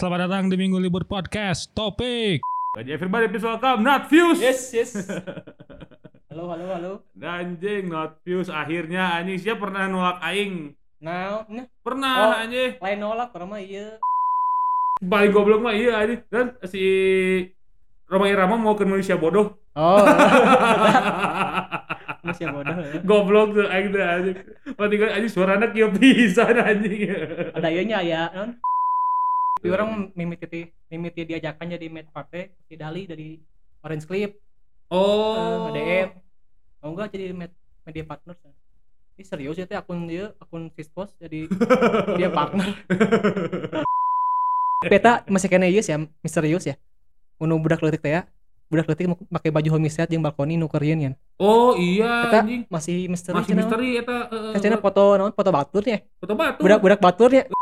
selamat 0.00 0.24
datang 0.24 0.48
di 0.48 0.56
Minggu 0.56 0.80
Libur 0.80 1.04
Podcast. 1.04 1.76
Topik. 1.76 2.40
Gaji 2.72 2.88
everybody 2.88 3.28
please 3.28 3.44
welcome 3.44 3.84
not 3.84 4.08
views. 4.08 4.40
Yes, 4.40 4.72
yes. 4.72 4.96
Halo, 6.32 6.48
halo, 6.48 6.64
halo. 6.72 6.92
Anjing 7.18 7.92
not 7.92 8.16
views 8.24 8.48
akhirnya 8.48 9.12
anjing 9.12 9.36
siapa 9.36 9.60
pernah 9.60 9.90
nolak 9.90 10.22
aing? 10.24 10.72
Nah, 11.04 11.44
nah, 11.44 11.66
Pernah 11.84 12.14
Oh. 12.16 12.40
anjing. 12.40 12.80
lain 12.80 12.96
nolak 12.96 13.28
pernah 13.28 13.48
mah 13.50 13.60
iya. 13.60 14.00
Paling 15.02 15.32
goblok 15.34 15.60
mah 15.60 15.74
iya 15.76 16.00
anjing. 16.00 16.22
Dan 16.32 16.56
si 16.64 16.80
Roma 18.06 18.24
Irama 18.24 18.56
mau 18.56 18.72
ke 18.72 18.88
Indonesia 18.88 19.20
bodoh. 19.20 19.52
Oh, 19.76 20.00
masih 22.24 22.48
bodoh 22.48 22.72
ya. 22.78 23.04
goblok 23.04 23.52
tuh 23.52 23.68
aing 23.68 23.90
teh 23.90 24.00
anjing. 24.00 24.36
Pati 24.78 24.94
kan 24.96 25.10
anjing 25.18 25.32
suarana 25.34 25.66
kieu 25.68 25.92
pisan 25.92 26.56
anjing. 26.56 27.04
Ada 27.52 27.68
ianya 27.68 28.00
ya, 28.00 28.22
non. 28.32 28.56
Tapi 29.60 29.68
orang 29.68 30.08
mimiti 30.16 30.72
mimiti 30.88 31.28
diajakan 31.28 31.76
jadi 31.76 31.86
mate 31.92 32.08
party 32.08 32.48
si 32.64 32.80
Dali 32.80 33.04
dari 33.04 33.36
Orange 33.84 34.08
Clip, 34.08 34.32
Oh. 34.88 35.68
eh, 35.68 35.76
DM. 35.76 36.08
Mau 36.80 36.96
enggak 36.96 37.12
jadi 37.12 37.36
mate 37.36 37.52
media 37.84 38.08
partner? 38.08 38.40
Ini 39.14 39.24
serius 39.28 39.60
ya 39.60 39.68
teh 39.68 39.76
akun 39.76 40.08
dia, 40.08 40.32
akun 40.40 40.72
Fispos 40.72 41.12
jadi 41.20 41.44
dia 42.16 42.32
partner. 42.32 42.72
Peta 44.80 45.28
masih 45.28 45.52
kena 45.52 45.68
iya 45.68 45.84
sih 45.84 45.92
ya, 45.92 46.00
misterius 46.24 46.64
ya. 46.64 46.80
Unu 47.36 47.60
budak 47.60 47.84
letik 47.84 48.00
teh 48.00 48.16
ya. 48.16 48.24
Budak 48.72 48.88
letik 48.88 49.12
pakai 49.28 49.52
baju 49.52 49.76
homiset 49.76 50.08
jeung 50.08 50.24
balkoni 50.24 50.56
nu 50.56 50.72
keureun 50.72 51.04
yan. 51.04 51.14
Oh 51.36 51.76
iya 51.76 52.32
Eta 52.32 52.40
masih 52.72 53.12
misteri 53.12 53.36
Masih 53.36 53.52
misteri 53.52 54.00
eta. 54.00 54.32
Kacana 54.56 54.80
foto 54.80 55.20
naon 55.20 55.36
foto 55.36 55.52
baturnya. 55.52 56.00
foto 56.16 56.32
batu. 56.32 56.64
Budak-budak 56.64 56.96
baturnya. 56.96 57.44
Macam 57.44 57.60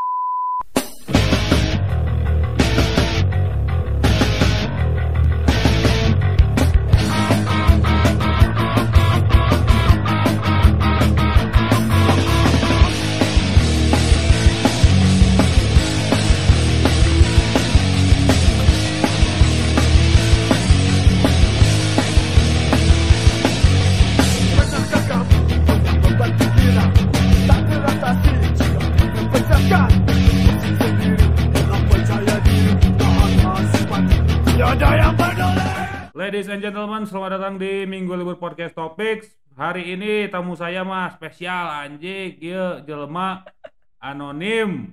Ladies 36.29 36.53
and 36.53 36.61
gentlemen, 36.61 37.09
selamat 37.09 37.41
datang 37.41 37.57
di 37.57 37.89
Minggu 37.89 38.13
Libur 38.13 38.37
Podcast 38.37 38.77
Topics. 38.77 39.33
Hari 39.57 39.97
ini 39.97 40.29
tamu 40.29 40.53
saya 40.61 40.85
mah 40.85 41.09
spesial 41.17 41.73
anjing, 41.73 42.37
ieu 42.37 42.85
jelema 42.85 43.49
anonim. 43.97 44.93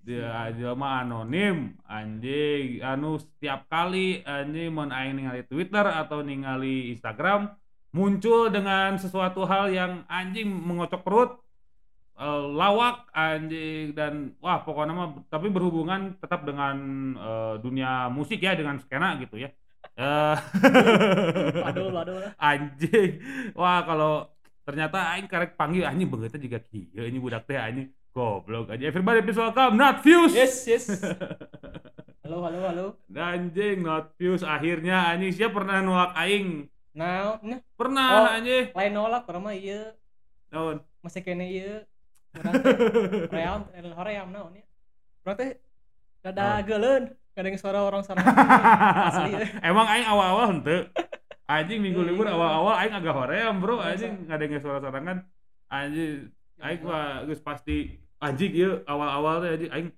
Dia 0.00 0.48
jelema 0.56 1.04
anonim 1.04 1.76
anjing 1.84 2.80
anu 2.80 3.20
setiap 3.20 3.68
kali 3.68 4.24
anjing 4.24 4.72
mun 4.72 4.88
aing 4.88 5.20
ningali 5.20 5.44
Twitter 5.44 5.84
atau 5.84 6.24
ningali 6.24 6.96
Instagram 6.96 7.52
muncul 7.92 8.48
dengan 8.48 8.96
sesuatu 8.96 9.44
hal 9.44 9.68
yang 9.68 10.08
anjing 10.08 10.48
mengocok 10.48 11.04
perut 11.04 11.30
eh, 12.16 12.44
lawak 12.56 13.04
anjing 13.12 13.92
dan 13.92 14.32
wah 14.40 14.64
pokoknya 14.64 14.96
mah 14.96 15.28
tapi 15.28 15.52
berhubungan 15.52 16.16
tetap 16.16 16.48
dengan 16.48 16.76
eh, 17.20 17.54
dunia 17.60 18.08
musik 18.08 18.40
ya 18.40 18.56
dengan 18.56 18.80
skena 18.80 19.20
gitu 19.20 19.36
ya. 19.36 19.52
Eh, 20.00 20.36
Aduh, 21.60 21.92
aduh 21.92 22.16
lah. 22.24 22.32
anjing 22.40 23.20
wah 23.52 23.84
kalau 23.84 24.24
ternyata 24.64 25.12
aing 25.12 25.28
karek 25.28 25.60
panggil 25.60 25.84
anjing 25.84 26.08
beungeutna 26.08 26.40
juga 26.40 26.56
kieu 26.62 27.04
ini 27.04 27.20
budak 27.20 27.44
teh 27.44 27.60
anjing 27.60 27.92
goblok 28.08 28.72
aja 28.72 28.80
everybody 28.80 29.20
please 29.20 29.36
welcome 29.36 29.76
not 29.76 30.00
views 30.00 30.32
Yes, 30.32 30.64
yes. 30.64 30.88
Halo, 32.24 32.46
halo, 32.46 32.58
halo. 32.64 32.86
anjing 33.12 33.84
not 33.84 34.16
views 34.16 34.40
akhirnya 34.40 35.12
anjing 35.12 35.36
siapa 35.36 35.60
pernah 35.60 35.84
nolak 35.84 36.16
aing 36.16 36.64
Nah, 36.90 37.36
nah, 37.38 37.60
pernah 37.76 38.08
Oh. 38.10 38.26
anjing 38.34 38.72
lain 38.72 38.92
nolak 38.92 39.22
pernah 39.22 39.42
mah 39.44 39.54
iya. 39.54 39.92
naon 40.48 40.80
Masih 41.00 41.20
kena 41.20 41.44
iya. 41.44 41.84
Urang 42.40 42.56
teh 42.56 42.72
hoream, 43.28 43.60
hoream 43.92 44.28
naon 44.30 44.52
ya. 44.54 44.64
Urang 45.22 45.36
teh 45.36 45.50
rada 46.20 46.62
geuleun, 46.62 47.02
kadang 47.40 47.56
suara 47.56 47.80
orang 47.80 48.04
sana. 48.04 48.20
Asli. 49.08 49.32
eh. 49.34 49.48
emang 49.64 49.88
aing 49.88 50.04
awal-awal 50.04 50.44
henteu 50.52 50.84
anjing 51.46 51.80
minggu 51.80 52.04
libur 52.04 52.24
Iya. 52.24 52.36
awal-awal 52.36 52.74
aing 52.76 52.94
agak 52.94 53.10
hoream 53.12 53.54
bro 53.58 53.76
Biasa. 53.76 53.88
anjing 53.90 54.12
ngadenge 54.28 54.58
suara 54.60 54.78
sorangan 54.78 55.18
anjing 55.66 56.28
aing 56.58 56.80
mah 56.80 57.24
geus 57.24 57.40
pasti 57.40 57.96
anjing 58.18 58.52
ieu 58.52 58.72
awal-awal 58.84 59.40
teh 59.40 59.50
anjing 59.50 59.72
aing 59.72 59.88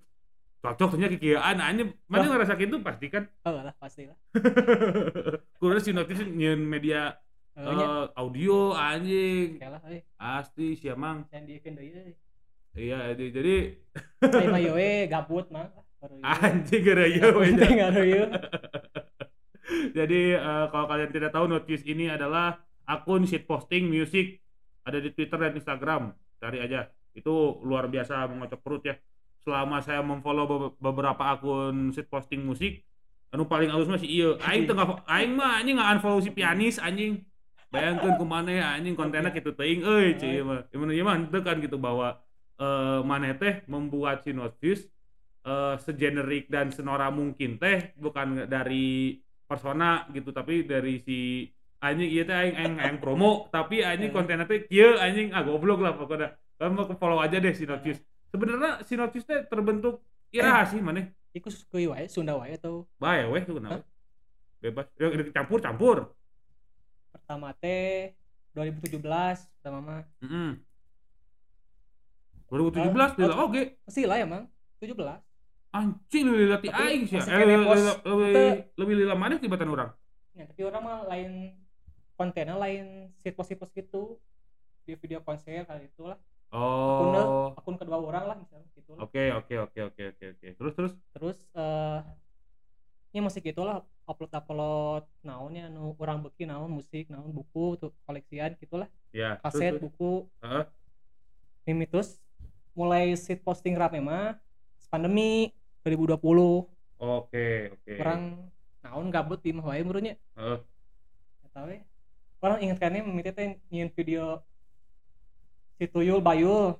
cocok 0.59 0.95
nya 0.95 1.11
kikieuan 1.11 1.59
anjing 1.59 1.91
mana 2.07 2.31
ngerasa 2.31 2.55
gitu 2.55 2.79
pasti 2.81 3.07
kan 3.07 3.27
Oh 3.43 3.51
lah, 3.53 3.75
pasti 3.77 4.07
lah. 4.07 4.15
kudu 5.59 5.77
si 5.77 5.91
notis 5.91 6.23
nyeun 6.23 6.63
media 6.63 7.19
Oh, 7.53 7.69
eh, 7.69 8.05
audio 8.17 8.73
anjing 8.73 9.61
Oke 9.61 9.69
lah, 9.69 9.81
euy. 9.85 10.01
asli 10.17 10.73
sia 10.73 10.97
mang 10.97 11.29
Can 11.29 11.45
diekeun 11.45 11.77
deui 11.77 11.93
euy. 11.93 12.15
iya 12.73 13.13
jadi, 13.13 13.77
we 14.73 15.05
gabut 15.13 15.53
mah. 15.53 15.69
Anjing 16.23 16.83
gara 16.83 17.07
ya 17.07 17.31
Penting 17.31 17.79
ieu. 17.79 18.27
jadi 19.95 20.23
eh, 20.37 20.67
kalau 20.75 20.87
kalian 20.91 21.11
tidak 21.15 21.31
tahu 21.31 21.47
notis 21.47 21.87
ini 21.87 22.11
adalah 22.11 22.59
akun 22.87 23.23
shit 23.25 23.47
posting 23.47 23.87
music. 23.87 24.43
Ada 24.83 24.99
di 24.99 25.15
Twitter 25.15 25.39
dan 25.39 25.55
Instagram. 25.55 26.03
Cari 26.43 26.59
aja. 26.59 26.91
Itu 27.15 27.63
luar 27.63 27.87
biasa 27.87 28.27
mengocok 28.27 28.61
perut 28.61 28.83
ya. 28.83 28.99
Selama 29.43 29.79
saya 29.79 30.03
memfollow 30.03 30.47
be- 30.47 30.75
beberapa 30.83 31.23
akun 31.39 31.95
shit 31.95 32.11
posting 32.11 32.43
musik 32.43 32.83
anu 33.33 33.49
paling 33.49 33.73
halus 33.73 33.89
masih 33.89 34.09
iya. 34.13 34.31
Aing 34.45 34.69
tengah 34.69 35.01
aing 35.09 35.33
mah 35.33 35.57
anjing 35.57 35.81
nggak 35.81 35.91
unfollow 35.99 36.21
si 36.21 36.31
pianis 36.35 36.77
anjing. 36.77 37.25
Bayangkan 37.73 38.21
ke 38.21 38.25
mana 38.29 38.51
ya 38.53 38.67
anjing 38.77 38.93
kontennya 38.93 39.33
gitu 39.33 39.57
teuing 39.57 39.81
euy 39.81 40.13
cuy 40.21 40.45
mah. 40.45 40.69
Gimana 40.69 40.93
mah 40.93 41.15
henteu 41.17 41.41
kan 41.41 41.57
gitu 41.63 41.81
bahwa 41.81 42.21
eh 42.61 43.01
maneh 43.07 43.33
teh 43.41 43.65
membuat 43.65 44.21
si 44.27 44.37
notis 44.37 44.85
eh 45.43 45.75
segenerik 45.79 46.47
dan 46.47 46.71
senora 46.71 47.11
mungkin 47.11 47.59
teh 47.59 47.91
bukan 47.99 48.47
dari 48.47 49.19
persona 49.43 50.07
gitu 50.11 50.31
tapi 50.31 50.63
dari 50.63 51.03
si 51.03 51.45
anjing 51.79 52.09
iya 52.09 52.23
teh 52.23 52.33
aing 52.33 52.55
aing, 52.55 52.77
aing 52.79 52.99
promo 52.99 53.51
tapi 53.51 53.83
anjing 53.83 54.09
Eh. 54.09 54.15
kontennya 54.15 54.47
teh 54.47 54.65
kieu 54.65 54.95
anjing 54.97 55.35
ah 55.35 55.43
goblok 55.43 55.83
lah 55.83 55.93
pokoknya. 55.93 56.31
Kalian 56.57 56.79
mau 56.79 56.87
follow 56.95 57.19
aja 57.19 57.37
deh 57.37 57.51
si 57.51 57.67
notis 57.67 57.99
sebenarnya 58.31 58.87
si 58.87 58.95
notis 58.95 59.27
teh 59.27 59.43
terbentuk 59.45 59.99
iraha 60.31 60.63
sih 60.65 60.79
maneh. 60.79 61.11
Iku 61.35 61.51
kuy 61.69 61.91
wae 61.91 62.07
Sunda 62.07 62.39
wae 62.39 62.55
atau? 62.55 62.87
Bae 62.97 63.27
weh 63.27 63.43
tuh 63.43 63.59
kenapa? 63.59 63.83
Bebas. 64.63 64.87
Ya, 64.95 65.11
campur 65.35 65.59
campur. 65.59 66.15
Pertama 67.11 67.51
teh 67.59 68.15
2017 68.55 69.03
pertama 69.59 69.79
mah. 69.83 70.03
Heeh. 70.23 70.55
2017 72.47 72.95
Ah, 72.95 73.11
lila 73.17 73.35
oke. 73.43 73.63
masih 73.83 74.05
lah 74.07 74.21
emang 74.21 74.45
17 74.79 74.95
anjing 75.73 76.25
lu 76.29 76.37
lila 76.37 76.61
ti 76.61 76.69
aing 76.69 77.09
sih 77.09 77.17
eh, 77.17 77.25
kene 77.25 77.57
lebih 77.57 77.67
pos 77.67 77.81
lebih 78.05 78.35
lebih 78.77 78.95
lila 79.05 79.15
mana 79.17 79.41
tibatan 79.41 79.73
orang. 79.73 79.91
Ya, 80.37 80.45
tapi 80.49 80.61
orang 80.69 80.83
mah 80.85 80.99
lain 81.09 81.57
kontennya 82.17 82.57
lain 82.61 83.13
sitpos-sitpos 83.21 83.73
gitu. 83.73 84.21
Di 84.85 84.99
video 85.01 85.25
konser 85.25 85.65
kali 85.65 85.89
itulah. 85.89 86.21
Oh. 86.53 87.57
akun 87.57 87.81
kedua 87.81 87.97
orang 87.97 88.29
lah 88.29 88.37
misalnya 88.37 88.69
gitu 88.77 88.93
oke 88.93 89.25
oke 89.41 89.55
oke 89.73 89.79
oke 89.89 90.03
oke 90.13 90.25
oke. 90.37 90.49
Terus 90.53 90.73
terus? 90.77 90.93
Terus 91.17 91.39
eh 91.57 92.01
ya 93.13 93.21
masih 93.25 93.41
gitulah 93.41 93.81
upload 94.05 94.33
upload 94.33 95.05
naonnya 95.25 95.73
nu 95.73 95.97
orang 95.97 96.21
beki 96.21 96.45
naon 96.45 96.69
musik 96.69 97.09
naon 97.09 97.33
buku 97.33 97.81
tuh 97.81 97.93
koleksian 98.05 98.57
gitulah 98.61 98.89
ya 99.17 99.41
kaset 99.41 99.77
terus. 99.77 99.89
buku. 99.89 100.29
Heeh. 100.45 100.65
mimitus 101.65 102.21
mulai 102.77 103.17
sit 103.17 103.41
posting 103.41 103.73
rame 103.73 104.05
mah 104.05 104.37
pandemi 104.93 105.57
2020 105.83 106.19
oke 107.03 107.47
oke. 107.75 107.93
Orang 107.99 108.51
naon 108.83 109.07
gabut 109.11 109.39
di 109.43 109.51
mah 109.55 109.67
wae 109.71 109.83
menurutnya. 109.83 110.15
Heeh. 110.39 110.59
tahu 111.53 111.69
ya 111.69 111.85
orang 112.43 112.59
ingat 112.59 112.79
kan 112.83 112.93
mimiti 112.99 113.31
teh 113.31 113.55
nyiun 113.71 113.91
video 113.95 114.43
si 115.79 115.87
tuyul 115.87 116.19
bayul. 116.19 116.75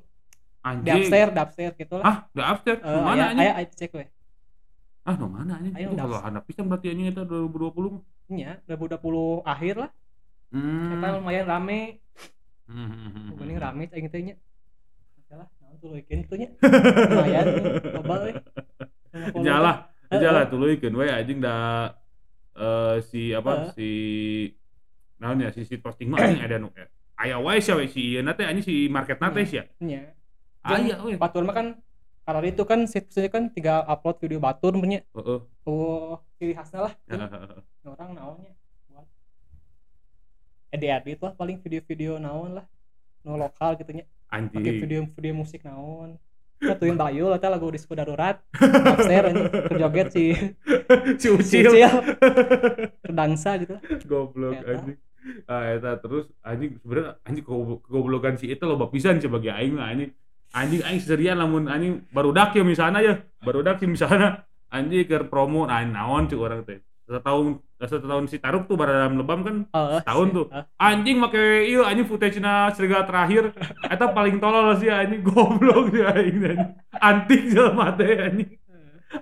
Anjing. 0.63 1.11
Di 1.11 1.11
upstairs 1.11 1.75
gitu 1.75 1.99
lah. 1.99 2.07
Ah 2.07 2.17
udah 2.35 2.47
upstairs? 2.55 2.81
Eh, 2.83 3.03
mana 3.03 3.35
anjing? 3.35 3.51
aya 3.51 3.67
cek 3.67 3.91
we. 3.99 4.07
Ah 5.03 5.19
no 5.19 5.27
mana 5.27 5.59
anjing? 5.59 5.75
Ayo, 5.75 5.91
kalau 5.99 6.19
anak 6.23 6.47
pisan 6.47 6.71
berarti 6.71 6.95
anjing 6.95 7.11
itu 7.11 7.23
2020 7.27 7.99
mah. 7.99 8.03
nya 8.31 8.51
2020 8.71 9.43
akhir 9.43 9.75
lah. 9.83 9.91
Hmm. 10.55 10.91
Kita 10.95 11.07
lumayan 11.19 11.45
rame. 11.51 11.81
Hmm, 12.71 12.79
hmm, 12.79 13.09
hmm, 13.11 13.11
hmm, 13.11 13.43
hmm. 13.43 13.59
rame 13.59 13.83
cai 13.91 14.01
gitu 14.07 14.19
nya. 14.23 14.35
Salah, 15.27 15.49
naon 15.59 15.75
tuh 15.83 15.99
weekend 15.99 16.31
gitu 16.31 16.35
nya. 16.39 16.49
Lumayan 17.11 17.45
coba 17.99 18.15
we. 18.23 18.33
Jalah, 19.13 19.93
aja 20.09 20.29
lah 20.33 20.45
tuluikeun 20.49 20.97
we 20.97 21.09
anjing 21.09 21.41
da 21.41 21.89
eh 22.53 23.01
si 23.09 23.33
apa 23.33 23.73
si 23.73 23.89
naon 25.21 25.41
ya 25.41 25.49
si 25.53 25.65
si 25.65 25.81
posting 25.81 26.13
mah 26.13 26.21
anjing 26.21 26.45
ada 26.45 26.57
nu 26.61 26.69
aya 27.17 27.37
wae 27.41 27.61
sia 27.61 27.77
we 27.77 27.89
si 27.89 28.17
ieu 28.17 28.25
teh 28.37 28.45
anjing 28.45 28.65
si 28.65 28.89
market 28.93 29.17
teh 29.17 29.47
sia 29.49 29.65
nya 29.81 30.13
aya 30.65 31.01
we 31.05 31.17
batur 31.17 31.45
mah 31.45 31.57
kan 31.57 31.67
karena 32.23 32.55
itu 32.55 32.63
kan 32.63 32.87
situsnya 32.87 33.29
kan 33.29 33.51
tiga 33.51 33.83
upload 33.83 34.23
video 34.23 34.39
batur 34.39 34.79
punya 34.79 35.03
heeh. 35.11 35.41
Oh 35.67 36.23
ciri 36.39 36.55
khasnya 36.55 36.91
lah. 36.91 36.95
Ya. 37.07 37.27
orang 37.87 38.11
naonnya? 38.15 38.53
Buat. 38.91 39.07
Edit 40.75 41.19
lah 41.23 41.35
paling 41.35 41.59
video-video 41.63 42.19
naon 42.23 42.63
lah. 42.63 42.67
No 43.27 43.39
lokal 43.39 43.75
gitu 43.79 43.91
nya 43.95 44.07
pakai 44.31 44.51
anjing. 44.51 44.83
video-video 44.87 45.33
musik 45.35 45.67
naon 45.67 46.19
satuin 46.63 46.95
Bayu 46.95 47.27
lah 47.27 47.43
lagu 47.43 47.69
disco 47.75 47.93
darurat. 47.99 48.39
Upstairs 48.95 49.35
ini 49.35 49.43
kerjoget 49.51 50.09
si 50.15 50.25
si 51.19 51.27
si 51.27 51.27
ucil 51.29 51.75
Ucil 51.75 51.91
berdansa 53.03 53.59
gitu. 53.59 53.77
Goblok 54.07 54.63
anjing. 54.63 54.99
Ah 55.47 55.71
eta 55.71 55.99
terus 55.99 56.31
anjing 56.43 56.79
sebenarnya 56.83 57.19
anjing 57.27 57.45
kego- 57.47 57.83
kegoblokan 57.87 58.35
si 58.39 58.51
itu 58.51 58.63
loba 58.67 58.91
pisan 58.91 59.19
sebagai 59.19 59.51
aing 59.51 59.75
mah 59.75 59.91
anjing. 59.91 60.11
Anjing 60.53 60.83
aing 60.87 61.01
serian 61.03 61.37
lamun 61.39 61.67
anjing 61.67 62.07
barudak 62.15 62.55
ya 62.55 62.63
misalnya 62.63 63.01
ya 63.03 63.15
barudak 63.43 63.83
sih 63.83 63.89
misalnya 63.91 64.47
anjing 64.71 65.07
ke 65.07 65.23
promo 65.27 65.67
nah 65.67 65.83
naon 65.83 66.31
cik 66.31 66.39
orang 66.39 66.63
teh. 66.63 66.81
Setahun 67.07 67.59
setahun 67.83 68.27
si 68.27 68.37
taruk 68.37 68.65
tuh 68.65 68.77
dalam 68.77 69.17
lebam 69.17 69.43
kan 69.43 69.57
oh, 69.69 69.99
Setahun 69.99 70.29
tuh. 70.31 70.47
ah, 70.49 70.65
anjing 70.79 71.17
make 71.17 71.35
iya 71.67 71.83
anjing 71.83 72.05
footage-na 72.05 72.71
serigala 72.71 73.03
terakhir. 73.03 73.51
Eta 73.85 74.07
paling 74.09 74.39
tolol 74.39 74.75
sih 74.77 74.87
anjing. 74.87 75.23
Goblok 75.29 75.91
sih 75.91 76.03
anjing 76.03 76.59
antik 76.95 77.43
jelema 77.49 77.91
teh 77.93 78.13
anjing. 78.21 78.51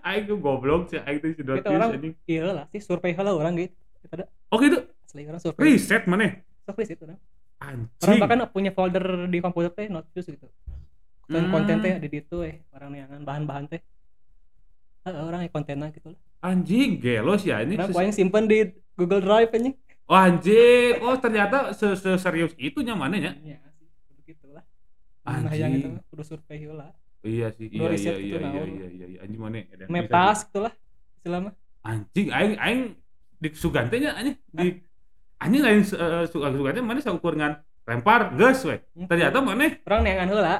Aing 0.01 0.25
tuh 0.25 0.39
goblok 0.39 0.87
sih 0.87 0.99
aing 0.99 1.19
tuh 1.19 1.35
Kita 1.35 1.67
orang- 1.67 1.93
anjing. 1.97 2.15
iya 2.25 2.47
lah 2.47 2.65
sih 2.69 2.79
survei 2.79 3.13
lah 3.13 3.33
orang 3.33 3.57
gitu. 3.57 3.75
Kita 4.01 4.15
ada 4.15 4.25
oh 4.49 4.59
gitu? 4.59 4.79
Asli 5.03 5.23
orang 5.25 5.41
survei. 5.41 5.63
Riset 5.67 6.05
mana? 6.07 6.31
Sok 6.63 6.77
riset 6.79 6.99
orang 7.01 7.19
orang 7.61 7.81
anjing. 8.01 8.21
bahkan 8.21 8.39
punya 8.49 8.71
folder 8.71 9.05
di 9.27 9.39
komputer 9.39 9.71
teh 9.71 9.87
notice 9.87 10.29
gitu. 10.29 10.47
Konten 11.25 11.47
konten 11.49 11.77
Hmm. 11.79 11.85
teh 11.85 11.93
ada 11.97 12.07
di 12.07 12.19
itu 12.19 12.37
eh. 12.43 12.63
Orang 12.71 12.91
neangan 12.91 13.23
bahan-bahan 13.23 13.65
teh. 13.67 13.81
Orang 15.03 15.41
yang 15.41 15.51
kontennya 15.51 15.89
gitu 15.91 16.13
lah 16.13 16.21
anjing 16.41 16.97
gelos 17.01 17.45
ya 17.45 17.61
ini. 17.61 17.77
Ses- 17.77 17.93
paling 17.93 18.13
simpen 18.17 18.45
di 18.49 18.65
Google 18.97 19.21
Drive 19.21 19.53
anjing 19.53 19.77
oh, 20.09 20.17
anjing. 20.17 20.93
Oh 21.05 21.17
ternyata 21.17 21.73
se 21.77 21.97
-se 21.97 22.17
serius 22.17 22.53
itu 22.57 22.81
nyamannya 22.81 23.19
ya? 23.21 23.33
Sih 23.37 23.57
kudu 24.09 24.21
gitu 24.27 24.47
lah 24.53 24.65
Anjing. 25.25 25.45
nah 25.47 25.55
yang 25.55 25.73
itu 25.77 25.89
kudu 26.11 26.23
survei 26.25 26.59
heula 26.61 26.93
iya 27.21 27.53
sih 27.53 27.69
iya 27.69 27.93
iya 27.93 28.13
iya 28.17 28.39
iya 28.41 28.65
iya 28.65 28.87
iya 28.89 29.07
iya. 29.17 29.19
Anjing 29.25 29.41
mana 29.41 29.61
bisa 29.69 29.87
mepas 29.93 30.39
gitu 30.49 30.59
lah 30.65 30.73
istilah 31.21 31.41
mah 31.45 31.53
di- 31.53 31.61
anjing 31.85 32.29
aing 32.33 32.55
aing 32.61 32.81
di 33.41 33.49
sugantenya 33.57 34.11
anjing. 34.17 34.37
Di 34.53 34.69
anjing 35.41 35.63
lain 35.65 35.81
uh, 35.97 36.25
sugante 36.29 36.81
mana 36.85 37.01
saukur 37.01 37.37
ngan 37.37 37.61
lempar 37.89 38.37
gas 38.37 38.65
we 38.69 38.77
ternyata 39.09 39.41
mana? 39.41 39.77
Orang 39.89 40.01
neangan 40.05 40.29
heula 40.29 40.57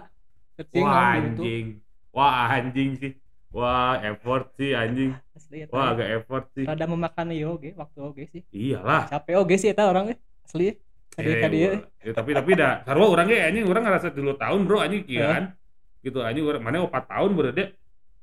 searching 0.57 0.85
wah 0.85 1.13
gitu. 1.17 1.41
anjing. 1.41 1.65
Wah 2.13 2.49
anjing 2.49 2.91
sih. 2.97 3.13
Wah 3.51 3.99
effort 4.07 4.55
sih 4.57 4.73
anjing 4.73 5.13
asli 5.51 5.67
eta 5.67 5.75
wah 5.75 5.87
agak 5.91 6.09
effort 6.15 6.45
sih. 6.55 6.63
Rada 6.63 6.87
memakan 6.87 7.27
ieu 7.35 7.51
oge 7.51 7.75
waktu 7.75 7.99
oge 7.99 8.25
sih. 8.31 8.43
Iyalah. 8.49 9.11
Capek 9.11 9.35
oge 9.37 9.59
sih 9.59 9.69
eta 9.69 9.83
orang 9.85 10.15
eh. 10.15 10.19
Asli 10.47 10.79
tadi 11.11 11.27
Eh, 11.27 11.43
tadi 11.43 11.59
wah. 11.61 11.83
Ya, 12.01 12.13
tapi 12.15 12.31
tapi 12.33 12.51
dah. 12.55 12.87
Sarua 12.87 13.07
orang 13.09 13.27
ge 13.27 13.39
anjing 13.41 13.67
orang 13.67 13.83
ngerasa 13.83 14.15
dulu 14.15 14.39
tahun 14.39 14.61
bro 14.63 14.79
anjing 14.79 15.03
kieu 15.03 15.19
kan? 15.21 15.59
Gitu 16.01 16.19
anjing 16.19 16.47
orang 16.47 16.63
mana 16.63 16.77
4 16.81 16.95
tahun 17.05 17.31
berarti 17.35 17.65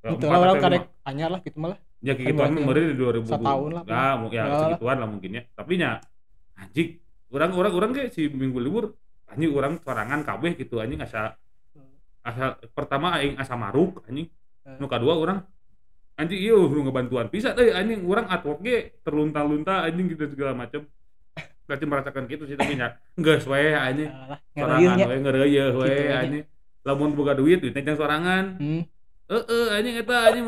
itu 0.07 0.23
lah 0.23 0.39
orang 0.39 0.57
kadek 0.57 0.83
anyar 1.03 1.27
lah 1.27 1.41
gitu 1.41 1.57
malah 1.59 1.75
ya 1.99 2.15
kayak 2.15 2.31
gituan 2.31 2.47
Kan 2.47 2.63
kemarin 2.63 2.83
di 2.85 2.95
2000 2.95 3.27
Setahun 3.27 3.69
lah, 3.69 3.83
ya, 3.83 4.03
mu- 4.15 4.29
ya 4.29 4.37
Ya 4.37 4.43
lah. 4.45 4.59
segituan 4.63 4.97
lah 4.97 5.07
mungkin 5.09 5.29
ya. 5.33 5.41
Tapi 5.51 5.73
nya 5.75 5.89
anjing 6.55 6.89
orang 7.27 7.51
orang 7.51 7.73
orang 7.75 7.89
kayak 7.91 8.09
si 8.09 8.31
minggu 8.31 8.55
libur 8.57 8.95
anjing 9.27 9.51
orang 9.51 9.83
sorangan 9.83 10.23
kabeh 10.23 10.55
gitu 10.55 10.79
anjing 10.79 11.03
asa 11.03 11.35
asa 12.23 12.45
pertama 12.71 13.19
aing 13.19 13.35
asa 13.35 13.53
maruk 13.53 13.99
anjing. 14.05 14.31
Eh. 14.63 14.77
nu 14.77 14.85
kedua 14.85 15.15
orang 15.15 15.43
anjing 16.17 16.39
iya 16.41 16.57
nu 16.57 16.79
ngebantuan. 16.81 17.29
Bisa 17.29 17.53
teh 17.53 17.69
anjing 17.69 18.01
orang 18.03 18.25
artwork 18.27 18.59
ge 18.59 18.97
terlunta-lunta 19.01 19.85
anjing 19.85 20.09
gitu 20.09 20.25
segala 20.27 20.53
macam 20.53 20.83
berarti 21.67 21.83
merasakan 21.83 22.23
gitu 22.25 22.43
sih 22.43 22.55
tapi 22.55 22.73
nya 22.73 22.95
geus 23.13 23.45
we 23.45 23.69
anjing. 23.69 24.09
Sorangan 24.51 24.97
we 25.03 25.15
ngeureuyeun 25.15 25.73
we 25.77 25.93
anjing. 26.09 26.45
lamun 26.81 27.11
boga 27.13 27.35
duit 27.35 27.59
duitnya 27.59 27.83
jangan 27.83 27.99
sorangan. 27.99 28.45
Hmm. 28.57 28.81
heeh 29.27 29.65
anjing 29.71 29.95
eta 29.97 30.17
anjing. 30.25 30.45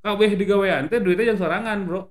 Kabeh 0.00 0.30
digawean 0.34 0.86
teh 0.86 0.98
duitnya 0.98 1.32
jangan 1.32 1.40
sorangan 1.40 1.78
bro. 1.84 2.02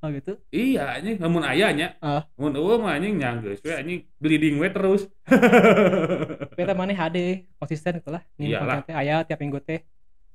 Oh 0.00 0.08
gitu? 0.08 0.32
Iya 0.48 0.96
anjing 0.96 1.16
lamun 1.18 1.40
aya 1.42 1.72
nya 1.72 1.96
Ah. 1.98 2.24
mun 2.36 2.52
eueuh 2.52 2.76
mah 2.76 2.94
anjing 2.94 3.16
nya 3.16 3.40
geus 3.40 3.60
we 3.60 3.72
anjing 3.72 4.00
bleeding 4.16 4.56
we 4.56 4.68
terus. 4.68 5.08
Tapi 5.24 6.60
eta 6.60 6.72
maneh 6.72 6.94
HD 6.94 7.18
konsisten 7.56 7.98
gitu 7.98 8.12
lah 8.12 8.20
Iyalah. 8.36 8.84
konten 8.84 8.86
teh 8.86 8.96
aya 8.96 9.24
tiap 9.24 9.40
minggu 9.40 9.58
teh. 9.58 9.80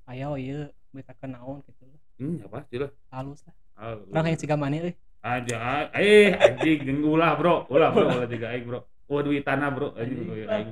Aya 0.06 0.28
oh 0.28 0.38
ieu 0.38 0.66
beritakan 0.90 1.30
naon 1.32 1.58
gitu 1.62 1.85
hmm 2.20 2.44
ya 2.44 2.48
pasti 2.48 2.76
lah 2.80 2.92
halus 3.12 3.42
lah. 3.44 3.56
Ah, 3.76 4.00
orang 4.00 4.32
yang 4.32 4.40
siga 4.40 4.56
maneh 4.56 4.80
euy 4.88 4.94
aja 5.26 5.90
eh 5.98 6.38
anjing 6.38 6.80
jeung 6.86 7.02
ulah 7.02 7.34
bro. 7.34 7.66
Ulah 7.74 7.90
bro 7.90 8.06
ulah 8.14 8.30
juga 8.30 8.54
aing 8.54 8.66
bro. 8.70 8.80
Oh 9.10 9.20
duitana 9.26 9.74
bro. 9.74 9.98
Anjing 9.98 10.22
Anjing. 10.22 10.50
aing. 10.50 10.70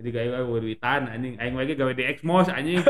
Jadi 0.00 0.08
kayak 0.08 0.32
aing 0.40 0.48
oh 0.48 0.58
duitan 0.58 1.02
anjing. 1.12 1.34
Aing 1.36 1.54
lagi 1.54 1.72
gawe 1.76 1.92
di 1.92 2.04
Exmos 2.08 2.48
anjing. 2.48 2.80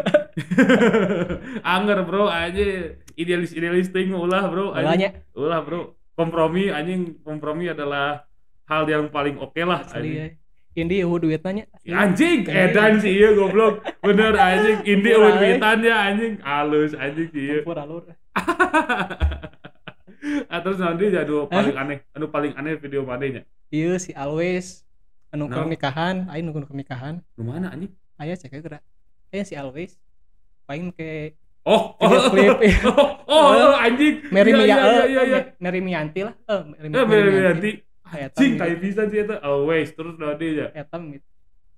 Anger 1.74 1.98
bro 2.06 2.30
anjing. 2.30 2.94
Idealis 3.18 3.50
idealis 3.58 3.90
ting 3.90 4.14
ulah 4.14 4.46
bro 4.46 4.70
anjing. 4.70 5.18
Ulah 5.34 5.60
bro. 5.66 5.98
Kompromi 6.14 6.70
anjing. 6.70 7.18
Kompromi 7.26 7.74
adalah 7.74 8.22
hal 8.70 8.86
yang 8.86 9.10
paling 9.10 9.34
oke 9.42 9.58
lah 9.66 9.82
asli 9.82 9.98
anjing. 9.98 10.14
ya 10.14 10.43
Indi 10.74 11.06
eueuh 11.06 11.22
duitna 11.22 11.50
nya 11.54 11.64
Ya, 11.86 12.02
anjing 12.02 12.42
edan 12.50 12.98
sih 12.98 13.14
iya 13.14 13.30
goblok. 13.30 13.78
Bener 14.02 14.34
anjing 14.34 14.82
indi 14.82 15.08
eueuh 15.14 15.30
eh. 15.30 15.38
duitan 15.38 15.78
ya 15.86 15.96
anjing. 16.10 16.34
Halus 16.42 16.92
anjing 16.98 17.28
sih 17.30 17.42
iya. 17.46 17.58
Campur 17.62 17.78
alur. 17.78 18.02
Ah, 20.48 20.64
terus 20.64 20.80
nanti 20.80 21.12
jadul 21.12 21.44
paling 21.52 21.76
aneh 21.76 21.98
anu 22.16 22.32
paling 22.32 22.56
aneh 22.56 22.80
video 22.80 23.04
manehnya? 23.04 23.44
Ieu 23.68 24.00
si 24.00 24.16
always. 24.16 24.80
Anu 25.28 25.52
keur 25.52 25.68
nikahan 25.68 26.24
aing 26.32 26.48
nu 26.48 26.56
keur 26.56 26.64
nikahan 26.72 27.20
nu 27.36 27.44
mana 27.44 27.68
anjing? 27.68 27.92
Aya 28.16 28.32
cek 28.32 28.56
geura 28.56 28.80
aya 29.28 29.44
si 29.44 29.52
always. 29.52 30.00
Paling 30.64 30.96
ke 30.96 31.36
oh 31.68 31.92
oh 32.00 32.32
klip. 32.32 32.56
oh, 32.88 33.20
oh, 33.28 33.44
oh, 33.52 33.74
anjing. 33.76 34.24
Mary 34.32 34.56
Iya, 34.56 34.58
Mia 34.58 34.64
iya, 34.64 34.76
eh, 34.80 34.88
iya, 34.88 35.04
iya, 35.04 35.22
iya. 35.28 35.40
Mary 35.60 35.80
Mianti 35.84 36.20
lah. 36.24 36.34
Eh 36.48 36.60
Mary, 36.72 36.88
Eh, 36.88 37.04
Mary 37.04 37.30
Mianti. 37.36 37.70
Anjing 38.14 38.54
gitu. 38.54 38.60
tai 38.62 38.74
bisa 38.78 39.02
sih 39.06 39.18
eta 39.20 39.36
always 39.42 39.90
terus 39.90 40.14
nanti 40.16 40.46
ya 40.56 40.70
eta 40.72 40.96
mit- 40.96 41.26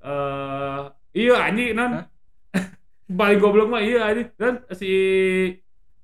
eh 0.04 0.82
iya 1.16 1.34
anjing 1.48 1.72
non 1.72 2.04
paling 3.18 3.38
goblok 3.38 3.68
mah 3.70 3.80
iya 3.80 4.10
anjing. 4.10 4.28
Dan 4.36 4.60
si 4.72 4.90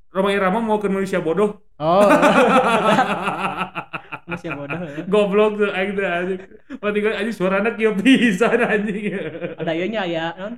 Roma 0.08 0.28
Irama 0.30 0.60
mau 0.60 0.76
ke 0.76 0.88
Indonesia 0.88 1.20
bodoh. 1.20 1.60
Oh 1.76 2.04
masih 4.22 4.54
bodoh 4.54 4.80
ya. 4.80 5.02
goblok 5.04 5.60
tuh 5.60 5.70
aing 5.72 5.92
teh 5.92 6.06
anjing. 6.06 6.40
Mati 6.78 6.98
kan 7.00 7.12
anjing 7.20 7.34
suarana 7.34 7.70
kieu 7.74 7.92
pisan 7.96 8.58
anjing. 8.60 9.12
Ada 9.58 9.72
ieu 9.74 9.86
nya 9.88 10.00
aya 10.06 10.24
non 10.38 10.54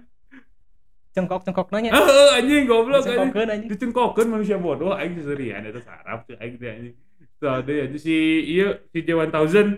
cengkok 1.15 1.47
cengkok 1.47 1.71
nanya 1.71 1.95
Heeh 1.95 2.29
anjing 2.39 2.67
goblok 2.67 3.03
anjing. 3.03 3.19
Cengkokeun 3.31 3.49
anjing. 3.51 3.69
Dicengkokeun 3.71 4.29
manusia 4.31 4.57
bodoh 4.59 4.93
aing 4.95 5.17
serian 5.23 5.65
eta 5.65 5.81
sarap 5.81 6.27
tuh 6.29 6.37
aing 6.39 6.55
teh 6.59 6.71
anjing 6.71 6.95
Tadi 7.45 7.75
anjing 7.85 8.01
si 8.01 8.17
iya 8.57 8.81
si 8.89 9.05
J1000 9.05 9.77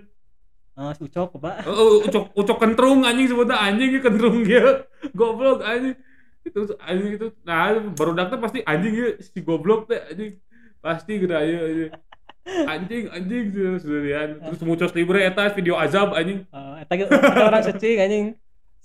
ah 0.78 0.94
si 0.94 1.02
ucok 1.02 1.34
coba 1.34 1.66
Oh, 1.66 2.04
ucok 2.06 2.30
ucok 2.38 2.58
kentrung 2.62 3.02
anjing 3.02 3.26
sebutnya 3.26 3.58
anjing 3.58 3.90
ieu 3.90 4.02
kentrung 4.04 4.46
dia 4.46 4.86
goblok 5.10 5.66
anjing. 5.66 5.98
Itu 6.46 6.78
anjing 6.78 7.18
itu 7.18 7.26
nah 7.42 7.74
baru 7.74 8.14
datang 8.14 8.38
pasti 8.38 8.62
anjing 8.62 8.94
ya 8.94 9.08
si 9.18 9.42
goblok 9.42 9.90
teh 9.90 9.98
anjing. 9.98 10.38
Pasti 10.78 11.12
gede 11.18 11.34
aja 11.34 11.56
anjing 11.66 11.90
anjing 12.70 13.04
anjing 13.10 13.44
sendirian. 13.82 14.28
Terus 14.46 14.62
muncul 14.62 14.86
libre 14.94 15.26
eta 15.26 15.50
video 15.50 15.74
azab 15.74 16.14
anjing. 16.14 16.46
Eh, 16.46 16.74
eta 16.86 16.92
ada 17.10 17.44
orang 17.50 17.62
searching 17.66 17.98
anjing. 17.98 18.26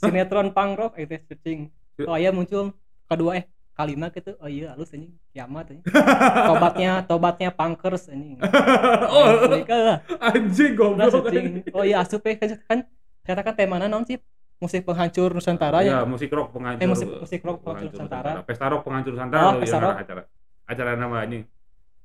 Sinetron 0.02 0.50
punk 0.58 0.82
rock 0.82 0.94
itu 0.98 1.22
searching 1.30 1.70
oh 2.10 2.18
aya 2.18 2.34
muncul 2.34 2.74
kedua 3.06 3.38
eh 3.38 3.46
kalimat 3.82 4.14
gitu 4.14 4.32
oh 4.38 4.46
iya 4.46 4.78
halus 4.78 4.94
anjing 4.94 5.12
kiamat 5.34 5.66
anjing 5.74 5.86
tobatnya 6.50 6.92
tobatnya 7.10 7.50
punkers 7.50 8.06
anjing 8.14 8.38
oh 9.14 9.26
eh, 9.58 9.98
anjing 10.22 10.72
goblok. 10.78 11.26
Oh 11.74 11.82
iya 11.82 12.06
asup 12.06 12.22
eh 12.30 12.38
kan 12.38 12.50
kan. 12.70 12.80
Ternyata 13.22 13.42
kan 13.46 13.54
temana 13.58 13.86
naon 13.90 14.06
sih 14.06 14.18
musik 14.58 14.86
penghancur 14.86 15.34
nusantara 15.34 15.82
ya? 15.82 16.02
Ya 16.02 16.06
musik 16.06 16.30
rock 16.30 16.54
penghancur. 16.54 16.82
Eh 16.82 16.88
musik 16.90 17.08
musik 17.10 17.42
rock 17.42 17.58
penghancur 17.66 17.98
nusantara. 17.98 18.30
Pesta 18.46 18.66
rock 18.70 18.82
penghancur 18.86 19.12
nusantara 19.14 19.42
Oh, 19.42 19.52
loh 19.58 19.62
pesta 19.62 19.78
rock. 19.82 19.96
acara. 19.98 20.22
Acara 20.70 20.92
nama 20.98 21.16
anjing 21.26 21.44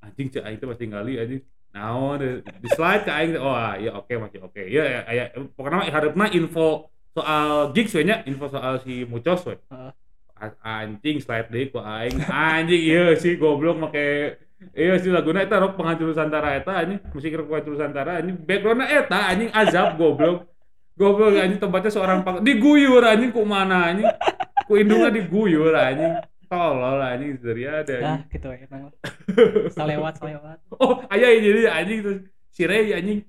anjing 0.00 0.26
cek 0.32 0.44
teh 0.44 0.66
pasti 0.68 0.84
ngali 0.88 1.12
anjing. 1.20 1.40
Naon 1.76 2.16
deh. 2.20 2.34
di 2.44 2.68
slide 2.72 3.04
ke 3.04 3.12
aing 3.12 3.36
oh 3.36 3.52
ya 3.80 3.90
oke 3.96 4.12
masih 4.16 4.40
oke. 4.44 4.62
Ya 4.64 4.84
ya, 4.84 5.00
ya. 5.12 5.24
Pokoknya 5.56 5.92
harapna 5.92 6.28
info 6.32 6.88
soal 7.16 7.72
gigs 7.72 7.96
we 7.96 8.04
nya 8.04 8.20
info 8.28 8.48
soal 8.48 8.80
si 8.84 9.04
Mucos 9.08 9.40
we. 9.48 9.56
Heeh. 9.72 9.92
Anjing 10.60 11.16
slide 11.20 11.48
deui 11.48 11.72
ku 11.72 11.80
aing. 11.80 12.20
Anjing 12.28 12.82
iya 12.82 13.16
sih 13.16 13.40
goblok 13.40 13.80
make 13.80 14.36
iya 14.76 14.96
sih 15.00 15.12
laguna 15.12 15.44
eta 15.44 15.60
rok 15.60 15.76
penghancur 15.76 16.12
Nusantara 16.12 16.56
eta 16.56 16.72
anjing 16.84 17.00
musik 17.12 17.32
rock 17.36 17.48
penghancur 17.48 17.72
Nusantara 17.76 18.12
anjing 18.20 18.36
backgroundna 18.36 18.86
eta 18.88 19.18
anjing 19.32 19.50
azab 19.52 19.96
goblok. 19.96 20.48
Goblok 20.96 21.40
anjing 21.40 21.60
tempatnya 21.60 21.90
seorang 21.92 22.20
pang 22.24 22.44
diguyur 22.44 23.04
anjing 23.04 23.32
ku 23.32 23.42
mana 23.48 23.92
anjing. 23.92 24.08
Ku 24.68 24.76
indungnya 24.76 25.08
diguyur 25.12 25.72
anjing. 25.72 26.12
Tolol 26.46 27.00
anjing 27.00 27.40
dari 27.40 27.64
ada 27.64 27.94
anjing. 27.96 28.28
Gitu 28.32 28.46
ya 28.52 28.58
emang. 28.68 28.92
Salewat 29.72 30.14
salewat. 30.20 30.58
oh 30.82 31.00
aya 31.08 31.32
jadi 31.40 31.72
anjing 31.72 31.98
terus 32.04 32.18
si 32.52 32.68
Ray 32.68 32.92
anjing. 32.92 33.24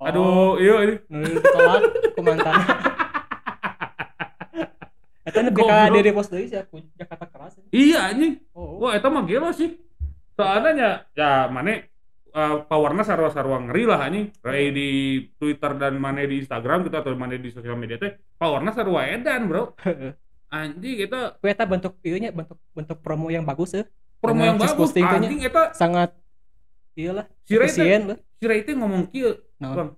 Oh, 0.00 0.06
aduh 0.08 0.56
iya 0.62 0.74
anjing 0.78 1.00
nu 1.10 1.26
ditolak 1.26 1.82
ku 2.14 2.20
mantan. 2.22 2.54
Eta 5.30 5.46
nu 5.46 5.50
BK 5.54 5.72
di 5.94 6.00
repost 6.02 6.28
deui 6.34 6.50
sih 6.50 6.58
aku 6.58 6.82
Jakarta 6.98 7.26
keras. 7.30 7.54
iya 7.70 8.10
anjing 8.10 8.42
Oh. 8.50 8.82
Wah, 8.82 8.98
itu 8.98 9.06
mah 9.06 9.22
gila 9.24 9.50
sih. 9.54 9.78
Soalnya 10.34 10.70
ya, 10.74 10.90
ya 11.14 11.32
mana 11.46 11.86
uh, 12.34 12.66
powernya 12.66 13.06
sarwa-sarwa 13.06 13.70
ngeri 13.70 13.84
lah 13.86 14.10
anjing. 14.10 14.34
Kayak 14.42 14.70
di 14.74 14.88
Twitter 15.38 15.72
dan 15.78 15.94
mana 16.02 16.26
di 16.26 16.42
Instagram 16.42 16.82
kita 16.82 17.06
atau 17.06 17.14
mana 17.14 17.38
di 17.38 17.48
sosial 17.54 17.78
media 17.78 17.96
teh 17.96 18.18
powernya 18.36 18.74
sarwa 18.74 19.06
edan, 19.06 19.46
Bro. 19.46 19.78
Anjing 20.50 21.06
kita 21.06 21.38
eta 21.46 21.62
bentuk 21.62 21.94
ieu 22.02 22.18
nya 22.18 22.34
bentuk 22.34 22.58
bentuk 22.74 22.98
promo 22.98 23.30
yang 23.30 23.46
bagus 23.46 23.70
ya. 23.70 23.86
promo 24.18 24.42
yang 24.42 24.58
bagus 24.58 24.90
anjing 24.98 25.46
eta 25.46 25.70
Sangat 25.72 26.10
iyalah 26.98 27.24
si 27.46 27.54
lah. 27.54 27.70
si 27.70 28.44
teh 28.66 28.74
ngomong 28.74 29.08
kieu, 29.14 29.38
Naon? 29.62 29.76
Bang. 29.78 29.90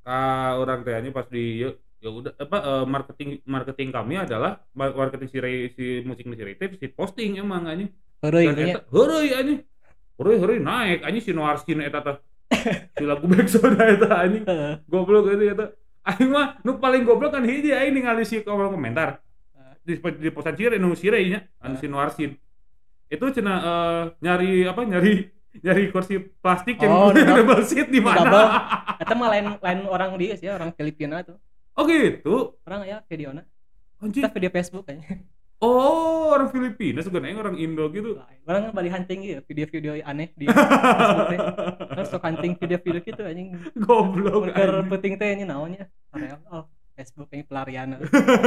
Ka 0.00 0.56
orang 0.56 0.80
teh 0.88 0.96
anjing 0.96 1.12
pas 1.12 1.28
di 1.28 1.68
ya, 1.68 1.70
ya 2.00 2.08
udah 2.08 2.32
apa 2.34 2.58
eh, 2.58 2.84
marketing 2.88 3.30
marketing 3.44 3.88
kami 3.92 4.16
adalah 4.16 4.64
mar- 4.72 4.96
marketing 4.96 5.28
si 5.28 5.36
Ray 5.36 5.68
si 5.76 6.00
musik 6.00 6.24
teh 6.56 6.68
si 6.80 6.86
posting 6.88 7.36
emang 7.36 7.68
anjing. 7.68 7.92
Nya. 8.20 8.76
eta 8.76 8.80
heureuy 8.88 9.28
anjing. 9.32 9.60
Heureuy 10.16 10.36
heureuy 10.40 10.60
naik 10.60 11.04
anjing 11.04 11.24
si 11.24 11.32
Noir 11.36 11.60
Skin 11.60 11.84
eta 11.84 12.00
teh. 12.00 12.16
Si 12.96 13.04
lagu 13.04 13.28
backsound 13.28 13.76
eta 13.76 14.08
anjing. 14.16 14.44
Goblok 14.88 15.28
itu 15.28 15.44
eta. 15.52 15.76
Aing 16.00 16.32
mah 16.32 16.56
nu 16.64 16.80
paling 16.80 17.04
goblok 17.04 17.36
kan 17.36 17.44
hiji 17.44 17.76
aing 17.76 17.92
ningali 17.92 18.24
si 18.24 18.40
kolom 18.40 18.72
komentar. 18.72 19.20
Di 19.84 20.00
di 20.00 20.28
posan 20.32 20.56
cire 20.56 20.80
nu 20.80 20.96
sire 20.96 21.20
nya 21.20 21.44
anu 21.60 21.76
si 21.76 21.84
Noir 21.84 22.12
Skin. 22.16 22.32
Itu 23.12 23.28
cenah 23.28 23.58
eh, 23.60 24.02
nyari 24.24 24.64
apa 24.64 24.88
nyari 24.88 25.28
nyari 25.60 25.90
kursi 25.90 26.16
plastik 26.40 26.78
yang 26.80 26.92
Oh, 26.94 27.10
double- 27.16 27.66
seat 27.66 27.92
di 27.92 28.00
mana? 28.00 28.24
double. 28.24 28.48
Mah 29.20 29.28
lain 29.28 29.46
lain 29.58 29.78
orang 29.84 30.14
dia 30.16 30.38
sih, 30.38 30.48
orang 30.48 30.70
Filipina 30.72 31.20
tuh. 31.26 31.36
Oh 31.80 31.88
gitu. 31.88 32.60
Orang 32.68 32.84
ya 32.84 33.00
videona. 33.08 33.48
Anjing. 34.04 34.20
Kita 34.20 34.28
video 34.36 34.52
Facebook 34.52 34.84
kayaknya. 34.84 35.24
Oh, 35.60 36.32
orang 36.32 36.48
Filipina 36.52 37.00
sebenarnya 37.00 37.40
orang 37.40 37.56
Indo 37.56 37.88
gitu. 37.88 38.20
Orang 38.44 38.72
bali 38.72 38.92
hunting 38.92 39.20
ya, 39.24 39.40
video-video 39.44 40.00
aneh 40.04 40.32
di 40.36 40.44
Facebook 40.48 41.28
teh. 41.32 41.40
Terus 41.96 42.08
sok 42.12 42.24
hunting 42.24 42.52
video-video 42.56 43.00
gitu 43.00 43.22
anjing. 43.24 43.56
Goblok. 43.76 44.52
Anjing. 44.52 44.88
penting 44.92 45.12
teh 45.16 45.28
nya 45.40 45.44
naonnya? 45.48 45.88
Oh, 46.52 46.68
Facebook 46.96 47.32
ini 47.32 47.44
pelarian. 47.48 47.96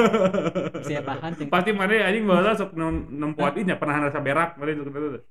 Bisa 0.86 1.02
bahan 1.02 1.34
cing. 1.34 1.50
Pasti 1.50 1.74
mana 1.74 2.06
anjing 2.06 2.25
baheula 2.30 2.54
sok 2.54 2.78
nem 2.78 3.10
nempuat 3.18 3.58
inya 3.58 3.78
pernah 3.82 4.10
rasa 4.10 4.22
berak 4.22 4.62
mana 4.62 4.70
itu 4.78 4.86
itu. 4.86 5.22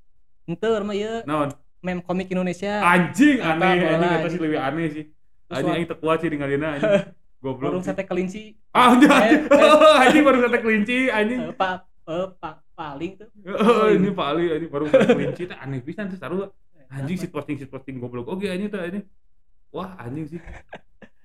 Henteu 0.50 0.75
mah 0.82 0.94
ieu 0.99 1.23
Naon? 1.23 1.54
meme 1.82 2.02
komik 2.02 2.30
Indonesia. 2.30 2.82
Anjing 2.82 3.42
aneh 3.42 3.78
anjing 3.78 4.11
eta 4.11 4.28
sih 4.30 4.40
lebih 4.42 4.59
aneh 4.59 4.87
sih. 4.90 5.04
Anjing 5.50 5.75
aing 5.82 5.87
teu 5.87 5.99
kuat 5.99 6.18
sih 6.23 6.30
ningalina 6.30 6.78
anjing. 6.78 6.94
Goblok. 7.42 7.82
Sih. 7.82 7.90
sate 7.90 8.06
kelinci. 8.06 8.54
Ah, 8.70 8.94
anjing, 8.94 9.11
anjing. 9.11 9.42
Eh, 9.50 9.94
anjing 10.06 10.22
baru 10.22 10.38
kata 10.46 10.58
kelinci 10.62 10.99
anjing. 11.11 11.40
Eh, 11.50 11.54
Pak 11.58 11.75
eh, 12.06 12.26
Pak 12.38 12.54
paling 12.78 13.12
tuh. 13.18 13.28
Oh, 13.50 13.90
ini 13.90 14.08
Pak 14.14 14.26
Ali 14.30 14.44
anjing 14.54 14.70
baru 14.70 14.87
kata 14.87 15.11
kelinci 15.11 15.42
teh 15.50 15.58
aneh 15.58 15.82
pisan 15.82 16.06
teh 16.06 16.16
sarua. 16.16 16.54
Anjing 16.87 17.18
si 17.18 17.26
posting 17.26 17.58
si 17.58 17.66
posting 17.66 17.99
goblok 17.99 18.30
oke 18.30 18.46
anjing 18.46 18.70
teh 18.70 18.78
anjing. 18.78 19.04
Wah, 19.75 19.99
anjing 19.99 20.30
sih. 20.30 20.40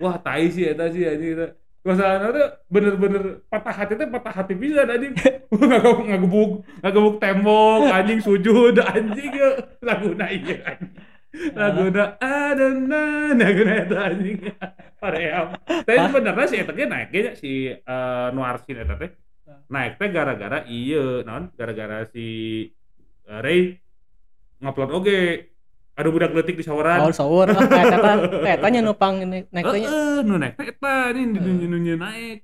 Wah, 0.01 0.17
tai 0.17 0.49
sih 0.49 0.65
eta 0.65 0.89
sih 0.89 1.05
anjing 1.05 1.37
eta. 1.37 1.47
Masalahnya 1.85 2.27
tuh 2.33 2.49
bener-bener 2.67 3.23
patah 3.47 3.75
hati 3.77 3.93
teh 3.93 4.07
patah 4.09 4.33
hati 4.33 4.53
pisan 4.57 4.89
anjing. 4.89 5.13
Ngagebuk 5.53 6.03
ngagebuk 6.09 6.51
ngagebuk 6.81 7.15
tembok 7.21 7.81
anjing 7.93 8.19
sujud 8.25 8.75
anjing 8.81 9.31
ya 9.37 9.49
laguna 9.85 10.33
ieu 10.33 10.57
anjing. 10.65 10.91
Laguna 11.33 12.15
adana 12.17 13.03
laguna 13.35 13.73
eta 13.83 13.97
anjing. 14.09 14.37
Paream. 14.97 15.47
Tapi 15.67 15.99
sebenarnya 16.07 16.45
si 16.47 16.55
eta 16.57 16.71
naik 16.73 17.09
ge 17.11 17.19
nya, 17.21 17.31
si 17.35 17.51
eh, 17.69 18.27
Noarsin 18.33 18.77
eta 18.79 18.95
teh. 18.95 19.11
Naik 19.67 19.99
teh 19.99 20.09
gara-gara 20.09 20.63
ieu 20.65 21.21
naon 21.27 21.51
gara-gara 21.53 22.07
si 22.09 22.25
eh, 23.27 23.39
Ray 23.43 23.75
ngupload 24.63 24.91
oge 24.95 25.19
ada 25.97 26.09
budak 26.13 26.29
letik 26.33 26.57
di 26.57 26.63
Oh, 26.63 26.77
sawaran. 26.77 27.09
sahur. 27.11 27.49
Ah, 27.49 27.83
eta 27.85 28.11
eta 28.57 28.67
nya 28.71 28.81
nupang 28.81 29.21
naik 29.27 29.51
teh. 29.51 29.81
Heeh, 29.83 30.23
nu 30.23 30.39
naik 30.39 30.55
teh 30.55 30.71
eta 30.71 31.11
ini 31.11 31.37
nunyu-nunyu 31.37 31.95
naik. 31.99 32.39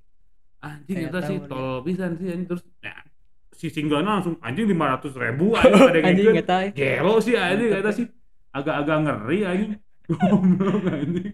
Anjing 0.64 1.12
Eta 1.12 1.20
sih 1.28 1.40
tol 1.44 1.84
pisan 1.84 2.16
sih 2.16 2.32
anjing 2.32 2.48
terus 2.48 2.64
nah, 2.80 3.04
si 3.52 3.68
singgana 3.68 4.16
langsung 4.20 4.40
anjing 4.40 4.64
500 4.72 5.12
ribu 5.12 5.60
anjing 5.60 5.92
ada 5.92 6.00
gitu. 6.16 6.32
eta. 6.40 6.58
Gelo 6.72 7.20
sih 7.20 7.36
anjing 7.36 7.70
eta 7.74 7.92
sih 7.92 8.08
agak-agak 8.54 8.98
ngeri 9.04 9.40
anjing. 9.44 9.72
Goblok 10.08 10.86
anjing. 10.88 11.34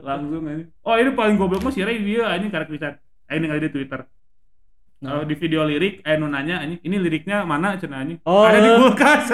Langsung 0.00 0.44
anjing. 0.48 0.68
Oh, 0.84 0.96
ini 0.96 1.10
paling 1.12 1.36
goblok 1.36 1.62
mah 1.64 1.72
si 1.72 1.84
Ray 1.84 2.00
dia 2.00 2.28
anjing 2.28 2.50
karek 2.50 2.72
pisan. 2.72 2.96
Aing 3.28 3.46
ningali 3.46 3.68
di 3.68 3.70
Twitter. 3.70 4.02
Nah. 5.00 5.24
Eh, 5.24 5.32
di 5.32 5.34
video 5.38 5.64
lirik, 5.64 6.04
eh 6.04 6.16
nanya 6.20 6.60
anjing, 6.60 6.80
ini 6.84 6.96
liriknya 7.00 7.48
mana 7.48 7.80
cenah 7.80 8.04
anjing? 8.04 8.18
Oh, 8.28 8.44
Ada 8.44 8.58
di 8.60 8.68
eh. 8.68 8.76
kulkas. 8.76 9.24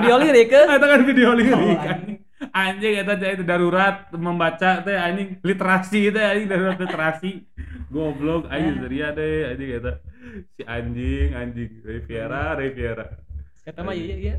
Video 0.00 0.14
lirik 0.16 0.46
ke? 0.48 0.60
Eta 0.72 0.86
kan 0.88 1.02
video 1.04 1.28
lirik 1.36 1.52
Oh, 1.56 1.76
anjing. 1.76 2.18
Anjing 2.52 2.92
eta 3.00 3.12
teh 3.16 3.28
itu 3.36 3.44
darurat 3.44 4.08
membaca 4.12 4.80
teh 4.84 4.96
anjing 4.96 5.40
literasi 5.44 6.12
teh 6.12 6.24
anjing 6.24 6.48
darurat 6.48 6.80
literasi. 6.80 7.44
Goblok 7.92 8.48
anjing 8.48 8.76
ceria 8.80 9.12
deh 9.12 9.52
anjing 9.52 9.70
eta. 9.84 9.92
Si 10.56 10.62
anjing 10.64 11.28
anjing 11.36 11.70
Riviera 11.84 12.56
Riviera. 12.56 13.04
Eta 13.68 13.80
mah 13.84 13.92
ieu 13.92 14.16
ieu 14.16 14.36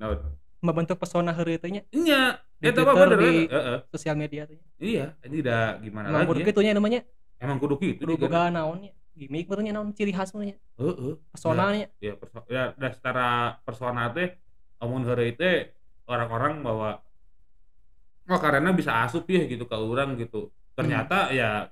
Nah, 0.00 0.16
membentuk 0.60 0.96
pesona 0.96 1.32
heureuy 1.32 1.56
teh 1.56 1.68
nya 1.68 1.82
nya 1.90 2.38
Di 2.54 2.68
eta 2.68 2.80
mah 2.80 2.92
Twitter, 2.92 3.08
bener 3.08 3.20
di- 3.24 3.48
heeh. 3.48 3.78
sosial 3.88 4.14
media 4.14 4.42
teh. 4.44 4.60
Iya, 4.76 5.16
anjing 5.18 5.40
udah 5.40 5.62
gimana 5.80 6.06
Emang 6.06 6.22
kudu 6.22 6.32
lagi 6.34 6.42
ya? 6.42 6.48
kitu 6.52 6.60
nya 6.60 6.72
namanya. 6.74 7.00
Emang 7.36 7.56
kudu 7.56 7.74
gitu 7.76 7.98
Kudu 7.98 8.12
juga. 8.14 8.24
boga 8.28 8.42
naonnya. 8.50 8.92
Gimik 9.10 9.44
berarti 9.46 9.70
naon 9.70 9.88
ciri 9.90 10.12
khas 10.12 10.30
nya. 10.34 10.56
Heeh. 10.76 11.12
Pesonanya. 11.30 11.88
ya 11.98 12.12
perso 12.14 12.44
ya 12.46 12.72
udah 12.74 12.90
secara 12.90 13.26
persona 13.60 14.08
teh 14.10 14.36
amun 14.76 15.02
heureuy 15.02 15.32
teh 15.32 15.72
orang-orang 16.04 16.60
bahwa 16.60 17.00
oh 18.26 18.38
karena 18.38 18.70
bisa 18.70 18.92
asup 19.00 19.24
ya 19.24 19.42
gitu 19.44 19.64
ke 19.64 19.74
orang 19.74 20.14
gitu 20.14 20.48
ternyata 20.72 21.30
ya 21.30 21.68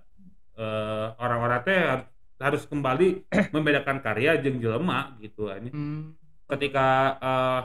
eh, 0.55 1.07
orang-orang 1.17 1.61
teh 1.63 1.77
har- 1.77 2.09
harus 2.39 2.65
kembali 2.65 3.29
membedakan 3.55 3.99
karya 3.99 4.39
jeung 4.39 4.59
jelema 4.59 5.15
gitu 5.19 5.49
anjing 5.49 5.71
Hmm. 5.71 6.03
ketika 6.49 6.87
eh 7.19 7.61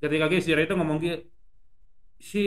ketika 0.00 0.26
si 0.40 0.50
Ray 0.50 0.64
itu 0.64 0.74
ngomong 0.74 0.98
ki 0.98 1.12
si 2.20 2.44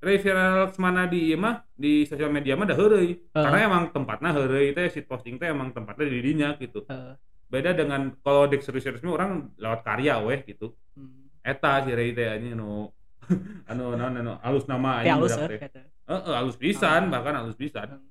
Ray 0.00 0.16
Viral 0.16 0.72
mana 0.80 1.04
di 1.04 1.28
ieu 1.28 1.36
mah 1.36 1.60
di 1.76 2.08
sosial 2.08 2.32
media 2.32 2.56
mah 2.56 2.64
dah 2.64 2.76
heureuy. 2.76 3.20
Karena 3.32 3.58
emang 3.64 3.92
tempatnya 3.92 4.32
heureuy 4.32 4.72
teh 4.72 4.88
si 4.88 5.00
posting 5.00 5.36
teh 5.36 5.48
emang 5.48 5.72
tempatnya 5.72 6.08
di 6.08 6.20
dinya 6.20 6.48
gitu. 6.56 6.84
Heeh. 6.84 7.16
beda 7.44 7.70
dengan 7.70 8.10
kalau 8.24 8.50
dek 8.50 8.64
serius-serius 8.66 9.04
mah 9.04 9.14
orang 9.14 9.30
lewat 9.60 9.80
karya 9.84 10.18
weh 10.20 10.40
gitu. 10.42 10.74
Hmm. 10.96 11.28
eta 11.44 11.84
si 11.84 11.92
Ray 11.92 12.10
teh 12.10 12.26
anjing 12.26 12.56
anu 12.56 12.88
anu 13.70 13.84
anu 13.94 14.04
anu 14.10 14.32
alus 14.40 14.64
nama 14.66 15.04
anjing 15.04 15.20
budak 15.20 15.38
ya 15.38 15.68
teh. 15.68 15.84
heeh 16.08 16.34
alus 16.34 16.56
pisan 16.56 17.08
Ah. 17.08 17.10
bahkan 17.12 17.34
alus 17.38 17.54
pisan. 17.54 18.00
Hmm. 18.00 18.02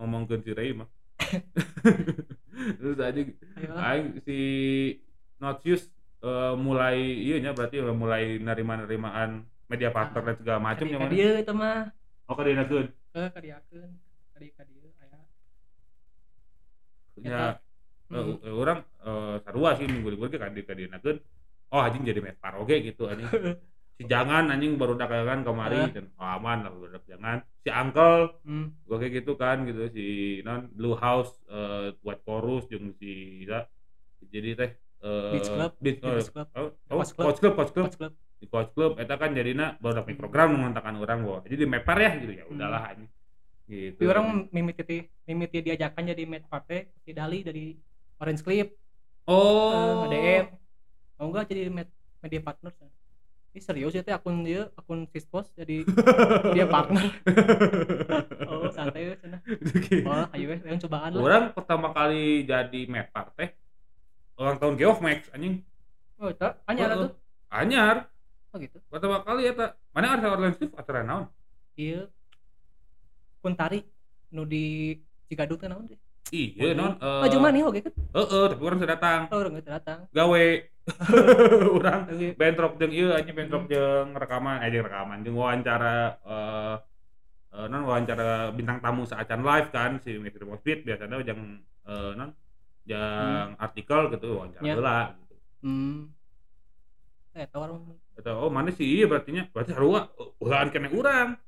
ngomongkeun 0.00 0.40
si 0.42 0.50
Ray 0.56 0.72
mah. 0.72 0.88
Terus 2.80 2.96
aing 2.98 4.18
si 4.24 4.38
Notius 5.38 5.92
eh, 6.22 6.54
mulai 6.58 6.96
iya 6.98 7.36
nya 7.42 7.50
berarti 7.54 7.82
mulai 7.82 8.38
nerima-nerimaan 8.38 9.42
media 9.68 9.90
partner 9.92 10.22
dan 10.24 10.36
segala 10.40 10.58
macam 10.58 10.86
yang 10.88 11.00
mana 11.04 11.12
dia 11.12 11.30
eta 11.38 11.52
mah 11.52 11.92
oh 12.28 12.34
ka 12.34 12.42
dieu 12.44 12.56
keun 12.64 12.86
ke 13.08 13.22
kadiakeun. 13.34 13.90
Kadi 14.36 14.46
kadieu 14.54 14.88
aya. 15.02 15.18
nya 17.18 17.42
Hmm. 18.08 18.40
eh, 18.40 18.48
orang 18.56 18.80
eh, 19.04 19.36
sarua 19.44 19.76
sih 19.76 19.84
minggu 19.84 20.08
libur 20.08 20.32
ge 20.32 20.40
ka 20.40 20.48
di 20.48 20.64
ka 20.64 20.72
dieu 20.72 20.88
oh 21.68 21.80
anjing 21.84 22.08
jadi 22.08 22.24
metpar 22.24 22.56
oge 22.56 22.80
gitu 22.80 23.04
anjing 23.04 23.28
si 24.00 24.08
jangan 24.08 24.48
anjing 24.48 24.80
baru 24.80 24.96
dak 24.96 25.12
kan 25.12 25.44
kemari 25.44 25.92
dan 25.92 26.08
oh, 26.16 26.24
aman 26.24 26.64
lah 26.64 26.72
baru 26.72 26.96
jangan 27.04 27.44
si 27.60 27.68
uncle 27.68 28.40
Hmm. 28.48 28.72
gua 28.88 28.96
kayak 28.96 29.12
gitu 29.20 29.36
kan 29.36 29.68
gitu 29.68 29.92
si 29.92 30.04
non 30.40 30.72
blue 30.72 30.96
house 30.96 31.36
eh, 31.52 31.92
buat 32.00 32.24
chorus 32.24 32.64
jeung 32.72 32.96
si 32.96 33.44
Isa. 33.44 33.68
jadi 34.32 34.56
teh 34.56 34.70
eh, 35.02 35.30
Beach 35.34 35.48
Club, 35.48 35.72
beach, 35.78 36.00
oh, 36.02 36.14
Beach 36.16 36.30
Club. 36.30 36.46
oh, 36.52 36.60
oh, 36.60 36.70
Coach 36.98 37.12
Club. 37.14 37.24
coach 37.26 37.38
club 37.40 37.54
coach 37.54 37.72
club 37.72 37.86
Coach 37.86 37.98
Club. 37.98 38.12
di 38.38 38.46
coach 38.46 38.70
club 38.70 38.92
eta 39.02 39.18
kan 39.18 39.34
jadinya 39.34 39.74
baru 39.82 40.02
dapat 40.02 40.14
program 40.14 40.54
mengontakkan 40.54 40.94
orang 40.94 41.26
bahwa 41.26 41.38
jadi 41.42 41.54
di 41.58 41.66
mepar 41.66 41.98
ya 41.98 42.10
gitu 42.22 42.32
ya 42.38 42.44
udahlah 42.46 42.82
anjing 42.86 43.10
gitu 43.66 43.98
Tapi 43.98 44.06
orang 44.06 44.26
mimiti 44.48 44.98
mimiti 45.26 45.58
diajakan 45.60 46.02
jadi 46.14 46.22
mate 46.24 46.46
party 46.46 46.78
si 47.02 47.10
Dali 47.12 47.42
dari 47.42 47.74
Orange 48.18 48.40
Clip. 48.40 48.68
Oh. 49.28 50.06
DM 50.08 50.46
mau 51.18 51.28
enggak 51.28 51.50
jadi 51.50 51.68
med- 51.68 51.92
media 52.22 52.40
partner 52.40 52.70
ini 53.48 53.60
serius 53.60 53.90
ya 53.90 54.06
teh 54.06 54.14
akun 54.14 54.46
dia 54.46 54.70
akun 54.78 55.04
Fispos 55.10 55.50
jadi 55.52 55.82
dia 56.54 56.64
partner 56.74 57.10
oh 58.46 58.70
santai 58.70 59.12
we 59.12 59.14
cenah 59.18 59.40
oh 60.06 60.24
ayo 60.32 60.46
yang 60.62 60.78
cobaan 60.78 61.10
lah 61.10 61.20
Orang 61.20 61.44
pertama 61.52 61.90
kali 61.90 62.46
jadi 62.46 62.80
mepar 62.86 63.34
teh 63.34 63.50
ulang 64.38 64.56
tahun 64.56 64.74
Geoff 64.78 65.02
Max 65.02 65.26
anjing. 65.34 65.60
oh 66.18 66.30
tak 66.32 66.62
hanya 66.66 66.84
Heeh. 66.88 66.98
tuh 67.04 67.10
Anyar 67.48 67.96
oh 68.52 68.56
gitu 68.60 68.78
pertama 68.88 69.20
kali 69.22 69.48
ya 69.48 69.52
tak. 69.52 69.70
Mana 69.90 70.14
ada 70.14 70.26
online 70.34 70.54
shift 70.56 70.74
acara 70.74 71.02
naon? 71.02 71.26
iya 71.74 72.06
kun 73.40 73.54
tari 73.54 73.82
nu 74.30 74.42
di 74.44 74.94
Cigadut 75.26 75.58
kan 75.58 75.74
naon 75.74 75.86
deh 75.86 75.98
Iya 76.28 76.76
non. 76.76 77.00
oh 77.00 77.26
cuma 77.26 77.48
nih 77.48 77.64
oke 77.64 77.80
kan 77.82 77.92
Heeh, 78.14 78.44
tapi 78.52 78.62
orang 78.62 78.78
sudah 78.78 78.92
datang. 78.94 79.20
oh 79.32 79.38
orang 79.40 79.54
itu 79.58 79.70
datang 79.70 79.98
Gawe. 80.12 80.46
orang 81.78 82.00
Oke. 82.08 82.28
bentrok 82.36 82.72
jeung 82.80 82.92
ieu 82.92 83.08
anjing 83.12 83.36
bentrok 83.36 83.64
jeung 83.68 84.08
rekaman 84.16 84.64
eh 84.64 84.68
jeung 84.72 84.84
rekaman 84.88 85.18
jeung 85.20 85.36
wawancara 85.36 85.96
eh 86.24 86.74
eh, 87.52 87.66
non 87.68 87.84
wawancara 87.88 88.52
bintang 88.52 88.80
tamu 88.80 89.04
saacan 89.04 89.40
live 89.40 89.68
kan 89.68 90.00
si 90.00 90.16
Metri 90.16 90.44
Speed 90.44 90.84
biasanya 90.84 91.20
jeung 91.24 91.60
eh, 91.88 92.12
non 92.16 92.32
yang 92.88 93.52
artikel 93.56 94.08
gitu 94.10 94.28
wawancara 94.34 94.64
Ya. 94.64 94.72
heula 94.74 94.98
gitu. 95.14 95.34
hmm 95.62 95.98
eh 97.34 97.46
orang 97.54 97.78
Eta, 98.16 98.34
oh 98.34 98.50
mana 98.50 98.72
sih 98.72 98.82
iya 98.88 99.06
berarti 99.06 99.30
nya 99.30 99.46
berarti 99.48 99.70
harua 99.70 100.10
heulaan 100.42 100.68
kene 100.68 100.90
urang. 100.90 101.38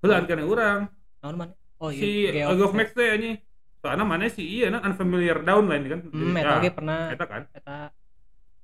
Heulaan 0.00 0.26
kene 0.26 0.42
urang. 0.42 0.90
naon 1.20 1.36
mana 1.36 1.52
oh 1.78 1.92
si 1.92 2.26
iya 2.26 2.50
Geoff 2.50 2.72
Max 2.72 2.90
teh 2.90 3.06
anjing. 3.06 3.38
Soalnya 3.78 4.02
mana 4.02 4.26
sih 4.26 4.42
iya 4.42 4.66
nah 4.66 4.82
unfamiliar 4.82 5.40
downline 5.40 5.86
kan. 5.86 6.00
hmm 6.02 6.34
eta 6.34 6.42
ya, 6.42 6.58
oge 6.58 6.70
pernah 6.74 7.00
eta 7.08 7.24
kan. 7.24 7.42
eta 7.54 7.76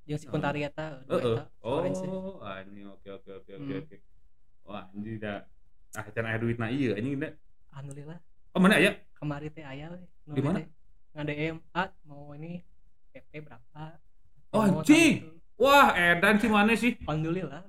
jeung 0.02 0.18
si 0.18 0.26
Kuntari 0.26 0.60
eta 0.62 0.98
Heeh. 1.06 1.36
eta 1.38 1.46
kemarin 1.62 1.92
sih. 1.94 2.08
Oh, 2.10 2.42
anjing 2.42 2.86
oke 2.90 3.08
oke 3.12 3.30
oke 3.36 3.50
oke 3.54 3.70
Hmm. 3.70 3.82
oke. 3.84 3.96
Wah, 4.66 4.82
anjing 4.90 5.16
da 5.16 5.46
ah 5.94 6.04
can 6.10 6.26
aya 6.26 6.36
duitna 6.36 6.66
ieu 6.68 6.90
anjing 6.92 7.16
da. 7.16 7.28
alhamdulillah 7.70 8.18
Oh, 8.50 8.58
mana 8.58 8.74
aya? 8.76 8.98
kemarin 9.14 9.50
teh 9.52 9.62
aya 9.62 9.94
we 9.94 10.00
nu 10.26 10.34
Di 10.34 10.42
mana? 10.42 10.58
nge-DM 11.16 11.56
ah 11.72 11.88
mau 12.04 12.32
ini 12.32 12.60
PP 13.10 13.40
berapa 13.42 13.96
Oh, 14.52 14.80
tuh. 14.80 15.20
Wah, 15.56 15.92
edan 15.92 16.36
si 16.36 16.46
mana 16.46 16.72
sih? 16.72 16.96
alhamdulillah. 17.02 17.60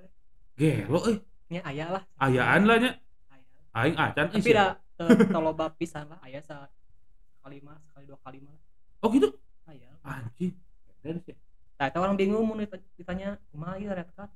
Gelo 0.53 0.99
euy. 1.01 1.15
nya 1.47 1.63
aya 1.63 1.85
lah 1.89 2.03
Ayaan 2.17 2.63
lah 2.63 2.77
nya. 2.77 2.91
Aing 3.71 3.95
acan 3.95 4.25
tapi 4.27 4.51
dah 4.51 4.75
eh, 4.97 5.15
taloba 5.29 5.69
pisan 5.71 6.07
lah 6.07 6.19
aya 6.19 6.41
sa 6.41 6.67
sekali 7.31 7.61
mah 7.61 7.77
sekali 7.85 8.05
dua 8.05 8.19
kali 8.19 8.39
mah 8.39 8.55
Oh 8.99 9.07
gitu. 9.07 9.31
aya 9.63 9.87
Anjing. 10.01 10.51
Edan 10.97 11.21
sih. 11.21 11.35
nah 11.77 11.87
orang 11.93 12.15
bingung 12.15 12.41
mau 12.41 12.55
dita- 12.55 12.81
ditanya 12.95 13.37
kumaha 13.47 13.77
ieu 13.77 13.87
red 13.89 14.09
card 14.11 14.31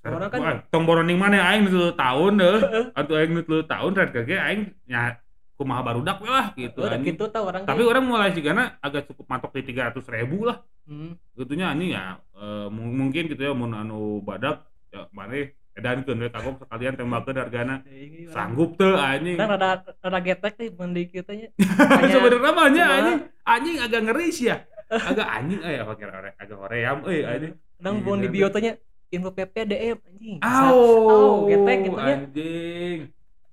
Orang 0.00 0.30
kan- 0.30 0.64
tong 0.68 0.84
boroning 0.84 1.14
mana 1.14 1.42
aing 1.44 1.66
nu 1.66 1.92
tahun 1.92 2.38
deh. 2.38 2.56
Atuh 2.92 3.14
aing 3.16 3.32
nu 3.38 3.58
tahun 3.62 3.90
red 3.94 4.10
kage 4.10 4.34
aing 4.34 4.60
nya 4.84 5.16
kumaha 5.58 5.82
barudak 5.82 6.16
we 6.18 6.30
lah 6.30 6.54
gitu 6.54 6.78
udah 6.80 6.94
anjing. 6.94 7.12
gitu 7.12 7.26
tau 7.26 7.44
orang 7.44 7.66
Tapi 7.66 7.82
orang 7.82 8.04
mulai 8.04 8.30
sih 8.30 8.40
karena 8.40 8.78
agak 8.78 9.10
cukup 9.10 9.26
matok 9.26 9.50
di 9.52 9.66
300 9.68 9.98
ribu 10.08 10.46
lah. 10.46 10.62
hmm, 10.86 11.18
Gitunya 11.34 11.66
anjing 11.68 11.90
ya 11.92 12.14
eh, 12.32 12.66
mung- 12.68 12.94
mungkin 12.96 13.26
gitu 13.26 13.42
ya 13.42 13.52
mun 13.52 13.74
anu 13.74 14.22
badak 14.22 14.62
ya 14.88 15.10
mana 15.10 15.34
edankeun 15.74 16.16
we 16.16 16.28
kagok 16.28 16.58
sekalian 16.60 16.94
hargana. 17.36 17.82
teuing 17.82 18.12
ieu 18.16 18.24
orang. 18.24 18.34
Sanggup 18.34 18.70
teu 18.74 18.94
anjing. 18.94 19.34
kan 19.34 19.46
rada 19.48 19.68
rada 19.96 20.18
getek 20.20 20.54
nih 20.56 20.68
mandi 20.72 21.02
kita 21.06 21.32
nya 21.32 21.48
Sebenarnya 22.08 22.50
mah 22.52 22.66
nya 22.68 22.78
kumaha? 22.80 22.96
anjing 22.96 23.18
anjing 23.44 23.76
agak 23.80 24.00
ngeri 24.04 24.26
sih 24.30 24.46
ya. 24.48 24.56
Agak 25.10 25.26
anjing 25.28 25.60
eh 25.60 25.82
ore- 26.08 26.36
agak 26.36 26.56
hoream 26.56 26.96
euy 27.04 27.20
anjing. 27.20 27.52
kadang 27.76 27.94
Iya, 27.94 28.04
bon 28.04 28.16
di 28.16 28.24
iya. 28.24 28.32
bio 28.32 28.46
teh 28.48 28.60
nya 28.60 28.72
info 29.08 29.30
PP 29.30 29.54
DM 29.64 29.98
anjing 30.00 30.36
Au, 30.40 31.46
getek 31.46 31.78
gitu 31.84 31.96
nya 31.96 32.14
anjing. 32.16 32.98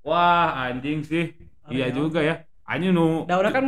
Wah, 0.02 0.50
anjing 0.63 1.02
sih. 1.02 1.26
Iya 1.69 1.88
juga 1.93 2.19
ya. 2.21 2.36
Anjing 2.65 2.93
nu 2.93 3.25
da 3.30 3.38
urang 3.38 3.54
kan 3.54 3.65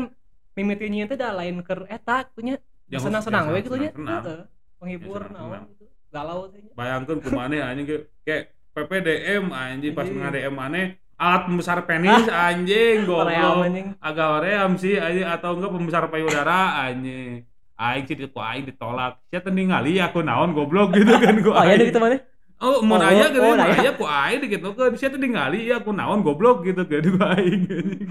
mimitinya 0.58 1.06
itu 1.06 1.16
dah 1.18 1.32
lain 1.38 1.62
ke 1.62 1.74
eta 1.86 2.26
tuh 2.34 2.42
nya 2.42 2.58
Yang 2.90 3.12
senang-senang 3.12 3.54
we 3.54 3.62
gitu 3.62 3.78
nya. 3.78 3.92
Yang 3.94 5.30
naon 5.34 5.62
gitu. 5.70 5.86
Galau 6.10 6.50
teh 6.50 6.60
nya. 6.62 6.72
Bayangkan 6.74 7.18
kumane 7.22 7.58
anjing 7.62 7.86
kayak 8.26 8.54
PPDM 8.74 9.50
anjing 9.50 9.94
pas 9.94 10.06
nge 10.06 10.30
DM 10.34 10.56
aneh 10.58 10.88
alat 11.18 11.42
pembesar 11.50 11.82
penis 11.86 12.26
anjing 12.50 13.06
goblok. 13.06 13.66
Anjing. 13.66 13.88
Agak 14.02 14.28
oream 14.42 14.72
sih 14.78 14.98
anjing 14.98 15.26
atau 15.26 15.58
enggak 15.58 15.74
pembesar 15.74 16.04
payudara 16.10 16.90
anjing. 16.90 17.46
Aing 17.78 18.10
sih 18.10 18.18
ku 18.18 18.42
aing 18.42 18.66
ditolak. 18.66 19.22
Sia 19.30 19.42
teu 19.42 19.54
ningali 19.54 20.02
aku 20.02 20.26
naon 20.26 20.58
goblok 20.58 20.98
gitu 20.98 21.14
kan 21.18 21.38
ku 21.46 21.54
oh 21.54 21.66
ya 21.66 21.78
gitu 21.78 22.02
mana 22.02 22.18
oh 22.60 22.82
mun 22.82 22.98
Oh, 22.98 23.06
aya 23.06 23.26
gitu 23.30 23.40
mun 23.40 23.60
aya. 23.60 23.76
aya 23.76 23.92
ku 23.94 24.04
aing 24.04 24.40
digitukeun 24.42 24.94
sia 24.94 25.08
teu 25.08 25.18
ningali 25.18 25.66
ya 25.66 25.78
aku 25.78 25.92
naon 25.92 26.22
goblok 26.22 26.62
gitu 26.62 26.84
kan 26.84 27.04
ku 27.04 27.20
aing. 27.22 27.62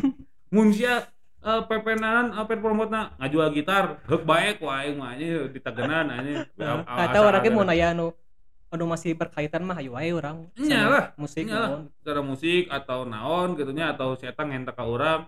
Mun 0.54 0.70
sia 0.70 1.02
eh 1.40 1.62
pepenanan 1.62 2.30
apa 2.32 2.54
promotna 2.54 3.14
ngajual 3.16 3.50
gitar 3.52 3.98
heuk 4.04 4.22
bae 4.22 4.54
ku 4.54 4.66
aing 4.66 4.94
mah 4.94 5.12
anjing 5.12 5.50
ditagenan 5.50 6.06
anjing. 6.08 6.42
Kata 6.98 7.18
orang 7.20 7.40
ge 7.40 7.50
mau 7.50 7.62
nanya 7.62 7.92
anu 7.92 8.14
anu 8.66 8.84
masih 8.84 9.14
berkaitan 9.14 9.62
mah 9.62 9.76
ayo 9.76 9.94
wae 9.94 10.10
urang 10.10 10.50
sama 10.52 10.62
Iyalah, 10.64 11.04
musik 11.14 11.44
naon. 11.44 11.90
Secara 11.96 12.20
musik 12.20 12.66
atau 12.68 13.02
naon 13.04 13.54
gitu 13.54 13.70
nya 13.70 13.90
atau 13.90 14.14
si 14.14 14.24
eta 14.24 14.42
ngentek 14.42 14.74
ka 14.74 14.84
urang 14.84 15.26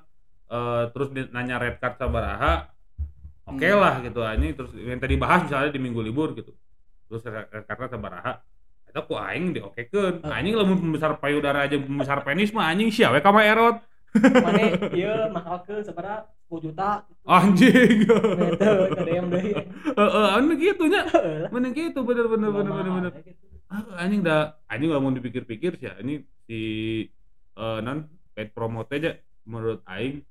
eh, 0.48 0.84
terus 0.90 1.08
di- 1.08 1.30
nanya 1.30 1.56
red 1.56 1.76
card 1.76 1.94
sabaraha 1.96 2.70
oke 3.44 3.62
Hmm. 3.62 3.78
lah 3.78 3.94
gitu 4.00 4.20
anjing. 4.20 4.54
Terus 4.54 4.70
yang 4.76 4.98
tadi 4.98 5.14
bahas 5.14 5.42
misalnya 5.44 5.70
di 5.70 5.80
minggu 5.80 5.98
libur 5.98 6.30
gitu. 6.32 6.50
Terus 7.06 7.22
red 7.24 7.64
card 7.64 7.90
sabaraha 7.90 8.42
ku 9.04 9.14
aing 9.14 9.54
diokekeun? 9.54 10.24
Hmm. 10.24 10.32
anjing 10.32 10.54
lamun 10.56 10.78
pembesar 10.80 11.18
payudara 11.20 11.68
aja 11.68 11.76
pembesar 11.78 12.22
penis 12.26 12.50
mah 12.50 12.70
anjing 12.72 12.90
sia 12.90 13.12
we 13.12 13.20
ka 13.22 13.30
mah 13.30 13.44
erot? 13.44 13.76
Mana 14.16 14.72
ieu 14.98 15.12
mahal 15.30 15.60
ke 15.68 15.84
sabaraha 15.84 16.24
10 16.48 16.64
juta. 16.64 17.04
Anjing. 17.28 18.08
Gitu 18.08 18.16
ke 18.96 19.02
DM 19.04 19.26
deui 19.28 19.52
heeh 19.52 20.26
anu 20.32 20.52
gitu 20.56 20.84
nya? 20.88 21.04
Bener 21.52 21.70
gitu 21.76 22.00
bener 22.02 22.24
bener 22.26 22.50
bener. 22.50 23.12
Ah, 23.68 23.84
anjing 24.00 24.24
dah 24.24 24.56
anjing 24.64 24.88
lamun 24.88 25.12
dipikir-pikir 25.20 25.76
sih 25.76 25.92
ini 26.00 26.24
si 26.48 26.58
eh 27.58 27.78
non 27.84 28.08
paid 28.32 28.56
promote 28.56 28.96
aja 28.96 29.12
menurut 29.44 29.84
aing 29.84 30.24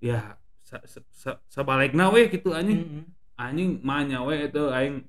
ya 0.00 0.40
se, 0.64 0.80
se, 0.88 1.04
se, 1.12 1.30
sebaliknya 1.52 2.08
weh 2.08 2.32
gitu 2.32 2.56
anjing. 2.56 2.80
Mm-mm. 2.80 3.04
anjing 3.36 3.70
manya 3.84 4.24
we 4.24 4.48
itu 4.48 4.72
aing 4.72 5.04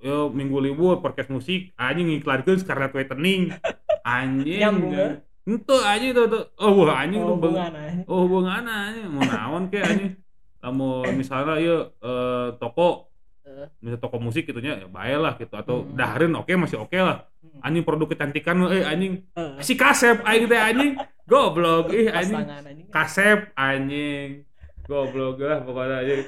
yo 0.00 0.28
minggu 0.28 0.56
libur 0.58 0.98
podcast 0.98 1.28
musik. 1.28 1.76
Anjing 1.76 2.08
ngiklankeun 2.08 2.58
Scarlet 2.58 2.92
Whitening 2.92 3.52
anjing 4.00 4.60
Nyambung, 4.64 4.92
ya? 4.96 5.08
itu 5.44 5.76
anjing 5.76 6.10
tuh 6.16 6.24
tuh 6.30 6.42
oh 6.56 6.72
wah 6.80 7.04
anjing 7.04 7.20
Oh, 7.20 7.36
hubungan 7.36 7.70
oh 8.08 8.18
hubungan 8.24 8.64
anjing. 8.64 9.06
Mau 9.12 9.22
naon 9.22 9.68
ke 9.68 9.78
anjing? 9.80 10.12
Lamun 10.60 11.04
misalnya 11.16 11.56
yuk 11.60 11.96
eh, 12.00 12.48
toko. 12.56 13.12
Eh. 13.44 13.66
misalnya 13.80 14.00
toko 14.00 14.16
musik 14.20 14.44
gitunya 14.46 14.80
ya 14.80 14.86
bae 14.88 15.16
lah 15.16 15.36
gitu. 15.36 15.52
Atau 15.52 15.84
Hmm. 15.84 15.96
dahareun 15.96 16.32
oke 16.36 16.52
masih 16.56 16.80
oke 16.80 16.96
lah. 16.96 17.28
Mm. 17.40 17.60
anjing 17.60 17.84
produk 17.84 18.08
kecantikan 18.08 18.56
eh 18.68 18.84
anjing. 18.84 19.12
Eh, 19.36 19.52
si 19.60 19.76
kasep 19.76 20.24
aing 20.24 20.48
teh 20.48 20.60
anjing. 20.60 20.92
Goblok 21.28 21.92
ih 21.92 22.08
anjing. 22.08 22.40
anjing. 22.40 22.86
Kasep 22.88 23.52
anjing. 23.52 24.44
Goblok 24.84 25.40
lah 25.40 25.60
pokoknya 25.60 25.96
anjing. 26.04 26.20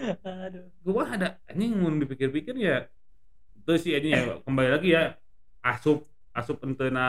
Gua 0.84 1.04
ada 1.08 1.28
anjing 1.48 1.72
mau 1.72 1.88
dipikir-pikir 1.88 2.52
ya 2.56 2.84
itu 3.62 3.72
sih 3.78 3.92
anjing 3.94 4.12
ya. 4.12 4.22
Kembali 4.42 4.68
lagi 4.68 4.88
ya 4.90 5.14
asup 5.62 6.02
asup 6.34 6.58
entena 6.66 7.06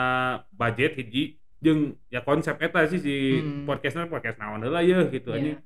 budget 0.50 0.94
hiji 0.94 1.36
jeung 1.58 1.96
ya 2.06 2.20
konsep 2.20 2.54
eta 2.60 2.86
sih 2.86 3.00
si 3.00 3.14
Hmm. 3.40 3.64
podcastnya 3.64 4.06
podcast 4.06 4.38
naon 4.38 4.62
heula 4.62 4.78
ya 4.80 5.02
gitu 5.08 5.32
Iya. 5.32 5.36
anjing 5.36 5.56